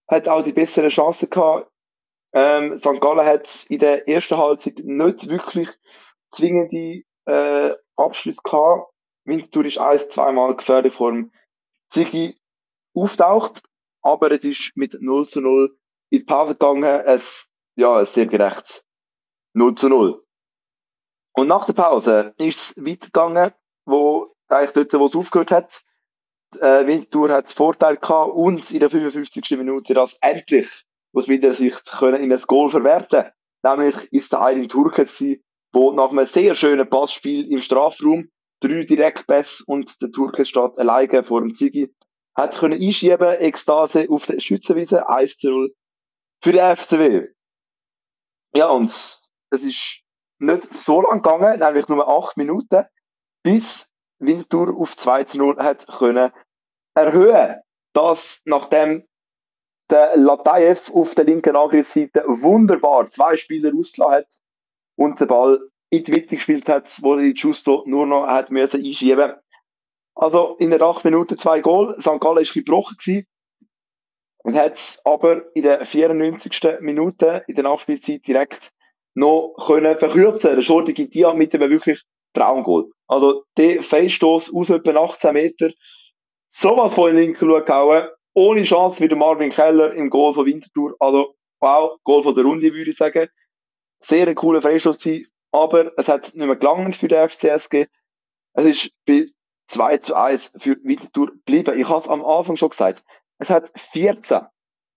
hat 0.08 0.28
auch 0.28 0.42
die 0.42 0.52
besseren 0.52 0.88
Chancen 0.88 1.30
gehabt. 1.30 1.68
Ähm, 2.34 2.76
St. 2.76 3.00
Gallen 3.00 3.26
hat 3.26 3.66
in 3.68 3.78
der 3.78 4.08
ersten 4.08 4.38
Halbzeit 4.38 4.80
nicht 4.84 5.28
wirklich 5.28 5.68
zwingende 6.30 7.02
äh, 7.26 7.74
Abschlüsse 7.96 8.40
gehabt. 8.42 8.92
Winterthur 9.24 9.64
ist 9.64 9.78
ein, 9.78 9.98
zweimal 9.98 10.56
gefährlich 10.56 10.94
vor 10.94 11.12
dem 11.12 11.32
Ziggy 11.88 12.36
auftaucht, 12.94 13.62
aber 14.02 14.30
es 14.32 14.44
ist 14.44 14.72
mit 14.76 14.96
0 15.00 15.28
zu 15.28 15.40
0 15.40 15.76
in 16.10 16.18
die 16.18 16.24
Pause 16.24 16.54
gegangen. 16.54 17.02
Es, 17.04 17.48
ja, 17.76 17.96
ein 17.96 18.06
sehr 18.06 18.26
gerechtes 18.26 18.84
0 19.54 19.74
zu 19.74 19.88
0. 19.88 20.24
Und 21.34 21.48
nach 21.48 21.66
der 21.66 21.72
Pause 21.72 22.34
ist 22.38 22.76
es 22.76 22.84
weitergegangen, 22.84 23.52
wo 23.86 24.34
eigentlich 24.48 24.72
dort, 24.72 25.00
wo 25.00 25.06
es 25.06 25.16
aufgehört 25.16 25.50
hat. 25.50 25.82
Äh, 26.60 26.86
Winterthur 26.86 27.30
hat 27.30 27.50
Vorteil 27.50 27.96
gehabt 27.96 28.32
und 28.32 28.70
in 28.70 28.80
der 28.80 28.90
55. 28.90 29.56
Minute 29.56 29.94
das 29.94 30.18
endlich, 30.20 30.84
was 31.12 31.28
wieder 31.28 31.52
sich 31.52 31.82
können 31.84 32.22
in 32.22 32.32
ein 32.32 32.42
Goal 32.42 32.68
verwerten. 32.68 33.30
Nämlich 33.62 34.12
ist 34.12 34.32
der 34.32 34.40
Aydin 34.40 34.68
Turke 34.68 35.04
gewesen, 35.04 35.42
wo 35.72 35.92
nach 35.92 36.10
einem 36.10 36.26
sehr 36.26 36.54
schönen 36.54 36.88
Passspiel 36.88 37.50
im 37.50 37.60
Strafraum 37.60 38.30
drei 38.60 38.84
Direktpässe 38.84 39.64
und 39.66 40.00
der 40.00 40.10
Turke 40.10 40.44
steht 40.44 40.78
alleine 40.78 41.22
vor 41.22 41.40
dem 41.40 41.54
Ziggy, 41.54 41.94
hat 42.34 42.56
können 42.56 42.80
einschieben, 42.80 43.36
Ekstase 43.38 44.06
auf 44.08 44.26
der 44.26 44.38
Schützenwiese, 44.38 45.08
1 45.08 45.38
zu 45.38 45.50
0 45.50 45.74
für 46.42 46.52
den 46.52 46.76
FCW. 46.76 47.28
Ja, 48.54 48.68
und 48.68 48.88
es 48.88 49.32
ist 49.50 50.02
nicht 50.38 50.72
so 50.72 51.00
lang 51.02 51.22
gegangen, 51.22 51.58
nämlich 51.58 51.88
nur 51.88 52.06
acht 52.08 52.36
Minuten, 52.36 52.84
bis 53.42 53.92
Winterthur 54.18 54.76
auf 54.76 54.96
2 54.96 55.24
zu 55.24 55.38
0 55.38 55.56
hat 55.58 55.86
können 55.86 56.32
erhöhen. 56.94 57.60
Das, 57.94 58.40
nachdem 58.44 59.06
der 59.90 60.16
Latayev 60.16 60.90
auf 60.94 61.14
der 61.14 61.24
linken 61.24 61.56
Angriffsseite 61.56 62.24
wunderbar 62.26 63.08
zwei 63.08 63.36
Spieler 63.36 63.72
ausgelassen 63.76 64.14
hat 64.14 64.32
und 64.96 65.20
den 65.20 65.28
Ball 65.28 65.60
in 65.90 66.04
die 66.04 66.12
Mitte 66.12 66.36
gespielt 66.36 66.68
hat, 66.68 66.88
wo 67.02 67.16
die 67.16 67.34
Justo 67.34 67.82
nur 67.86 68.06
noch 68.06 68.26
hat 68.26 68.50
müssen 68.50 68.84
einschieben. 68.84 69.34
Also 70.14 70.56
in 70.58 70.70
der 70.70 70.82
8 70.82 71.04
Minuten 71.04 71.38
zwei 71.38 71.60
Goal. 71.60 71.96
St. 71.98 72.20
Gallen 72.20 72.36
war 72.36 72.54
gebrochen 72.54 72.96
gewesen 72.98 73.26
und 74.44 74.54
hat 74.54 74.74
es 74.74 75.00
aber 75.04 75.42
in 75.54 75.62
der 75.62 75.84
94. 75.84 76.80
Minute 76.80 77.44
in 77.46 77.54
der 77.54 77.64
Nachspielzeit 77.64 78.26
direkt 78.26 78.72
noch 79.14 79.54
können 79.66 79.96
verkürzen. 79.96 80.54
Der 80.54 80.62
Schordi 80.62 80.92
gibt 80.92 81.14
die 81.14 81.26
mit 81.34 81.54
einem 81.54 81.70
wirklich 81.70 82.02
Traumgoal. 82.34 82.86
Also 83.06 83.44
der 83.58 83.82
Fehlstoß 83.82 84.54
aus 84.54 84.70
etwa 84.70 85.04
18 85.04 85.34
Meter, 85.34 85.70
sowas 86.48 86.94
von 86.94 87.10
in 87.10 87.16
den 87.16 87.24
linken 87.26 87.48
gehauen, 87.48 88.08
ohne 88.34 88.62
Chance 88.62 89.02
wie 89.02 89.08
der 89.08 89.18
Marvin 89.18 89.50
Keller 89.50 89.92
im 89.92 90.08
Goal 90.08 90.32
von 90.32 90.46
Winterthur. 90.46 90.96
Also 90.98 91.34
wow, 91.60 91.98
Goal 92.04 92.22
von 92.22 92.34
der 92.34 92.44
Runde 92.44 92.72
würde 92.72 92.90
ich 92.90 92.96
sagen. 92.96 93.28
Sehr 94.04 94.34
cooler 94.34 94.60
Freistoß 94.60 94.98
gewesen, 94.98 95.28
aber 95.52 95.92
es 95.96 96.08
hat 96.08 96.34
nicht 96.34 96.46
mehr 96.46 96.56
gelangt 96.56 96.96
für 96.96 97.08
den 97.08 97.28
FCSG. 97.28 97.86
Es 98.54 98.66
ist 98.66 98.90
bei 99.06 99.26
2 99.68 99.98
zu 99.98 100.14
1 100.14 100.52
für 100.58 100.76
Winterthur 100.82 101.28
geblieben. 101.28 101.78
Ich 101.78 101.88
habe 101.88 101.98
es 101.98 102.08
am 102.08 102.24
Anfang 102.24 102.56
schon 102.56 102.70
gesagt. 102.70 103.04
Es 103.38 103.48
hat 103.48 103.72
14 103.78 104.40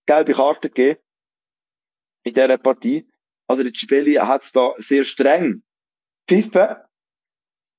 gelbe 0.06 0.34
Karten 0.34 0.68
gegeben 0.68 1.00
in 2.24 2.34
dieser 2.34 2.58
Partie. 2.58 3.08
Also 3.48 3.64
der 3.64 3.74
Cibelli 3.74 4.16
hat 4.16 4.44
es 4.44 4.52
da 4.52 4.74
sehr 4.78 5.04
streng 5.04 5.64
pfiffen. 6.28 6.76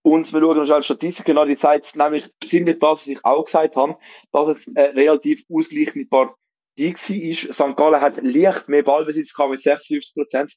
Und 0.03 0.33
wir 0.33 0.41
schauen 0.41 0.59
uns 0.59 0.71
als 0.71 0.85
Statistiken 0.85 1.37
an, 1.37 1.49
die 1.49 1.57
zeigt 1.57 1.97
nämlich 1.97 2.33
ziemlich 2.45 2.79
das, 2.79 3.01
was 3.01 3.07
ich 3.09 3.25
auch 3.25 3.45
gesagt 3.45 3.75
habe, 3.75 3.99
dass 4.31 4.49
es 4.49 4.69
eine 4.69 4.95
relativ 4.95 5.43
ausgleichende 5.53 6.07
Partie 6.07 6.95
war. 6.95 7.53
St. 7.53 7.77
Gallen 7.77 8.01
hat 8.01 8.23
leicht 8.23 8.69
mehr 8.69 8.85
Ballbesitz 8.85 9.35
gehabt 9.35 9.51
mit 9.51 9.61
56 9.61 10.15
Prozent. 10.15 10.57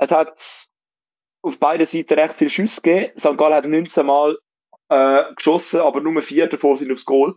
Es 0.00 0.10
hat 0.10 0.68
auf 1.42 1.58
beiden 1.58 1.86
Seiten 1.86 2.18
recht 2.18 2.34
viele 2.34 2.50
Schüsse 2.50 2.80
gegeben. 2.80 3.16
St. 3.18 3.36
Gallen 3.36 3.54
hat 3.54 3.66
19 3.66 4.06
Mal 4.06 4.38
äh, 4.88 5.34
geschossen, 5.34 5.80
aber 5.80 6.00
nur 6.00 6.20
vier 6.22 6.48
davon 6.48 6.76
sind 6.76 6.90
aufs 6.90 7.04
Goal. 7.04 7.36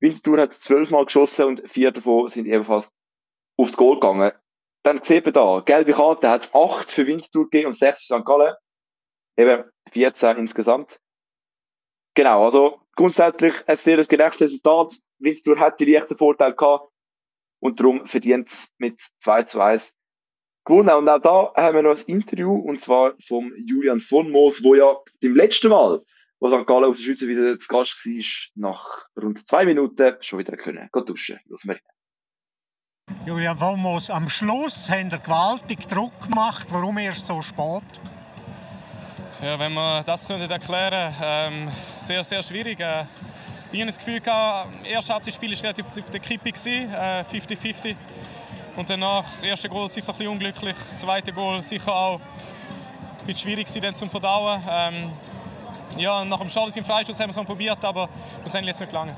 Winterthur 0.00 0.40
hat 0.40 0.52
12 0.52 0.90
Mal 0.90 1.04
geschossen 1.04 1.46
und 1.46 1.68
vier 1.68 1.92
davon 1.92 2.28
sind 2.28 2.46
ebenfalls 2.46 2.90
aufs 3.56 3.76
Goal 3.76 3.94
gegangen. 3.94 4.32
Dann 4.84 5.02
sieht 5.02 5.24
man 5.24 5.32
da, 5.32 5.60
gelbe 5.64 5.92
Karte 5.92 6.28
hat 6.28 6.42
es 6.42 6.54
8 6.54 6.90
für 6.90 7.06
Winterthur 7.06 7.44
gegeben 7.44 7.68
und 7.68 7.72
6 7.72 8.06
für 8.06 8.18
St. 8.18 8.24
Gallen. 8.24 8.54
Eben 9.36 9.64
14 9.90 10.36
insgesamt. 10.36 11.00
Genau, 12.14 12.44
also 12.44 12.80
grundsätzlich 12.96 13.54
ein 13.68 13.76
sehr 13.76 14.04
gerechtes 14.04 14.40
Resultat. 14.40 14.98
Winterthur 15.18 15.58
hat 15.60 15.78
die 15.78 15.86
leichten 15.86 16.16
Vorteil 16.16 16.54
gehabt 16.54 16.90
und 17.60 17.78
darum 17.78 18.04
verdient 18.04 18.48
es 18.48 18.68
mit 18.78 19.00
2 19.18 19.44
zu 19.44 19.60
1 19.60 19.94
gewonnen. 20.64 20.90
Und 20.90 21.08
auch 21.08 21.20
da 21.20 21.52
haben 21.62 21.74
wir 21.76 21.82
noch 21.82 21.96
ein 21.96 22.04
Interview, 22.06 22.54
und 22.54 22.80
zwar 22.80 23.14
vom 23.26 23.52
Julian 23.56 24.00
von 24.00 24.30
Moos, 24.30 24.62
wo 24.62 24.74
ja 24.74 24.96
beim 25.22 25.34
letzten 25.34 25.68
Mal, 25.68 26.00
wo 26.40 26.48
St. 26.48 26.66
Gallen 26.66 26.84
auf 26.84 26.96
der 26.96 27.02
Schweiz 27.02 27.22
wieder 27.22 27.58
zu 27.58 27.68
Gast 27.68 28.04
war, 28.06 28.50
nach 28.54 29.06
rund 29.20 29.46
zwei 29.46 29.64
Minuten 29.64 30.16
schon 30.20 30.38
wieder 30.38 30.56
können 30.56 30.88
gehen 30.92 31.04
duschen. 31.04 31.40
Los 31.46 31.64
wir 31.66 31.78
Julian 33.26 33.56
von 33.56 33.80
Moos, 33.80 34.10
am 34.10 34.28
Schluss 34.28 34.88
haben 34.90 35.10
wir 35.10 35.18
gewaltig 35.18 35.86
Druck 35.88 36.18
gemacht. 36.22 36.68
Warum 36.70 36.98
erst 36.98 37.26
so 37.26 37.40
spät? 37.42 37.82
Ja, 39.42 39.58
wenn 39.58 39.74
wir 39.74 40.02
das 40.04 40.26
können 40.26 40.50
erklären 40.50 41.14
ähm, 41.22 41.70
sehr, 41.96 42.24
sehr 42.24 42.42
schwierig. 42.42 42.80
Äh, 42.80 43.04
ich 43.72 43.80
habe 43.80 43.86
das 43.86 43.98
Gefühl, 43.98 44.20
das 44.20 44.66
erste 44.84 45.12
Halbzeitspiel 45.14 45.50
war 45.50 45.62
relativ 45.62 45.86
auf 45.86 46.10
der 46.10 46.20
Kippe, 46.20 46.50
50-50. 46.50 47.86
Äh, 47.86 47.96
und 48.76 48.90
danach 48.90 49.24
das 49.24 49.42
erste 49.42 49.68
Goal 49.68 49.88
sicher 49.88 50.08
ein 50.08 50.16
bisschen 50.16 50.32
unglücklich, 50.32 50.76
das 50.82 50.98
zweite 50.98 51.32
Goal 51.32 51.62
sicher 51.62 51.94
auch 51.94 52.20
ein 52.20 53.26
bisschen 53.26 53.42
schwierig 53.50 53.68
dann 53.80 53.94
zum 53.94 54.10
Verdauen. 54.10 54.62
Ähm, 54.68 55.12
ja, 55.96 56.24
nach 56.24 56.38
dem 56.38 56.48
Schales 56.48 56.76
im 56.76 56.84
Freistoß 56.84 57.18
haben 57.20 57.32
wir 57.32 57.40
es 57.40 57.46
probiert, 57.46 57.84
aber 57.84 58.08
schlussendlich 58.42 58.74
jetzt 58.74 58.80
nicht 58.80 58.90
gelangt. 58.90 59.16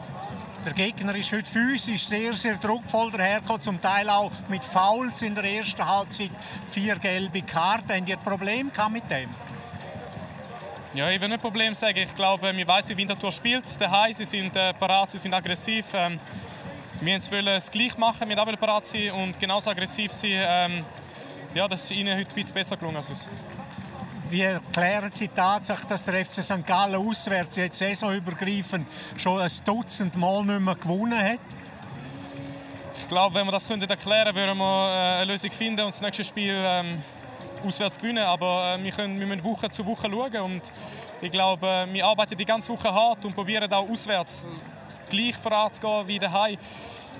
Der 0.64 0.72
Gegner 0.72 1.14
ist 1.14 1.32
heute 1.32 1.50
physisch 1.50 2.07
sehr, 2.07 2.32
sehr 2.34 2.57
druckvoll 2.57 3.11
dahergekommen, 3.12 3.62
zum 3.62 3.80
Teil 3.80 4.11
auch 4.11 4.32
mit 4.48 4.64
Fouls 4.64 5.22
in 5.22 5.34
der 5.34 5.44
ersten 5.44 5.86
Halbzeit, 5.86 6.30
vier 6.68 6.96
gelbe 6.96 7.42
Karten. 7.42 7.92
Haben 7.92 8.04
die 8.04 8.14
ein 8.14 8.20
Problem 8.20 8.70
mit 8.90 9.11
dem? 9.11 9.30
Ja, 10.92 11.11
ich 11.11 11.20
will 11.20 11.28
nicht 11.28 11.42
Problem 11.42 11.72
sagen. 11.74 11.98
Ich 11.98 12.14
glaube, 12.14 12.57
wir 12.57 12.66
wissen, 12.66 12.88
wie 12.88 12.96
Winterthur 12.96 13.30
spielt. 13.30 13.64
Daheim, 13.80 14.12
sie 14.12 14.24
sind 14.24 14.57
äh, 14.57 14.72
parat, 14.74 15.11
sie 15.11 15.18
sind 15.18 15.34
aggressiv. 15.34 15.86
Ähm, 15.94 16.18
wir 17.01 17.20
wollen 17.30 17.49
es 17.49 17.70
gleich 17.70 17.97
machen, 17.99 18.28
wir 18.28 18.36
wollen 18.36 18.57
parat 18.57 18.86
sein 18.86 19.11
und 19.11 19.38
genauso 19.38 19.70
aggressiv 19.70 20.12
sein. 20.12 20.30
Ähm, 20.32 20.84
ja, 21.55 21.68
das 21.68 21.84
ist 21.84 21.92
ihnen 21.92 22.16
heute 22.16 22.30
ein 22.30 22.34
bisschen 22.34 22.55
besser 22.55 22.76
gelungen 22.76 22.97
als 22.97 23.11
uns. 23.11 23.28
Wie 24.28 24.40
erklären 24.40 25.11
Sie 25.12 25.28
die 25.28 25.34
Tatsache, 25.34 25.86
dass 25.86 26.05
der 26.07 26.24
FC 26.24 26.42
St. 26.42 26.66
Gallen 26.66 26.97
auswärts 26.97 27.57
jetzt 27.57 27.78
saisonübergreifend 27.78 28.86
schon 29.16 29.40
ein 29.40 29.51
Dutzend 29.64 30.16
Mal 30.16 30.44
nicht 30.44 30.61
mehr 30.61 30.74
gewonnen 30.74 31.18
hat? 31.18 31.38
Ich 32.99 33.07
glaube, 33.09 33.36
wenn 33.36 33.47
wir 33.47 33.53
das 33.53 33.70
erklären 33.70 33.99
könnten, 33.99 34.36
würden 34.36 34.59
wir 34.59 34.88
äh, 34.88 35.22
eine 35.22 35.32
Lösung 35.32 35.51
finden 35.53 35.82
und 35.82 35.94
das 35.94 36.01
nächste 36.01 36.24
Spiel 36.24 36.55
ähm, 36.57 37.03
auswärts 37.64 37.99
gewinnen. 37.99 38.24
Aber 38.24 38.74
äh, 38.74 38.82
wir, 38.82 38.90
können, 38.90 39.20
wir 39.20 39.26
müssen 39.26 39.44
Woche 39.44 39.70
zu 39.70 39.84
Woche 39.86 40.11
schauen. 40.11 40.36
Und 40.36 40.62
ich 41.20 41.30
glaube, 41.30 41.66
äh, 41.66 41.92
wir 41.92 42.05
arbeiten 42.05 42.36
die 42.36 42.44
ganze 42.44 42.72
Woche 42.72 42.92
hart 42.92 43.24
und 43.24 43.34
probieren 43.34 43.72
auch 43.72 43.88
auswärts 43.88 44.49
gleich 45.11 45.37
voranzugehen 45.37 46.09
wie 46.09 46.18
daheim. 46.18 46.59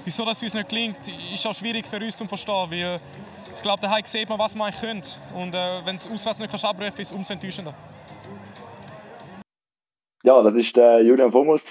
Wieso 0.05 0.25
das 0.25 0.43
uns 0.43 0.55
nicht 0.55 0.69
gelingt, 0.69 0.99
ist 1.33 1.47
auch 1.47 1.55
schwierig 1.55 1.87
für 1.87 1.97
uns 1.97 2.17
zu 2.17 2.27
verstehen. 2.27 2.71
Weil 2.71 3.01
ich 3.55 3.63
glaube, 3.63 3.81
daheim 3.81 4.05
sieht 4.05 4.29
man, 4.29 4.39
was 4.39 4.55
man 4.55 4.73
könnte. 4.73 5.09
Und 5.35 5.55
äh, 5.55 5.85
wenn 5.85 5.97
es 5.97 6.09
auswärts 6.09 6.39
nicht 6.39 6.53
abrufen 6.53 6.79
kannst, 6.79 7.01
ist 7.01 7.09
es 7.09 7.13
umso 7.13 7.33
enttäuschender. 7.33 7.75
Ja, 10.23 10.43
das 10.43 10.55
ist 10.55 10.77
der 10.77 11.03
Julian 11.03 11.31
Fomos. 11.33 11.71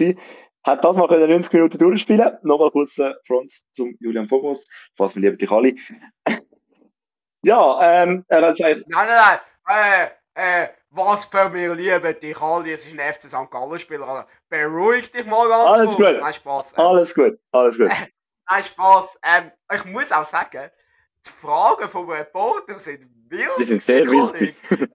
Hat 0.65 0.83
das 0.83 0.95
mal 0.95 1.07
90 1.07 1.53
Minuten 1.53 1.77
durchspielen. 1.77 2.37
Nochmal 2.41 2.71
kurz 2.71 2.97
äh, 2.97 3.13
Front 3.25 3.51
zum 3.71 3.95
Julian 3.99 4.27
Fomos. 4.27 4.65
Fass 4.97 5.13
mir 5.15 5.21
lieber 5.21 5.37
dich 5.37 5.51
alle. 5.51 5.75
Ja, 7.45 8.01
ähm, 8.01 8.25
er 8.27 8.41
hat 8.41 8.57
gesagt. 8.57 8.81
Nein, 8.87 9.07
nein, 9.07 9.39
nein. 9.67 10.09
Äh, 10.35 10.63
äh, 10.63 10.67
was 10.95 11.25
für 11.25 11.49
mir 11.49 11.73
lieben 11.73 12.19
dich 12.19 12.39
alle. 12.41 12.71
Es 12.71 12.87
ist 12.87 12.97
ein 12.97 13.13
FC 13.13 13.23
St. 13.23 13.49
Gallen 13.49 13.79
Spieler. 13.79 14.07
Also, 14.07 14.27
beruhig 14.49 15.11
dich 15.11 15.25
mal 15.25 15.47
ganz 15.47 15.79
Alles 15.79 15.95
kurz. 15.95 16.13
Gut. 16.15 16.23
Nein, 16.23 16.33
Spaß. 16.33 16.73
Ähm, 16.73 16.79
alles 16.79 17.15
gut, 17.15 17.39
alles 17.51 17.77
gut. 17.77 17.89
Nein, 18.49 18.63
Spaß. 18.63 19.19
Ähm, 19.23 19.51
ich 19.73 19.85
muss 19.85 20.11
auch 20.11 20.25
sagen, 20.25 20.69
die 21.25 21.29
Fragen 21.29 21.89
vom 21.89 22.09
Reporter 22.09 22.77
sind 22.77 23.07
wild. 23.29 23.49
Die 23.59 23.63
sind 23.63 23.81
sehr 23.81 24.05
wild. 24.05 24.55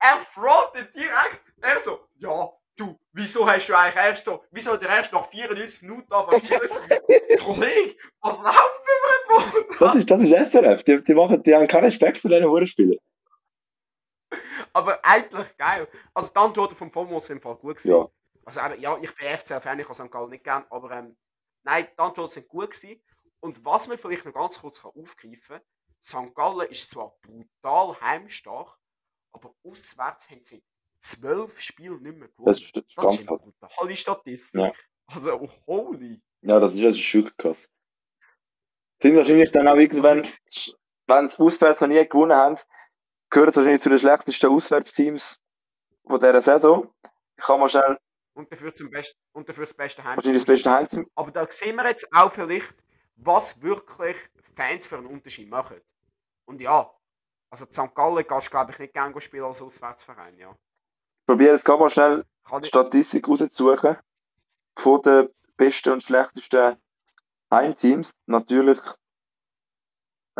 er 0.00 0.18
frontet 0.18 0.94
direkt. 0.94 1.42
Er 1.60 1.78
so, 1.78 2.00
ja, 2.16 2.50
du, 2.76 2.98
wieso 3.12 3.46
hast 3.46 3.68
du 3.68 3.74
eigentlich 3.74 3.96
erst 3.96 4.24
so, 4.24 4.42
wieso 4.50 4.72
hat 4.72 4.82
er 4.82 4.96
erst 4.96 5.12
nach 5.12 5.26
94 5.26 5.82
Minuten 5.82 6.12
angefangen 6.12 6.46
spielen 6.46 7.38
Kollege, 7.44 7.94
was 8.22 8.38
läuft 8.38 8.80
für 8.84 9.36
ein 9.36 9.42
Reporter? 9.42 9.76
Das 9.78 9.94
ist, 9.96 10.10
das 10.10 10.22
ist 10.22 10.52
SRF. 10.52 10.82
Die, 10.84 11.02
die, 11.02 11.14
machen, 11.14 11.42
die 11.42 11.54
haben 11.54 11.66
keinen 11.66 11.84
Respekt 11.84 12.18
für 12.18 12.28
diese 12.28 12.48
Hurenspieler. 12.48 12.96
Aber 14.72 15.04
eigentlich 15.04 15.56
geil. 15.56 15.88
Also 16.14 16.32
die 16.32 16.38
Antworten 16.38 16.74
vom 16.74 16.90
FOMO 16.90 17.18
sind 17.20 17.36
im 17.36 17.42
Fall 17.42 17.56
gut 17.56 17.76
gewesen. 17.76 17.90
Ja. 17.90 18.08
Also 18.44 18.60
ja, 18.80 18.98
ich 18.98 19.14
bin 19.14 19.36
FCL-Fan, 19.36 19.78
ich 19.78 19.88
habe 19.88 19.94
St. 19.94 20.10
Gallen 20.10 20.30
nicht 20.30 20.44
gern, 20.44 20.64
aber 20.70 20.90
ähm, 20.92 21.16
nein, 21.62 21.86
die 21.92 21.98
Antworten 21.98 22.32
sind 22.32 22.48
gut 22.48 22.70
gewesen. 22.70 23.02
Und 23.40 23.64
was 23.64 23.88
man 23.88 23.98
vielleicht 23.98 24.24
noch 24.24 24.34
ganz 24.34 24.60
kurz 24.60 24.84
aufgreifen 24.84 25.38
kann, 25.48 25.60
St. 26.02 26.34
Gallen 26.34 26.68
ist 26.68 26.90
zwar 26.90 27.16
brutal 27.22 28.00
heimstark, 28.00 28.78
aber 29.32 29.54
auswärts 29.62 30.30
haben 30.30 30.42
sie 30.42 30.62
zwölf 30.98 31.60
Spiele 31.60 32.00
nicht 32.00 32.16
mehr 32.16 32.28
gewonnen. 32.28 32.46
Das 32.46 32.60
ist, 32.60 32.76
das 32.76 32.84
ist, 32.84 32.98
das 32.98 33.40
ist 33.40 33.46
eine 33.46 33.52
brutale 33.60 33.96
Statistik. 33.96 34.60
Ja. 34.60 34.72
Also, 35.06 35.40
oh, 35.40 35.50
holy. 35.66 36.20
Ja, 36.42 36.60
das 36.60 36.74
ist, 36.74 36.84
das 36.84 36.94
ist 36.94 37.00
schon 37.00 37.24
krass. 37.36 37.68
Sind 39.02 39.16
wahrscheinlich 39.16 39.50
dann 39.50 39.68
auch 39.68 39.76
irgendwann, 39.76 40.22
wenn 41.06 41.28
sie 41.28 41.42
auswärts 41.42 41.80
noch 41.80 41.88
nie 41.88 42.06
gewonnen 42.06 42.32
haben, 42.32 42.58
gehört 43.30 43.56
wahrscheinlich 43.56 43.80
zu 43.80 43.88
den 43.88 43.98
schlechtesten 43.98 44.50
Auswärtsteams 44.50 45.38
von 46.06 46.18
dieser 46.18 46.42
Saison. 46.42 46.92
Ich 47.36 47.44
kann 47.44 47.60
mal 47.60 47.68
schnell. 47.68 47.98
Und 48.34 48.50
dafür, 48.52 48.74
zum 48.74 48.90
Best 48.90 49.16
und 49.32 49.48
dafür 49.48 49.64
das 49.64 49.74
beste 49.74 50.02
Heimteam. 50.02 50.16
Wahrscheinlich 50.16 50.42
das 50.42 50.52
beste 50.54 50.70
Heimteam. 50.70 51.10
Aber 51.14 51.30
da 51.30 51.46
sehen 51.50 51.76
wir 51.76 51.86
jetzt 51.88 52.08
auch 52.12 52.30
vielleicht, 52.30 52.74
was 53.16 53.60
wirklich 53.60 54.16
Fans 54.54 54.86
für 54.86 54.98
einen 54.98 55.06
Unterschied 55.06 55.48
machen. 55.48 55.80
Und 56.46 56.60
ja, 56.60 56.90
also 57.50 57.64
St. 57.66 57.94
Gallen 57.94 58.26
kannst 58.26 58.48
du 58.48 58.50
glaube 58.50 58.72
ich 58.72 58.78
nicht 58.78 58.92
gerne 58.92 59.20
spielen 59.20 59.44
als 59.44 59.62
Auswärtsverein, 59.62 60.36
ja. 60.38 60.50
Ich 60.50 61.26
probiere 61.26 61.52
jetzt 61.52 61.66
mal 61.66 61.88
schnell 61.88 62.24
die 62.60 62.66
Statistik 62.66 63.28
rauszusuchen 63.28 63.96
von 64.76 65.02
den 65.02 65.28
besten 65.56 65.92
und 65.92 66.02
schlechtesten 66.02 66.76
Heimteams. 67.52 68.12
Natürlich 68.26 68.80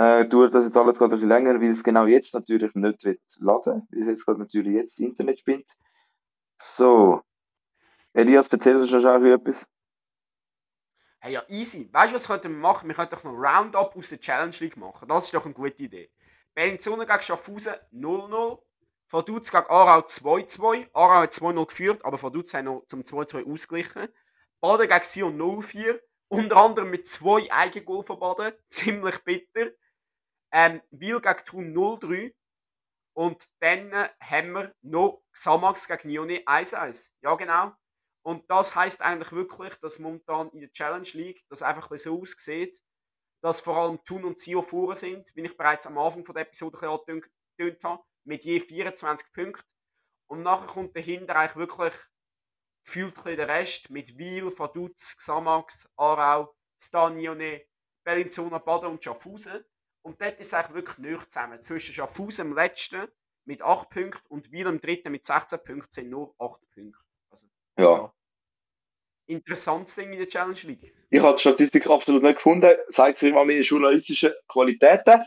äh, 0.00 0.26
dauert 0.26 0.54
das 0.54 0.64
jetzt 0.64 0.76
alles 0.78 0.96
gerade 0.96 1.14
ein 1.14 1.20
bisschen 1.20 1.28
länger, 1.28 1.60
weil 1.60 1.68
es 1.68 1.84
genau 1.84 2.06
jetzt 2.06 2.32
natürlich 2.32 2.74
nicht 2.74 3.04
wird 3.04 3.20
laden, 3.38 3.86
weil 3.90 4.00
es 4.00 4.06
jetzt 4.06 4.24
gerade 4.24 4.38
natürlich 4.38 4.72
jetzt 4.72 4.98
das 4.98 5.04
Internet 5.04 5.40
spinnt. 5.40 5.76
So. 6.56 7.20
Elias, 8.14 8.48
erzähl 8.48 8.76
uns 8.76 8.88
schon 8.88 9.00
schnell 9.00 9.34
etwas. 9.34 9.66
Hey, 11.18 11.34
ja, 11.34 11.42
easy. 11.48 11.86
Weißt 11.92 12.12
du, 12.12 12.16
was 12.16 12.26
könnten 12.26 12.50
wir 12.50 12.58
machen? 12.58 12.88
Wir 12.88 12.94
könnten 12.94 13.14
doch 13.14 13.24
noch 13.24 13.32
Roundup 13.32 13.94
aus 13.94 14.08
der 14.08 14.18
Challenge 14.18 14.56
League 14.60 14.78
machen. 14.78 15.06
Das 15.06 15.26
ist 15.26 15.34
doch 15.34 15.44
eine 15.44 15.52
gute 15.52 15.82
Idee. 15.82 16.10
Bellinzona 16.54 17.04
gegen 17.04 17.20
Schaffhausen 17.20 17.74
0-0. 17.92 18.58
Vaduz 19.10 19.50
gegen 19.50 19.66
Aarau 19.68 20.00
2-2. 20.00 20.88
Aarau 20.94 21.22
hat 21.22 21.32
2-0 21.32 21.66
geführt, 21.66 22.04
aber 22.06 22.22
Vaduz 22.22 22.54
hat 22.54 22.64
noch 22.64 22.86
zum 22.86 23.02
2-2 23.02 23.52
ausgeglichen. 23.52 24.08
Baden 24.60 24.88
gegen 24.88 25.04
Sion 25.04 25.38
0-4. 25.38 26.00
Unter 26.28 26.56
anderem 26.56 26.90
mit 26.90 27.06
zwei 27.06 27.52
Eigengol 27.52 28.02
von 28.02 28.18
Baden. 28.18 28.54
Ziemlich 28.68 29.18
bitter. 29.24 29.72
Ähm, 30.52 30.82
Wil 30.90 31.20
gegen 31.20 31.44
Thun 31.44 31.74
0-3. 31.74 32.34
Und 33.14 33.48
dann 33.60 33.92
haben 34.20 34.52
wir 34.52 34.74
noch 34.82 35.22
Xamax 35.32 35.88
gegen 35.88 36.08
Nione 36.08 36.40
1-1. 36.46 37.12
Ja, 37.22 37.34
genau. 37.34 37.72
Und 38.22 38.50
das 38.50 38.74
heißt 38.74 39.02
eigentlich 39.02 39.32
wirklich, 39.32 39.74
dass 39.76 39.98
momentan 39.98 40.50
in 40.50 40.60
der 40.60 40.72
Challenge 40.72 41.08
League 41.14 41.42
das 41.48 41.62
einfach 41.62 41.90
so 41.96 42.20
aussieht, 42.20 42.82
dass 43.42 43.62
vor 43.62 43.76
allem 43.76 44.02
Thun 44.04 44.24
und 44.24 44.38
Zio 44.38 44.62
vorne 44.62 44.94
sind, 44.94 45.34
wie 45.34 45.42
ich 45.42 45.56
bereits 45.56 45.86
am 45.86 45.98
Anfang 45.98 46.24
der 46.24 46.42
Episode 46.42 46.78
angetönt 46.88 47.84
habe, 47.84 48.02
mit 48.24 48.44
je 48.44 48.60
24 48.60 49.32
Punkten. 49.32 49.72
Und 50.30 50.42
nachher 50.42 50.66
kommt 50.66 50.94
dahinter 50.94 51.36
eigentlich 51.36 51.56
wirklich 51.56 51.94
gefühlt 52.84 53.24
der 53.24 53.48
Rest 53.48 53.90
mit 53.90 54.18
Wiel, 54.18 54.46
Vaduz, 54.56 55.16
Xamax, 55.16 55.90
Aarau, 55.96 56.54
Stanione, 56.80 57.64
Bellinzona, 58.04 58.58
Baden 58.58 58.90
und 58.90 59.04
Schaffhausen. 59.04 59.64
Und 60.02 60.20
dort 60.20 60.40
ist 60.40 60.46
es 60.46 60.54
eigentlich 60.54 60.74
wirklich 60.74 60.98
nicht 60.98 61.32
zusammen. 61.32 61.60
Zwischen 61.60 61.92
Schaffhausen 61.94 62.48
im 62.48 62.54
letzten 62.54 63.08
mit 63.44 63.62
8 63.62 63.90
Punkten 63.90 64.26
und 64.28 64.52
Wiel 64.52 64.66
im 64.66 64.80
dritten 64.80 65.10
mit 65.12 65.24
16 65.24 65.58
Punkten 65.64 65.90
sind 65.90 66.10
nur 66.10 66.34
8 66.38 66.60
Punkte. 66.70 66.98
Also, 67.30 67.46
ja. 67.78 67.84
ja. 67.84 68.14
Interessantes 69.26 69.94
Ding 69.94 70.12
in 70.12 70.18
der 70.18 70.28
Challenge 70.28 70.58
League. 70.64 70.94
Ich 71.10 71.20
habe 71.20 71.34
die 71.34 71.40
Statistik 71.40 71.88
absolut 71.88 72.22
nicht 72.22 72.36
gefunden. 72.36 72.72
Zeigt 72.88 73.18
sich 73.18 73.32
mal 73.32 73.44
meine 73.44 73.60
journalistischen 73.60 74.32
Qualitäten. 74.48 75.22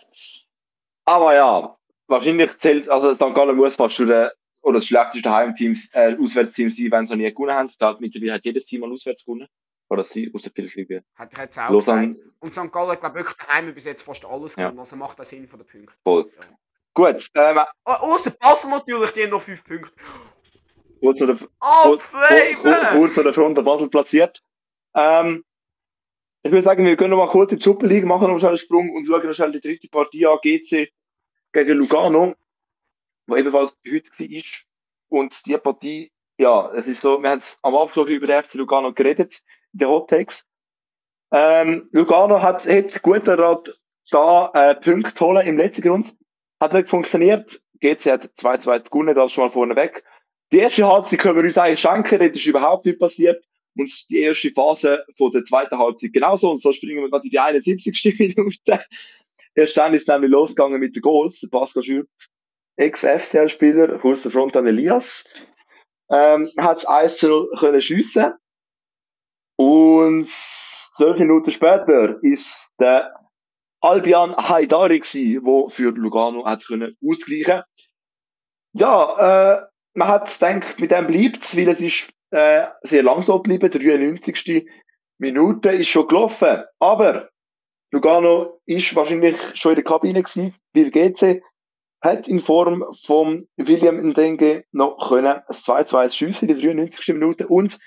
Aber 1.06 1.34
ja, 1.34 1.78
wahrscheinlich 2.08 2.58
zählt, 2.58 2.90
also 2.90 3.14
St. 3.14 3.34
Gallen 3.34 3.56
muss 3.56 3.76
fast 3.76 3.96
schon 3.96 4.08
der, 4.08 4.34
oder 4.62 4.76
das 4.76 4.88
schlechteste 4.88 5.30
Heimteams, 5.30 5.90
äh, 5.94 6.18
Auswärtsteam 6.20 6.70
sein, 6.70 6.92
wenn 6.92 7.06
sie 7.06 7.14
noch 7.14 7.24
nie 7.24 7.34
gewonnen 7.34 7.54
haben. 7.54 7.70
Hat 7.80 8.02
mittlerweile 8.02 8.34
hat 8.34 8.46
jedes 8.46 8.66
Team 8.66 8.82
mal 8.82 8.92
auswärts 8.92 9.26
gewonnen. 9.26 9.48
Oder 9.94 10.04
sie, 10.04 10.32
vielleicht 10.32 11.06
Hat 11.16 11.34
er 11.34 11.44
jetzt 11.44 11.60
auch 11.60 11.70
Lausanne. 11.70 12.16
gesagt. 12.16 12.30
Und 12.40 12.54
St. 12.54 12.72
Gallen 12.72 12.90
hat, 12.90 13.00
glaube 13.00 13.20
ich, 13.20 13.26
wirklich 13.26 13.48
daheim 13.48 13.74
bis 13.74 13.86
jetzt 13.86 14.02
fast 14.02 14.26
alles 14.26 14.56
gewonnen. 14.56 14.76
Ja. 14.76 14.80
Also 14.82 14.96
macht 14.96 15.20
das 15.20 15.30
Sinn 15.30 15.48
von 15.48 15.60
den 15.60 15.68
Punkten. 15.68 15.94
Voll. 16.04 16.32
Ja. 16.36 16.46
Gut. 16.96 17.30
Ähm, 17.36 17.60
oh, 17.86 17.92
außer 17.92 18.32
Basel 18.32 18.72
natürlich, 18.72 19.12
die 19.12 19.24
haben 19.24 19.30
noch 19.30 19.42
5 19.42 19.64
Punkte. 19.64 19.92
Kurz 21.00 21.20
vor 21.20 21.28
der, 21.28 21.38
oh, 21.62 21.90
kurz, 21.90 23.14
vor 23.14 23.24
der 23.24 23.34
Front 23.34 23.58
der 23.58 23.62
Basel 23.62 23.88
platziert. 23.88 24.42
Ähm, 24.96 25.44
ich 26.42 26.52
würde 26.52 26.64
sagen, 26.64 26.86
wir 26.86 26.96
können 26.96 27.12
noch 27.12 27.18
mal 27.18 27.28
kurz 27.28 27.52
in 27.52 27.60
die 27.60 27.64
Super 27.64 27.86
League 27.86 28.06
machen, 28.06 28.32
noch 28.32 28.44
einen 28.44 28.58
Sprung 28.58 28.90
und 28.96 29.06
schauen 29.06 29.26
noch 29.26 29.34
schnell 29.34 29.52
die 29.52 29.60
dritte 29.60 29.90
Partie 29.90 30.26
an, 30.26 30.40
GC 30.42 30.92
gegen 31.52 31.78
Lugano, 31.78 32.34
wo 33.28 33.36
ebenfalls 33.36 33.78
heute 33.88 34.10
war. 34.10 35.20
Und 35.20 35.46
die 35.46 35.58
Partie, 35.58 36.12
ja, 36.40 36.72
es 36.72 36.88
ist 36.88 37.02
so, 37.02 37.22
wir 37.22 37.30
haben 37.30 37.42
am 37.62 37.76
Anfang 37.76 38.08
über 38.08 38.26
den 38.26 38.42
FC 38.42 38.56
Lugano 38.56 38.92
geredet, 38.92 39.44
Hot 39.82 40.10
Takes. 40.10 40.46
Ähm, 41.32 41.90
Lugano 41.92 42.42
hat 42.42 42.66
jetzt 42.66 43.02
guter 43.02 43.38
Rat 43.40 43.80
da 44.12 44.52
äh, 44.54 44.76
Punkte 44.76 45.26
holen 45.26 45.48
im 45.48 45.58
letzten 45.58 45.82
Grund. 45.82 46.16
Hat 46.62 46.74
nicht 46.74 46.90
funktioniert. 46.90 47.60
GC 47.80 48.12
hat 48.12 48.26
2-2 48.26 48.90
gewonnen, 48.90 49.16
das 49.16 49.32
schon 49.32 49.44
mal 49.44 49.50
vorne 49.50 49.76
weg. 49.76 50.04
Die 50.52 50.60
erste 50.60 50.88
Halbzeit 50.88 51.20
können 51.20 51.38
wir 51.38 51.44
uns 51.44 51.58
eigentlich 51.58 51.80
schenken, 51.80 52.20
das 52.20 52.30
ist 52.30 52.46
überhaupt 52.46 52.86
nicht 52.86 53.00
passiert. 53.00 53.44
Und 53.76 54.10
die 54.10 54.22
erste 54.22 54.52
Phase 54.52 55.04
von 55.18 55.32
der 55.32 55.44
zweiten 55.44 55.78
Halbzeit 55.78 56.14
genauso. 56.14 56.52
Und 56.52 56.58
so 56.58 56.72
springen 56.72 57.02
wir 57.02 57.10
gerade 57.10 57.26
in 57.26 57.32
die 57.32 57.40
71. 57.40 58.20
Minute. 58.20 58.86
Erst 59.56 59.78
dann 59.78 59.94
ist 59.94 60.08
nämlich 60.08 60.30
losgegangen 60.30 60.80
mit 60.80 60.96
den 60.96 61.02
Goals. 61.02 61.48
Pascal 61.50 61.84
Schürt, 61.84 62.10
Ex-FCL-Spieler, 62.76 63.98
kurz 63.98 64.22
der 64.22 64.32
Front 64.32 64.56
an 64.56 64.68
Elias, 64.68 65.48
ähm, 66.12 66.52
hat 66.58 66.78
es 66.78 66.86
1 66.86 67.22
0 67.24 67.50
können 67.58 67.82
schiessen. 67.82 68.34
Und 69.64 70.26
zwölf 70.26 71.18
Minuten 71.18 71.50
später 71.50 72.22
ist 72.22 72.74
der 72.82 73.14
Albion 73.80 74.36
Haidari 74.36 75.00
gewesen, 75.00 75.42
der 75.46 75.70
für 75.70 75.92
Lugano 75.92 76.46
hat 76.46 76.68
können 76.68 76.98
ausgleichen. 77.02 77.64
Ja, 78.74 79.62
äh, 79.62 79.66
man 79.94 80.08
hat 80.10 80.38
gedacht, 80.38 80.80
mit 80.82 80.92
dem 80.92 81.08
bleibt 81.08 81.38
es, 81.38 81.56
weil 81.56 81.70
es 81.70 81.80
ist 81.80 82.10
äh, 82.32 82.68
sehr 82.82 83.04
langsam 83.04 83.42
geblieben. 83.42 83.70
Die 83.70 83.80
93. 83.80 84.70
Minute 85.18 85.70
ist 85.70 85.88
schon 85.88 86.08
gelaufen. 86.08 86.64
Aber 86.80 87.30
Lugano 87.92 88.60
ist 88.66 88.94
wahrscheinlich 88.98 89.38
schon 89.54 89.72
in 89.72 89.76
der 89.76 89.86
Kabine 89.86 90.24
gewesen, 90.24 90.56
weil 90.74 90.92
GC 90.92 91.42
hat 92.02 92.28
in 92.28 92.42
Form 92.42 92.84
von 93.06 93.48
William 93.56 94.10
Ndenge 94.10 94.66
noch 94.74 95.08
können 95.08 95.28
ein 95.28 95.44
2-2 95.48 96.14
schiessen 96.14 96.50
in 96.50 96.56
der 96.56 96.64
93. 96.76 97.16
Minute 97.16 97.48
und 97.48 97.80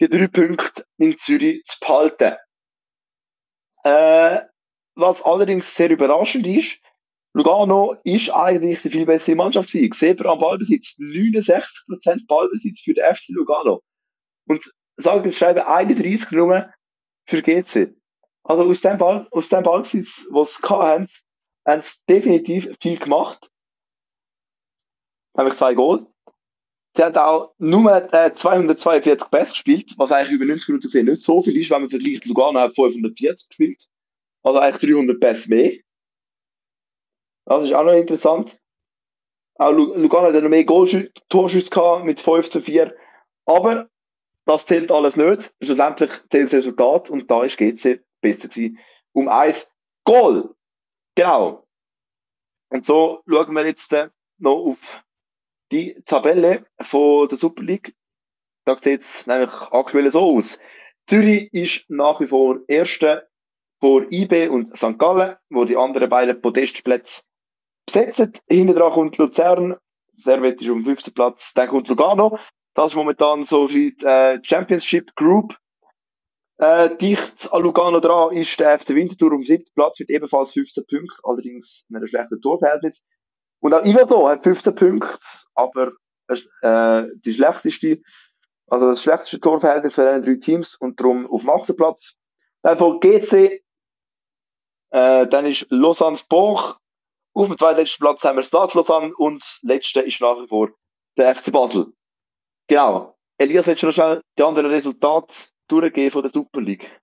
die 0.00 0.08
drei 0.08 0.26
Punkte 0.28 0.84
in 0.98 1.16
Zürich 1.16 1.62
zu 1.64 1.78
behalten. 1.80 2.36
Äh, 3.84 4.40
was 4.94 5.22
allerdings 5.22 5.74
sehr 5.74 5.90
überraschend 5.90 6.46
ist, 6.46 6.78
Lugano 7.32 7.96
ist 8.02 8.30
eigentlich 8.30 8.82
die 8.82 8.90
viel 8.90 9.06
bessere 9.06 9.36
Mannschaft 9.36 9.72
gewesen. 9.72 9.92
Seht 9.92 10.26
am 10.26 10.38
Ballbesitz 10.38 10.98
69% 10.98 12.26
Ballbesitz 12.26 12.80
für 12.80 12.92
den 12.92 13.14
FC 13.14 13.28
Lugano. 13.28 13.82
Und 14.48 14.72
sagen 14.96 15.24
wir, 15.24 15.32
schreiben 15.32 15.60
31 15.60 16.32
Nummer 16.32 16.72
für 17.26 17.40
GC. 17.40 17.94
Also 18.42 18.64
aus 18.68 18.80
dem 18.80 18.98
Ball, 18.98 19.28
aus 19.30 19.48
dem 19.48 19.62
Ballbesitz, 19.62 20.26
was 20.30 20.56
sie 20.56 20.68
haben, 20.68 21.06
haben 21.66 21.82
sie 21.82 21.96
definitiv 22.08 22.76
viel 22.80 22.98
gemacht. 22.98 23.50
Nämlich 25.36 25.54
zwei 25.54 25.74
Goal. 25.74 26.06
Sie 26.96 27.04
haben 27.04 27.16
auch 27.16 27.54
nur 27.58 28.12
äh, 28.12 28.32
242 28.32 29.30
Pässe 29.30 29.52
gespielt, 29.52 29.94
was 29.96 30.10
eigentlich 30.10 30.32
über 30.32 30.44
90 30.44 30.68
Minuten 30.68 30.86
gesehen 30.86 31.06
nicht 31.06 31.22
so 31.22 31.40
viel 31.42 31.56
ist, 31.56 31.70
wenn 31.70 31.82
man 31.82 31.90
vergleicht, 31.90 32.26
Lugano 32.26 32.58
hat 32.58 32.74
540 32.74 33.48
gespielt. 33.48 33.86
Also 34.42 34.58
eigentlich 34.58 34.90
300 34.92 35.20
Pässe 35.20 35.48
mehr. 35.50 35.72
Das 37.46 37.64
ist 37.64 37.72
auch 37.72 37.84
noch 37.84 37.92
interessant. 37.92 38.60
Auch 39.56 39.72
Lugano 39.72 40.32
hat 40.32 40.42
noch 40.42 40.48
mehr 40.48 40.66
Torschüsse 40.66 41.70
gehabt 41.70 42.04
mit 42.04 42.20
5 42.20 42.48
zu 42.48 42.60
4. 42.60 42.94
Aber 43.46 43.88
das 44.46 44.66
zählt 44.66 44.90
alles 44.90 45.16
nicht. 45.16 45.54
Schlussendlich 45.62 46.10
zählt 46.28 46.44
das 46.44 46.54
Resultat 46.54 47.10
und 47.10 47.30
da 47.30 47.44
ist 47.44 47.56
GC 47.56 48.02
besser 48.20 48.48
gewesen. 48.48 48.78
Um 49.12 49.28
eins 49.28 49.72
Goal! 50.04 50.54
Genau. 51.14 51.66
Und 52.70 52.84
so 52.84 53.22
schauen 53.28 53.54
wir 53.54 53.66
jetzt 53.66 53.92
äh, 53.92 54.08
noch 54.38 54.56
auf 54.56 55.04
die 55.72 56.00
Tabelle 56.04 56.66
von 56.80 57.28
der 57.28 57.38
Super 57.38 57.62
League. 57.62 57.94
Da 58.64 58.76
sieht 58.76 59.00
es 59.00 59.26
nämlich 59.26 59.52
aktuell 59.70 60.10
so 60.10 60.20
aus. 60.20 60.58
Zürich 61.06 61.52
ist 61.52 61.84
nach 61.88 62.20
wie 62.20 62.26
vor 62.26 62.60
Erster 62.68 63.26
vor 63.80 64.04
IB 64.10 64.48
und 64.48 64.76
St. 64.76 64.98
Gallen, 64.98 65.36
wo 65.48 65.64
die 65.64 65.76
anderen 65.76 66.08
beiden 66.08 66.40
Podestplätze 66.40 67.22
besetzen. 67.86 68.32
Hinten 68.48 68.74
dran 68.74 68.92
kommt 68.92 69.16
Luzern, 69.16 69.76
Servet 70.14 70.60
ist 70.60 70.68
um 70.68 70.84
5. 70.84 71.14
Platz, 71.14 71.54
dann 71.54 71.68
kommt 71.68 71.88
Lugano. 71.88 72.38
Das 72.74 72.88
ist 72.88 72.96
momentan 72.96 73.42
so 73.42 73.66
die 73.66 73.96
äh, 74.04 74.38
Championship 74.42 75.14
Group. 75.16 75.56
Äh, 76.58 76.94
dicht 76.96 77.50
an 77.52 77.62
Lugano 77.62 78.00
dran 78.00 78.36
ist 78.36 78.60
der 78.60 78.78
FC 78.78 78.90
Winterthur 78.90 79.32
um 79.32 79.42
7. 79.42 79.64
Platz 79.74 79.98
mit 79.98 80.10
ebenfalls 80.10 80.52
15 80.52 80.84
Punkten, 80.86 81.18
allerdings 81.24 81.86
mit 81.88 81.98
einem 81.98 82.06
schlechten 82.06 82.40
Torverhältnis. 82.40 83.04
Und 83.60 83.74
auch 83.74 83.84
Ivado 83.84 84.28
hat 84.28 84.42
15 84.42 84.74
Punkte, 84.74 85.18
aber 85.54 85.92
äh, 86.62 87.08
die 87.24 87.32
schlechteste, 87.32 88.00
also 88.66 88.86
das 88.88 89.02
schlechteste 89.02 89.40
Torverhältnis 89.40 89.94
von 89.94 90.04
den 90.04 90.22
drei 90.22 90.34
Teams 90.36 90.76
und 90.76 90.98
darum 90.98 91.30
auf 91.30 91.42
dem 91.42 91.50
8. 91.50 91.76
Platz. 91.76 92.18
Dann 92.62 92.78
von 92.78 93.00
GC, 93.00 93.62
äh, 94.90 95.26
dann 95.26 95.46
ist 95.46 95.66
Lausanne 95.70 96.16
Sport. 96.16 96.78
Auf 97.32 97.46
dem 97.46 97.56
zweitletzten 97.56 98.02
Platz 98.02 98.24
haben 98.24 98.36
wir 98.36 98.42
Stade 98.42 98.72
Lausanne 98.74 99.14
und 99.16 99.60
letzte 99.62 100.00
ist 100.00 100.20
nach 100.20 100.36
wie 100.40 100.48
vor 100.48 100.70
der 101.16 101.34
FC 101.34 101.52
Basel. 101.52 101.92
Genau. 102.66 103.16
Elias, 103.38 103.66
willst 103.66 103.82
du 103.82 103.86
noch 103.86 103.92
schnell 103.92 104.22
die 104.36 104.42
anderen 104.42 104.70
Resultate 104.70 105.34
durchgehen 105.68 106.10
von 106.10 106.22
der 106.22 106.30
Super 106.30 106.60
League? 106.60 107.00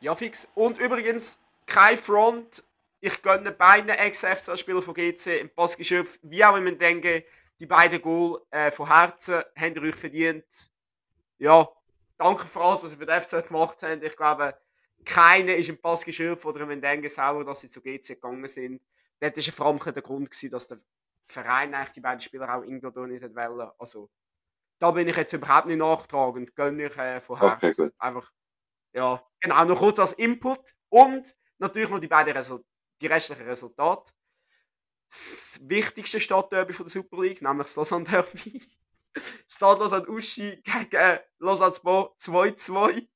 Ja, 0.00 0.14
fix. 0.14 0.48
Und 0.54 0.78
übrigens, 0.78 1.38
kein 1.66 1.98
Front. 1.98 2.64
Ich 3.06 3.20
gönne 3.20 3.52
beiden 3.52 3.90
Ex-FCA-Spielern 3.90 4.80
von 4.80 4.94
GC 4.94 5.38
im 5.38 5.50
Passgeschöpf, 5.50 6.18
wie 6.22 6.42
auch 6.42 6.54
wenn 6.54 6.64
man 6.64 6.78
denke, 6.78 7.26
die 7.60 7.66
beiden 7.66 8.00
Goal 8.00 8.40
äh, 8.50 8.70
von 8.70 8.86
Herzen 8.86 9.42
haben 9.58 9.74
ihr 9.74 9.82
euch 9.82 9.94
verdient. 9.94 10.70
Ja, 11.36 11.68
danke 12.16 12.48
für 12.48 12.62
alles, 12.62 12.82
was 12.82 12.94
ihr 12.94 12.98
für 12.98 13.04
den 13.04 13.20
FC 13.20 13.46
gemacht 13.46 13.82
habt. 13.82 14.02
Ich 14.02 14.16
glaube, 14.16 14.56
keiner 15.04 15.54
ist 15.54 15.68
im 15.68 15.78
Passgeschöpf 15.78 16.46
oder 16.46 16.62
im 16.62 16.80
Denken 16.80 17.10
sauer, 17.10 17.44
dass 17.44 17.60
sie 17.60 17.68
zu 17.68 17.82
GC 17.82 18.14
gegangen 18.14 18.46
sind. 18.46 18.80
Das 19.20 19.36
war 19.36 19.52
vor 19.52 19.66
allem 19.66 19.80
der 19.80 20.02
Grund, 20.02 20.30
gewesen, 20.30 20.50
dass 20.50 20.68
der 20.68 20.78
Verein 21.26 21.74
eigentlich 21.74 21.90
die 21.90 22.00
beiden 22.00 22.20
Spieler 22.20 22.56
auch 22.56 22.62
irgendwo 22.62 23.04
nicht 23.04 23.22
wollen. 23.22 23.70
Also, 23.78 24.08
da 24.78 24.92
bin 24.92 25.08
ich 25.08 25.16
jetzt 25.18 25.34
überhaupt 25.34 25.66
nicht 25.66 25.76
nachtragend, 25.76 26.56
gönne 26.56 26.86
ich 26.86 26.96
äh, 26.96 27.20
von 27.20 27.38
Herzen. 27.38 27.82
Okay, 27.82 27.94
Einfach, 27.98 28.32
ja, 28.94 29.22
genau, 29.40 29.62
noch 29.66 29.78
kurz 29.78 29.98
als 29.98 30.14
Input 30.14 30.72
und 30.88 31.36
natürlich 31.58 31.90
noch 31.90 32.00
die 32.00 32.08
beiden 32.08 32.34
Resul 32.34 32.64
die 33.04 33.08
restlichen 33.08 33.46
Resultate. 33.46 34.12
Das 35.08 35.60
wichtigste 35.62 36.18
Stadtderby 36.18 36.72
von 36.72 36.86
der 36.86 36.90
Super 36.90 37.20
League, 37.20 37.42
nämlich 37.42 37.66
das 37.66 37.76
Lausanne 37.76 38.04
Derby. 38.04 38.62
Stade 39.48 39.80
Lausanne 39.80 40.08
Uschi 40.08 40.60
gegen 40.62 40.96
äh, 40.96 41.20
Lausanne 41.38 41.74
2-2. 41.74 43.06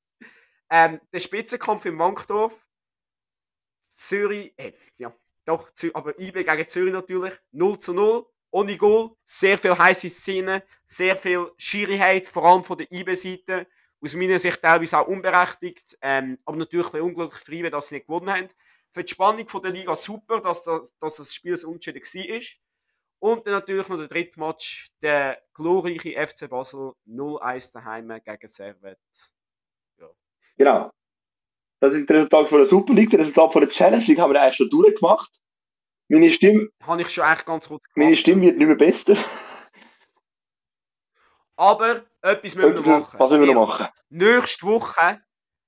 Ähm, 0.69 1.01
der 1.11 1.19
Spitzenkampf 1.19 1.85
im 1.85 1.97
Wankdorf. 1.97 2.67
Zürich, 3.89 4.53
äh, 4.57 4.73
ja, 4.95 5.13
doch, 5.43 5.71
aber 5.93 6.17
IB 6.19 6.43
gegen 6.43 6.69
Zürich 6.69 6.93
natürlich. 6.93 7.33
0 7.51 7.79
zu 7.79 7.93
0, 7.93 8.25
ohne 8.51 8.77
Goal. 8.77 9.15
Sehr 9.25 9.57
viel 9.57 9.77
heiße 9.77 10.09
Szenen, 10.09 10.61
sehr 10.85 11.17
viel 11.17 11.51
Schierigkeit, 11.57 12.27
vor 12.27 12.45
allem 12.45 12.63
von 12.63 12.77
der 12.77 12.91
IB-Seite. 12.91 13.67
Aus 14.01 14.13
meiner 14.13 14.39
Sicht 14.39 14.61
teilweise 14.61 14.99
auch 14.99 15.07
unberechtigt, 15.07 15.97
ähm, 16.01 16.37
aber 16.45 16.55
natürlich 16.55 16.93
ein 16.93 17.01
unglücklich 17.01 17.43
für 17.43 17.55
IB, 17.55 17.69
dass 17.69 17.89
sie 17.89 17.95
nicht 17.95 18.07
gewonnen 18.07 18.29
haben. 18.31 18.47
Für 18.91 19.03
die 19.03 19.11
Spannung 19.11 19.47
von 19.47 19.61
der 19.61 19.71
Liga 19.71 19.95
super, 19.95 20.41
dass 20.41 20.63
das, 20.63 20.93
dass 20.99 21.15
das 21.17 21.33
Spiel 21.33 21.55
so 21.55 21.67
unentschieden 21.67 22.01
war. 22.01 22.39
Und 23.21 23.45
dann 23.45 23.53
natürlich 23.53 23.87
noch 23.87 23.97
der 23.97 24.07
dritte 24.07 24.39
Match, 24.39 24.91
der 25.01 25.41
glorreiche 25.53 26.15
FC 26.25 26.49
Basel 26.49 26.93
0-1 27.07 27.73
daheim 27.73 28.07
gegen 28.23 28.47
Servet. 28.47 28.99
Genau. 30.57 30.91
Das 31.81 31.93
sind 31.93 32.09
die 32.09 32.13
Resultate 32.13 32.47
von 32.47 32.57
der 32.57 32.65
Super 32.65 32.93
League. 32.93 33.09
Die 33.09 33.15
Resultate 33.15 33.53
von 33.53 33.61
der 33.61 33.69
Challenge 33.69 34.03
League 34.03 34.19
haben 34.19 34.33
wir 34.33 34.41
eigentlich 34.41 34.55
schon 34.55 34.69
durchgemacht. 34.69 35.39
Meine 36.09 36.29
Stimme. 36.31 36.69
Habe 36.83 37.01
ich 37.01 37.09
schon 37.09 37.29
echt 37.29 37.45
ganz 37.45 37.67
kurz 37.67 37.83
gemacht. 37.83 37.97
Meine 37.97 38.15
Stimme 38.15 38.41
wird 38.41 38.57
nicht 38.57 38.67
mehr 38.67 38.75
besser. 38.75 39.15
Aber 41.55 42.03
etwas 42.21 42.55
müssen 42.55 42.73
wir 42.73 42.81
noch 42.81 42.85
machen. 42.85 43.19
Was 43.19 43.29
müssen 43.29 43.41
wir 43.41 43.53
noch 43.53 43.67
machen? 43.67 43.87
Nächste 44.09 44.65
Woche 44.65 45.21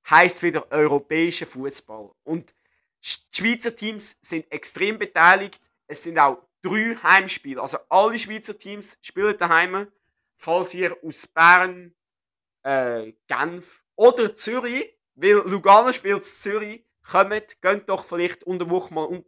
heisst 0.09 0.41
wieder 0.41 0.69
europäischer 0.71 1.45
Fußball. 1.45 2.11
Und 2.23 2.53
die 3.01 3.37
Schweizer 3.37 3.75
Teams 3.75 4.17
sind 4.21 4.51
extrem 4.51 4.97
beteiligt. 4.97 5.61
Es 5.87 6.03
sind 6.03 6.19
auch 6.19 6.47
drei 6.61 6.95
Heimspiele. 7.01 7.61
Also 7.61 7.79
alle 7.89 8.17
Schweizer 8.17 8.57
Teams 8.57 8.97
spielen 9.01 9.37
daheim. 9.37 9.87
Falls 10.35 10.73
ihr 10.73 10.97
aus 11.03 11.27
Bern, 11.27 11.93
äh, 12.63 13.13
Genf 13.27 13.83
oder 13.95 14.35
Zürich, 14.35 14.97
weil 15.15 15.33
Lugano 15.47 15.91
spielt 15.91 16.25
Zürich. 16.25 16.85
Kommt, 17.09 17.61
geht 17.61 17.89
doch 17.89 18.05
vielleicht 18.05 18.43
unter 18.43 18.69
Woche 18.69 18.93
mal 18.93 19.05
un 19.05 19.25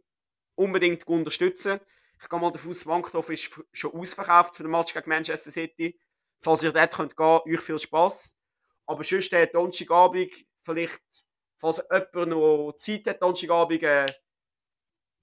unbedingt 0.56 1.06
unterstützen. 1.08 1.80
Ich 2.22 2.28
gehe 2.28 2.38
mal 2.38 2.52
davon 2.52 2.70
aus, 2.70 2.86
Wankdorf 2.86 3.28
ist 3.30 3.60
schon 3.72 3.92
ausverkauft 3.92 4.54
für 4.54 4.62
den 4.62 4.70
Match 4.70 4.94
gegen 4.94 5.08
Manchester 5.08 5.50
City. 5.50 5.98
Falls 6.40 6.62
ihr 6.62 6.72
dort 6.72 6.94
könnt 6.94 7.16
gehen, 7.16 7.40
euch 7.44 7.60
viel 7.60 7.78
Spass. 7.78 8.36
Aber 8.86 9.02
sonst 9.02 9.32
der 9.32 9.48
Donnerstagabend, 9.48 10.32
vielleicht, 10.60 11.23
falls 11.56 11.82
jemand 11.90 12.30
noch 12.30 12.72
Zeit 12.78 13.06
hat, 13.06 13.22
Donnerstagabend, 13.22 13.82
äh, 13.82 14.06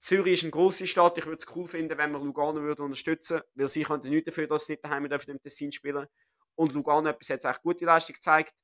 Zürich 0.00 0.34
ist 0.34 0.42
eine 0.42 0.50
grosse 0.50 0.86
Stadt. 0.86 1.16
Ich 1.18 1.26
würde 1.26 1.38
es 1.38 1.56
cool 1.56 1.66
finden, 1.66 1.96
wenn 1.96 2.10
wir 2.10 2.18
Lugano 2.18 2.60
würde 2.60 2.82
unterstützen 2.82 3.36
würden, 3.36 3.50
weil 3.54 3.68
sie 3.68 3.84
könnten 3.84 4.10
nichts 4.10 4.26
dafür, 4.26 4.48
dass 4.48 4.66
sie 4.66 4.72
nicht 4.72 4.84
daheim 4.84 5.04
im 5.04 5.42
Tessin 5.42 5.70
spielen 5.70 6.08
Und 6.56 6.72
Lugano 6.72 7.08
hat 7.08 7.18
bis 7.20 7.28
jetzt 7.28 7.44
echt 7.44 7.62
gute 7.62 7.84
Leistung 7.84 8.14
gezeigt 8.14 8.54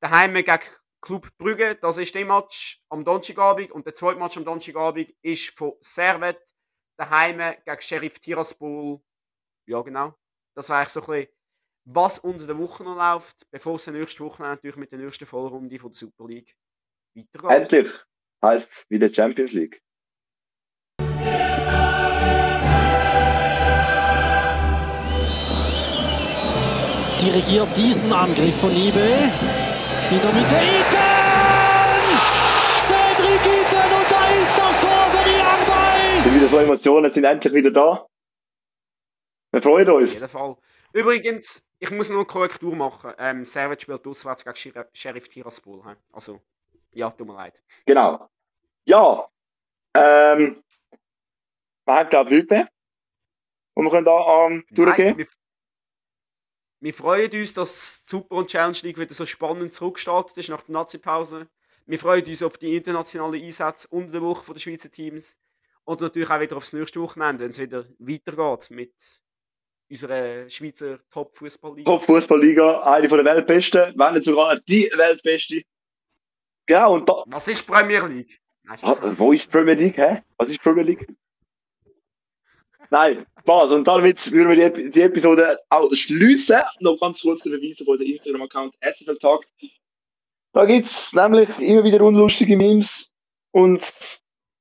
daheim 0.00 0.34
gegen 0.34 0.60
Club 1.00 1.28
Brügge. 1.38 1.76
Das 1.76 1.98
ist 1.98 2.14
der 2.14 2.24
Match 2.24 2.82
am 2.88 3.04
Donnerstagabend. 3.04 3.70
Und 3.70 3.86
der 3.86 3.94
zweite 3.94 4.18
Match 4.18 4.36
am 4.36 4.44
Donnerstagabend 4.44 5.12
ist 5.22 5.56
von 5.56 5.74
Servet 5.80 6.54
daheim 6.98 7.38
gegen 7.64 7.80
Sheriff 7.80 8.18
Tiraspol. 8.18 9.00
Ja, 9.66 9.82
genau. 9.82 10.14
Das 10.56 10.68
war 10.70 10.78
eigentlich 10.78 10.88
so 10.88 11.00
ein 11.00 11.06
bisschen, 11.06 11.34
was 11.84 12.18
unter 12.18 12.46
der 12.46 12.58
Woche 12.58 12.84
noch 12.84 12.96
läuft, 12.96 13.46
bevor 13.50 13.76
es 13.76 13.86
nächste 13.86 14.24
Woche 14.24 14.42
natürlich 14.42 14.76
mit 14.76 14.92
der 14.92 14.98
nächsten 14.98 15.26
Vollrunde 15.26 15.78
von 15.78 15.90
der 15.92 15.98
Super 15.98 16.26
League 16.26 16.56
weitergeht. 17.32 17.72
Endlich 17.72 18.04
heißt 18.42 18.72
es 18.72 18.84
wieder 18.88 19.12
Champions 19.12 19.52
League. 19.52 19.82
Dirigiert 27.20 27.76
diesen 27.76 28.12
Angriff 28.12 28.60
von 28.60 28.70
Ibe. 28.70 29.00
In 30.10 30.20
der 30.22 30.32
Mitte 30.32 30.54
Iten! 30.54 31.18
Cedric 32.78 33.44
Iten 33.44 33.92
und 33.92 34.10
da 34.10 34.28
ist 34.40 34.56
das 34.56 34.80
Tor 34.80 35.10
für 35.10 35.24
die 35.28 35.36
Young 35.36 35.66
Boys! 35.66 36.24
Sind 36.24 36.36
wieder 36.36 36.48
so 36.48 36.58
Emotionen, 36.58 37.12
sind 37.12 37.24
endlich 37.24 37.52
wieder 37.52 37.70
da. 37.70 38.06
Wir 39.50 39.60
freuen 39.60 39.90
uns. 39.90 40.10
Auf 40.10 40.14
jeden 40.14 40.28
Fall. 40.28 40.56
Übrigens, 40.94 41.66
ich 41.78 41.90
muss 41.90 42.08
noch 42.08 42.16
eine 42.16 42.24
Korrektur 42.24 42.74
machen. 42.74 43.12
Ähm, 43.18 43.44
Servet 43.44 43.82
spielt 43.82 44.06
auswärts 44.06 44.44
gegen 44.44 44.84
Sheriff 44.92 45.28
Tiraspol. 45.28 45.82
Also, 46.12 46.40
ja, 46.98 47.10
tut 47.10 47.26
mir 47.26 47.34
leid. 47.34 47.62
Genau. 47.86 48.28
Ja. 48.86 49.28
Ähm, 49.94 50.62
wir 51.84 51.94
haben, 51.94 52.08
glaube 52.08 52.36
ich, 52.36 52.48
mehr. 52.50 52.68
Und 53.74 53.84
wir 53.84 53.90
können 53.90 54.04
da 54.04 54.46
ähm, 54.46 54.64
durchgehen. 54.70 55.26
Wir 56.80 56.94
freuen 56.94 57.30
uns, 57.32 57.54
dass 57.54 58.02
die 58.02 58.10
Super 58.10 58.36
und 58.36 58.50
Challenge 58.50 58.78
League 58.82 58.98
wieder 58.98 59.14
so 59.14 59.26
spannend 59.26 59.74
zurückgestartet 59.74 60.36
ist 60.38 60.48
nach 60.48 60.62
der 60.62 60.72
Nazi-Pause. 60.72 61.48
Wir 61.86 61.98
freuen 61.98 62.24
uns 62.24 62.42
auf 62.42 62.58
die 62.58 62.76
internationalen 62.76 63.42
Einsätze 63.42 63.88
unter 63.88 64.12
der 64.12 64.22
Woche 64.22 64.52
der 64.52 64.60
Schweizer 64.60 64.90
Teams. 64.90 65.36
Und 65.84 66.00
natürlich 66.00 66.28
auch 66.28 66.40
wieder 66.40 66.56
aufs 66.56 66.72
nächste 66.72 67.00
Wochenende, 67.00 67.44
wenn 67.44 67.50
es 67.50 67.58
wieder 67.58 67.84
weitergeht 67.98 68.70
mit 68.70 68.92
unserer 69.90 70.48
Schweizer 70.50 70.98
Top-Fußballliga. 71.10 71.90
Top-Fußballliga, 71.90 72.82
eine 72.82 73.08
der 73.08 73.24
Weltbesten, 73.24 73.94
wenn 73.96 74.14
nicht 74.14 74.24
sogar 74.24 74.58
die 74.60 74.90
Weltbeste. 74.94 75.62
Genau, 76.68 76.94
und 76.94 77.08
da. 77.08 77.24
Was 77.26 77.48
ist 77.48 77.66
Premier 77.66 78.06
League? 78.06 78.40
Nein, 78.62 78.78
ah, 78.82 78.96
wo 79.00 79.32
ist 79.32 79.50
Premier 79.50 79.72
League? 79.74 79.96
Hä? 79.96 80.22
Was 80.36 80.50
ist 80.50 80.60
Premier 80.60 80.84
League? 80.84 81.08
Nein, 82.90 83.24
Spaß. 83.40 83.72
Und 83.72 83.86
damit 83.86 84.30
würden 84.30 84.54
wir 84.54 84.70
die, 84.70 84.90
die 84.90 85.00
Episode 85.00 85.58
auch 85.70 85.92
schließen. 85.94 86.60
Noch 86.80 87.00
ganz 87.00 87.22
kurz 87.22 87.42
der 87.42 87.52
Beweis 87.52 87.80
auf 87.80 87.88
unseren 87.88 88.08
Instagram-Account 88.08 88.74
SFL 88.82 89.16
Talk. 89.16 89.46
Da 90.52 90.66
gibt 90.66 90.84
es 90.84 91.14
nämlich 91.14 91.58
immer 91.58 91.84
wieder 91.84 92.02
unlustige 92.02 92.58
Memes 92.58 93.14
und 93.50 94.20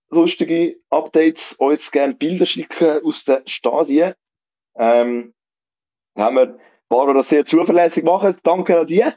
lustige 0.10 0.80
Updates. 0.89 1.60
Euch 1.60 1.91
gerne 1.91 2.16
Bilder 2.16 2.45
schicken 2.45 3.01
aus 3.03 3.26
den 3.26 3.45
Stadien. 3.45 4.14
Ähm, 4.78 5.34
da 6.16 6.24
haben 6.24 6.36
wir 6.38 6.60
Barbara 6.88 7.16
das 7.16 7.28
sehr 7.28 7.45
zuverlässig 7.45 8.05
machen. 8.05 8.38
Danke 8.43 8.80
an 8.80 8.88
dir. 8.88 9.14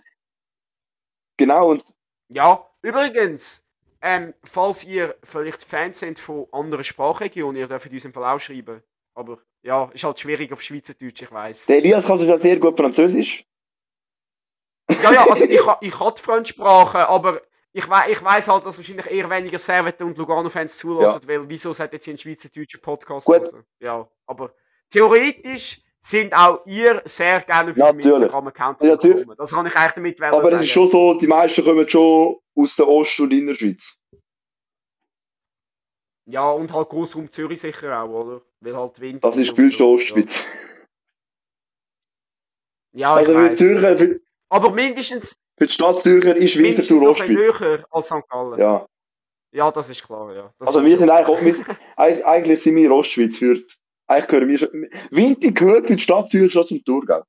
Genau. 1.37 1.71
Und 1.71 1.85
ja, 2.29 2.67
übrigens, 2.83 3.65
ähm, 4.03 4.35
falls 4.43 4.85
ihr 4.85 5.15
vielleicht 5.23 5.63
Fans 5.65 6.01
sind 6.01 6.19
von 6.19 6.47
anderen 6.53 6.85
Sprachregionen, 6.85 7.57
ihr 7.57 7.69
dürft 7.69 7.91
uns 7.93 8.05
im 8.05 8.13
Fall 8.13 8.25
auch 8.25 8.41
schreiben. 8.41 8.83
Aber 9.15 9.39
ja, 9.63 9.91
ist 9.93 10.05
halt 10.05 10.19
schwierig 10.19 10.53
auf 10.53 10.63
Schweizerdeutsch, 10.63 11.23
ich 11.23 11.31
weiß. 11.31 11.67
Der 11.67 11.77
Elias 11.77 12.07
kann 12.07 12.17
sich 12.17 12.29
ja 12.29 12.39
sehr 12.39 12.59
gut 12.59 12.77
Französisch. 12.77 13.45
Ja, 15.03 15.13
ja, 15.13 15.27
also 15.29 15.45
ich, 15.49 15.51
ich 15.51 16.01
habe 16.01 16.15
die 16.17 16.23
Fremdsprache, 16.23 17.09
aber 17.09 17.43
ich, 17.73 17.89
we 17.89 18.11
ich 18.11 18.25
weiss 18.25 18.49
halt, 18.49 18.67
dass 18.67 18.79
wahrscheinlich 18.79 19.07
eher 19.07 19.31
weniger 19.31 19.59
Servette 19.59 20.05
und 20.05 20.17
Lugano-Fans 20.19 20.77
zulassen, 20.79 21.21
ja. 21.23 21.29
weil 21.29 21.49
wieso 21.49 21.73
sollte 21.73 21.97
jetzt 21.97 22.05
hier 22.05 22.15
ein 22.15 22.19
schweizerdeutscher 22.19 22.79
Podcast 22.79 23.27
Gut. 23.27 23.53
Hören? 23.53 23.65
Ja, 23.79 24.09
aber 24.27 24.55
theoretisch 24.89 25.83
sind 26.01 26.33
auch 26.33 26.65
ihr 26.67 27.03
sehr 27.05 27.41
gerne 27.41 27.71
auf 27.71 27.77
ja, 27.77 27.91
Instagram-Account 27.91 28.83
ja, 28.83 28.97
gekommen. 28.97 29.35
Das 29.37 29.53
kann 29.53 29.67
ich 29.67 29.77
eigentlich 29.77 30.17
damit 30.17 30.23
Aber 30.23 30.53
es 30.53 30.63
ist 30.63 30.71
schon 30.71 30.87
so, 30.87 31.15
die 31.15 31.27
meisten 31.27 31.63
kommen 31.63 31.89
schon 31.89 32.37
aus 32.55 32.77
der 32.77 32.89
Ost- 32.89 33.21
und 33.21 33.33
Innerschweiz. 33.33 33.97
Ja, 36.27 36.51
und 36.51 36.73
halt 36.73 36.89
Großraum 36.89 37.31
Zürich 37.31 37.61
sicher 37.61 38.03
auch, 38.03 38.09
oder? 38.09 38.43
Weil 38.61 38.77
halt 38.77 39.01
Wind. 39.01 39.25
Das 39.25 39.37
ist 39.37 39.55
für 39.55 39.69
so. 39.71 39.93
Ostschweiz. 39.93 40.45
Ja, 42.93 43.15
also 43.15 43.33
für 43.33 43.55
Zürcher, 43.55 43.97
für, 43.97 44.21
Aber 44.49 44.71
mindestens. 44.71 45.37
Für 45.59 45.67
die 45.67 45.73
Stadt 45.73 46.01
Zürcher 46.01 46.37
ist 46.37 46.59
Winterthur 46.59 47.11
Ostschweiz. 47.11 47.61
höher 47.61 47.85
als 47.91 48.07
St. 48.07 48.29
Gallen. 48.29 48.59
Ja. 48.59 48.87
Ja, 49.53 49.71
das 49.73 49.91
ist 49.91 50.05
klar, 50.05 50.33
ja. 50.33 50.55
Das 50.59 50.69
also 50.69 50.85
wir 50.85 50.97
sind 50.97 51.11
eigentlich, 51.11 51.67
wir, 51.67 52.27
eigentlich 52.29 52.63
sind 52.63 52.77
wir 52.77 52.93
Ostschweiz 52.93 53.37
für, 53.37 53.57
eigentlich 54.11 54.27
gehören 54.27 54.49
wir 54.49 54.59
schon, 54.59 54.91
Winter 55.11 55.53
gehört 55.53 55.87
für 55.87 55.97
die 55.97 56.03
Stadt 56.03 56.31
Zürich 56.31 56.53
schon 56.53 56.67
zum 56.67 56.83
Thurgau. 56.85 57.23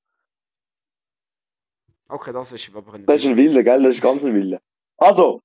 Okay, 2.09 2.33
das 2.33 2.51
ist 2.51 2.75
aber 2.75 2.93
ein 2.93 3.05
Das 3.05 3.17
ist 3.17 3.25
ein 3.27 3.37
Wille, 3.37 3.63
gell? 3.63 3.83
Das 3.83 3.95
ist 3.95 4.01
ganz 4.01 4.25
ein 4.25 4.33
Wille. 4.33 4.59
Also. 4.97 5.41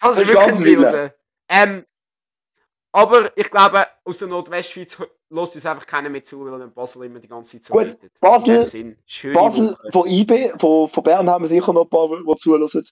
Das, 0.00 0.16
das 0.16 0.28
ist 0.28 0.34
wirklich 0.34 0.54
ein 0.54 0.64
Wille. 0.64 1.14
Ähm, 1.48 1.86
aber 2.92 3.36
ich 3.36 3.50
glaube, 3.50 3.86
aus 4.04 4.18
der 4.18 4.28
Nordwestschweiz 4.28 4.98
lässt 5.30 5.54
uns 5.54 5.66
einfach 5.66 5.86
keiner 5.86 6.10
mehr 6.10 6.24
zu, 6.24 6.44
weil 6.44 6.68
Basel 6.68 7.04
immer 7.04 7.20
die 7.20 7.28
ganze 7.28 7.60
Zeit 7.60 7.72
Gut, 7.72 8.02
redet. 8.02 8.20
Basel, 8.20 8.96
Basel 9.32 9.76
von 9.90 10.06
IB, 10.06 10.58
von, 10.58 10.88
von 10.88 11.02
Bern 11.02 11.30
haben 11.30 11.44
wir 11.44 11.48
sicher 11.48 11.72
noch 11.72 11.84
ein 11.84 11.88
paar, 11.88 12.08
die 12.08 12.36
zuhören. 12.36 12.84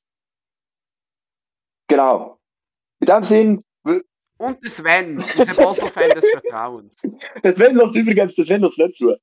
Genau. 1.88 2.38
In 3.00 3.06
dem 3.06 3.22
Sinn. 3.24 3.62
Und 4.40 4.62
der 4.62 4.70
Sven, 4.70 5.22
unser 5.36 5.52
Basel-Fan 5.52 6.10
des 6.12 6.30
Vertrauens. 6.30 6.96
Der 7.44 7.54
Sven 7.54 7.76
lässt 7.76 7.94
übrigens, 7.94 8.34
der 8.34 8.46
Sven 8.46 8.62
lässt 8.62 8.78
nicht 8.78 8.94
zu. 8.94 9.14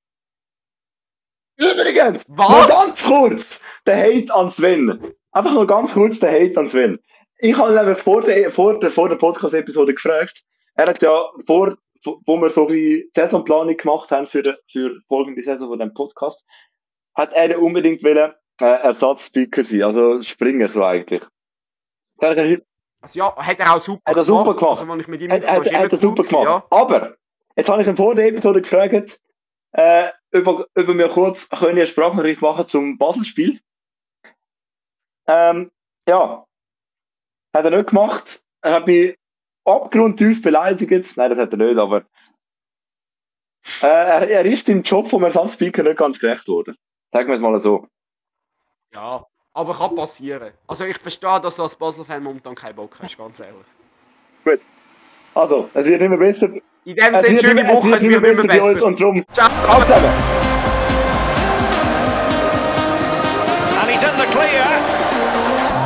Übrigens! 1.57 2.27
Was? 2.29 2.69
Noch 2.69 2.85
ganz 2.85 3.03
kurz 3.03 3.61
der 3.87 3.97
Hate 3.97 4.35
an 4.35 4.51
Sven. 4.51 5.15
Einfach 5.31 5.53
noch 5.53 5.65
ganz 5.65 5.91
kurz 5.93 6.19
der 6.19 6.31
Hate 6.31 6.59
an 6.59 6.67
Sven. 6.67 6.99
Ich 7.39 7.57
habe 7.57 7.73
nämlich 7.73 7.97
vor 7.97 8.21
der, 8.21 8.51
vor 8.51 8.77
der, 8.77 8.91
vor 8.91 9.09
der 9.09 9.15
Podcast-Episode 9.15 9.95
gefragt, 9.95 10.43
er 10.75 10.85
hat 10.85 11.01
ja 11.01 11.25
vor, 11.47 11.75
wo 12.03 12.37
wir 12.37 12.51
so 12.51 12.67
die 12.67 13.09
Saisonplanung 13.11 13.75
gemacht 13.75 14.11
haben 14.11 14.27
für 14.27 14.43
die, 14.43 14.53
für 14.71 15.01
folgende 15.07 15.41
Saison 15.41 15.69
von 15.69 15.79
dem 15.79 15.95
Podcast, 15.95 16.45
hat 17.15 17.33
er 17.33 17.59
unbedingt 17.59 18.03
wollen, 18.03 18.33
äh, 18.61 18.65
Ersatzspeaker 18.65 19.63
sein, 19.63 19.81
also 19.81 20.21
Springer 20.21 20.69
so 20.69 20.83
eigentlich. 20.83 21.23
Also 23.01 23.19
ja, 23.19 23.35
hat 23.35 23.59
er 23.59 23.75
auch 23.75 23.79
super 23.79 24.01
hat 24.05 24.15
er 24.15 24.23
super 24.23 24.55
gemacht. 24.55 24.79
Also, 24.79 24.95
ich 24.95 25.07
mit 25.07 25.21
ihm 25.21 25.31
hat, 25.31 25.47
hat, 25.47 25.73
hat 25.73 25.91
er 25.91 25.97
super 25.97 26.23
gemacht. 26.23 26.45
Ja. 26.45 26.63
Aber, 26.69 27.15
jetzt 27.55 27.69
habe 27.69 27.81
ich 27.81 27.87
ihn 27.87 27.95
vor 27.95 28.15
der 28.15 28.27
Episode 28.27 28.61
gefragt, 28.61 29.19
äh, 29.73 30.09
über, 30.31 30.67
über 30.75 30.93
mir 30.93 31.09
kurz 31.09 31.49
können 31.49 31.71
eine 31.71 31.85
Sprachnachricht 31.85 32.41
machen 32.41 32.65
zum 32.65 32.97
Basel-Spiel. 32.97 33.59
Ähm, 35.27 35.71
ja, 36.07 36.45
hat 37.53 37.65
er 37.65 37.71
nicht 37.71 37.89
gemacht. 37.89 38.41
Er 38.61 38.73
hat 38.73 38.87
mich 38.87 39.17
abgrundtief 39.65 40.41
beleidigt. 40.41 41.17
Nein, 41.17 41.29
das 41.29 41.39
hat 41.39 41.51
er 41.51 41.57
nicht, 41.57 41.77
aber 41.77 42.05
äh, 43.81 43.85
er, 43.87 44.27
er, 44.29 44.45
ist 44.45 44.69
im 44.69 44.81
Job 44.81 45.09
vom 45.09 45.23
Ersatzspeaker 45.23 45.83
nicht 45.83 45.97
ganz 45.97 46.19
gerecht 46.19 46.47
worden. 46.47 46.77
Sagen 47.11 47.27
wir 47.27 47.35
es 47.35 47.41
mal 47.41 47.59
so. 47.59 47.87
Ja, 48.93 49.25
aber 49.57 49.73
kann 49.73 49.95
passieren. 49.95 50.51
Also 50.67 50.85
ich 50.85 50.97
verstehe, 50.99 51.41
dass 51.41 51.55
du 51.55 51.63
als 51.63 51.75
Basel-Fan 51.75 52.21
momentan 52.21 52.53
keinen 52.53 52.75
Bock 52.75 52.95
hast, 53.01 53.17
ganz 53.17 53.39
ehrlich. 53.39 53.55
Gut. 54.45 54.59
Also, 55.33 55.67
es 55.73 55.83
wird 55.83 55.99
immer 55.99 56.17
besser. 56.17 56.47
In 56.85 56.95
dem 56.95 57.15
Sinne, 57.15 57.39
schöne 57.39 57.67
Woche, 57.67 57.95
es 57.95 58.03
wird 58.03 58.23
immer 58.23 58.43
besser. 58.43 58.71
besser. 58.71 58.85
Und 58.85 58.99
drum, 58.99 59.25
ciao 59.33 59.49
zusammen. 59.81 60.05
And 63.81 63.89
he's 63.89 64.03
in 64.03 64.09
the 64.15 64.27
clear. 64.29 64.63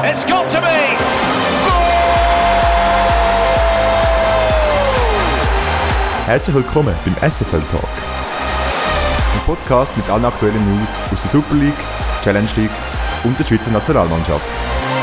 It's 0.03 0.25
got 0.25 0.51
to 0.51 0.59
be. 0.59 0.97
Herzlich 6.25 6.55
willkommen 6.55 6.93
beim 7.05 7.29
SFL 7.29 7.61
Talk. 7.71 7.89
Ein 9.33 9.45
Podcast 9.45 9.95
mit 9.95 10.09
allen 10.09 10.25
aktuellen 10.25 10.77
News 10.77 10.89
aus 11.13 11.21
der 11.21 11.31
Super 11.31 11.55
League, 11.55 11.73
Challenge 12.23 12.49
League 12.57 12.90
und 13.23 13.39
der 13.39 13.45
Schweizer 13.45 13.71
Nationalmannschaft. 13.71 15.00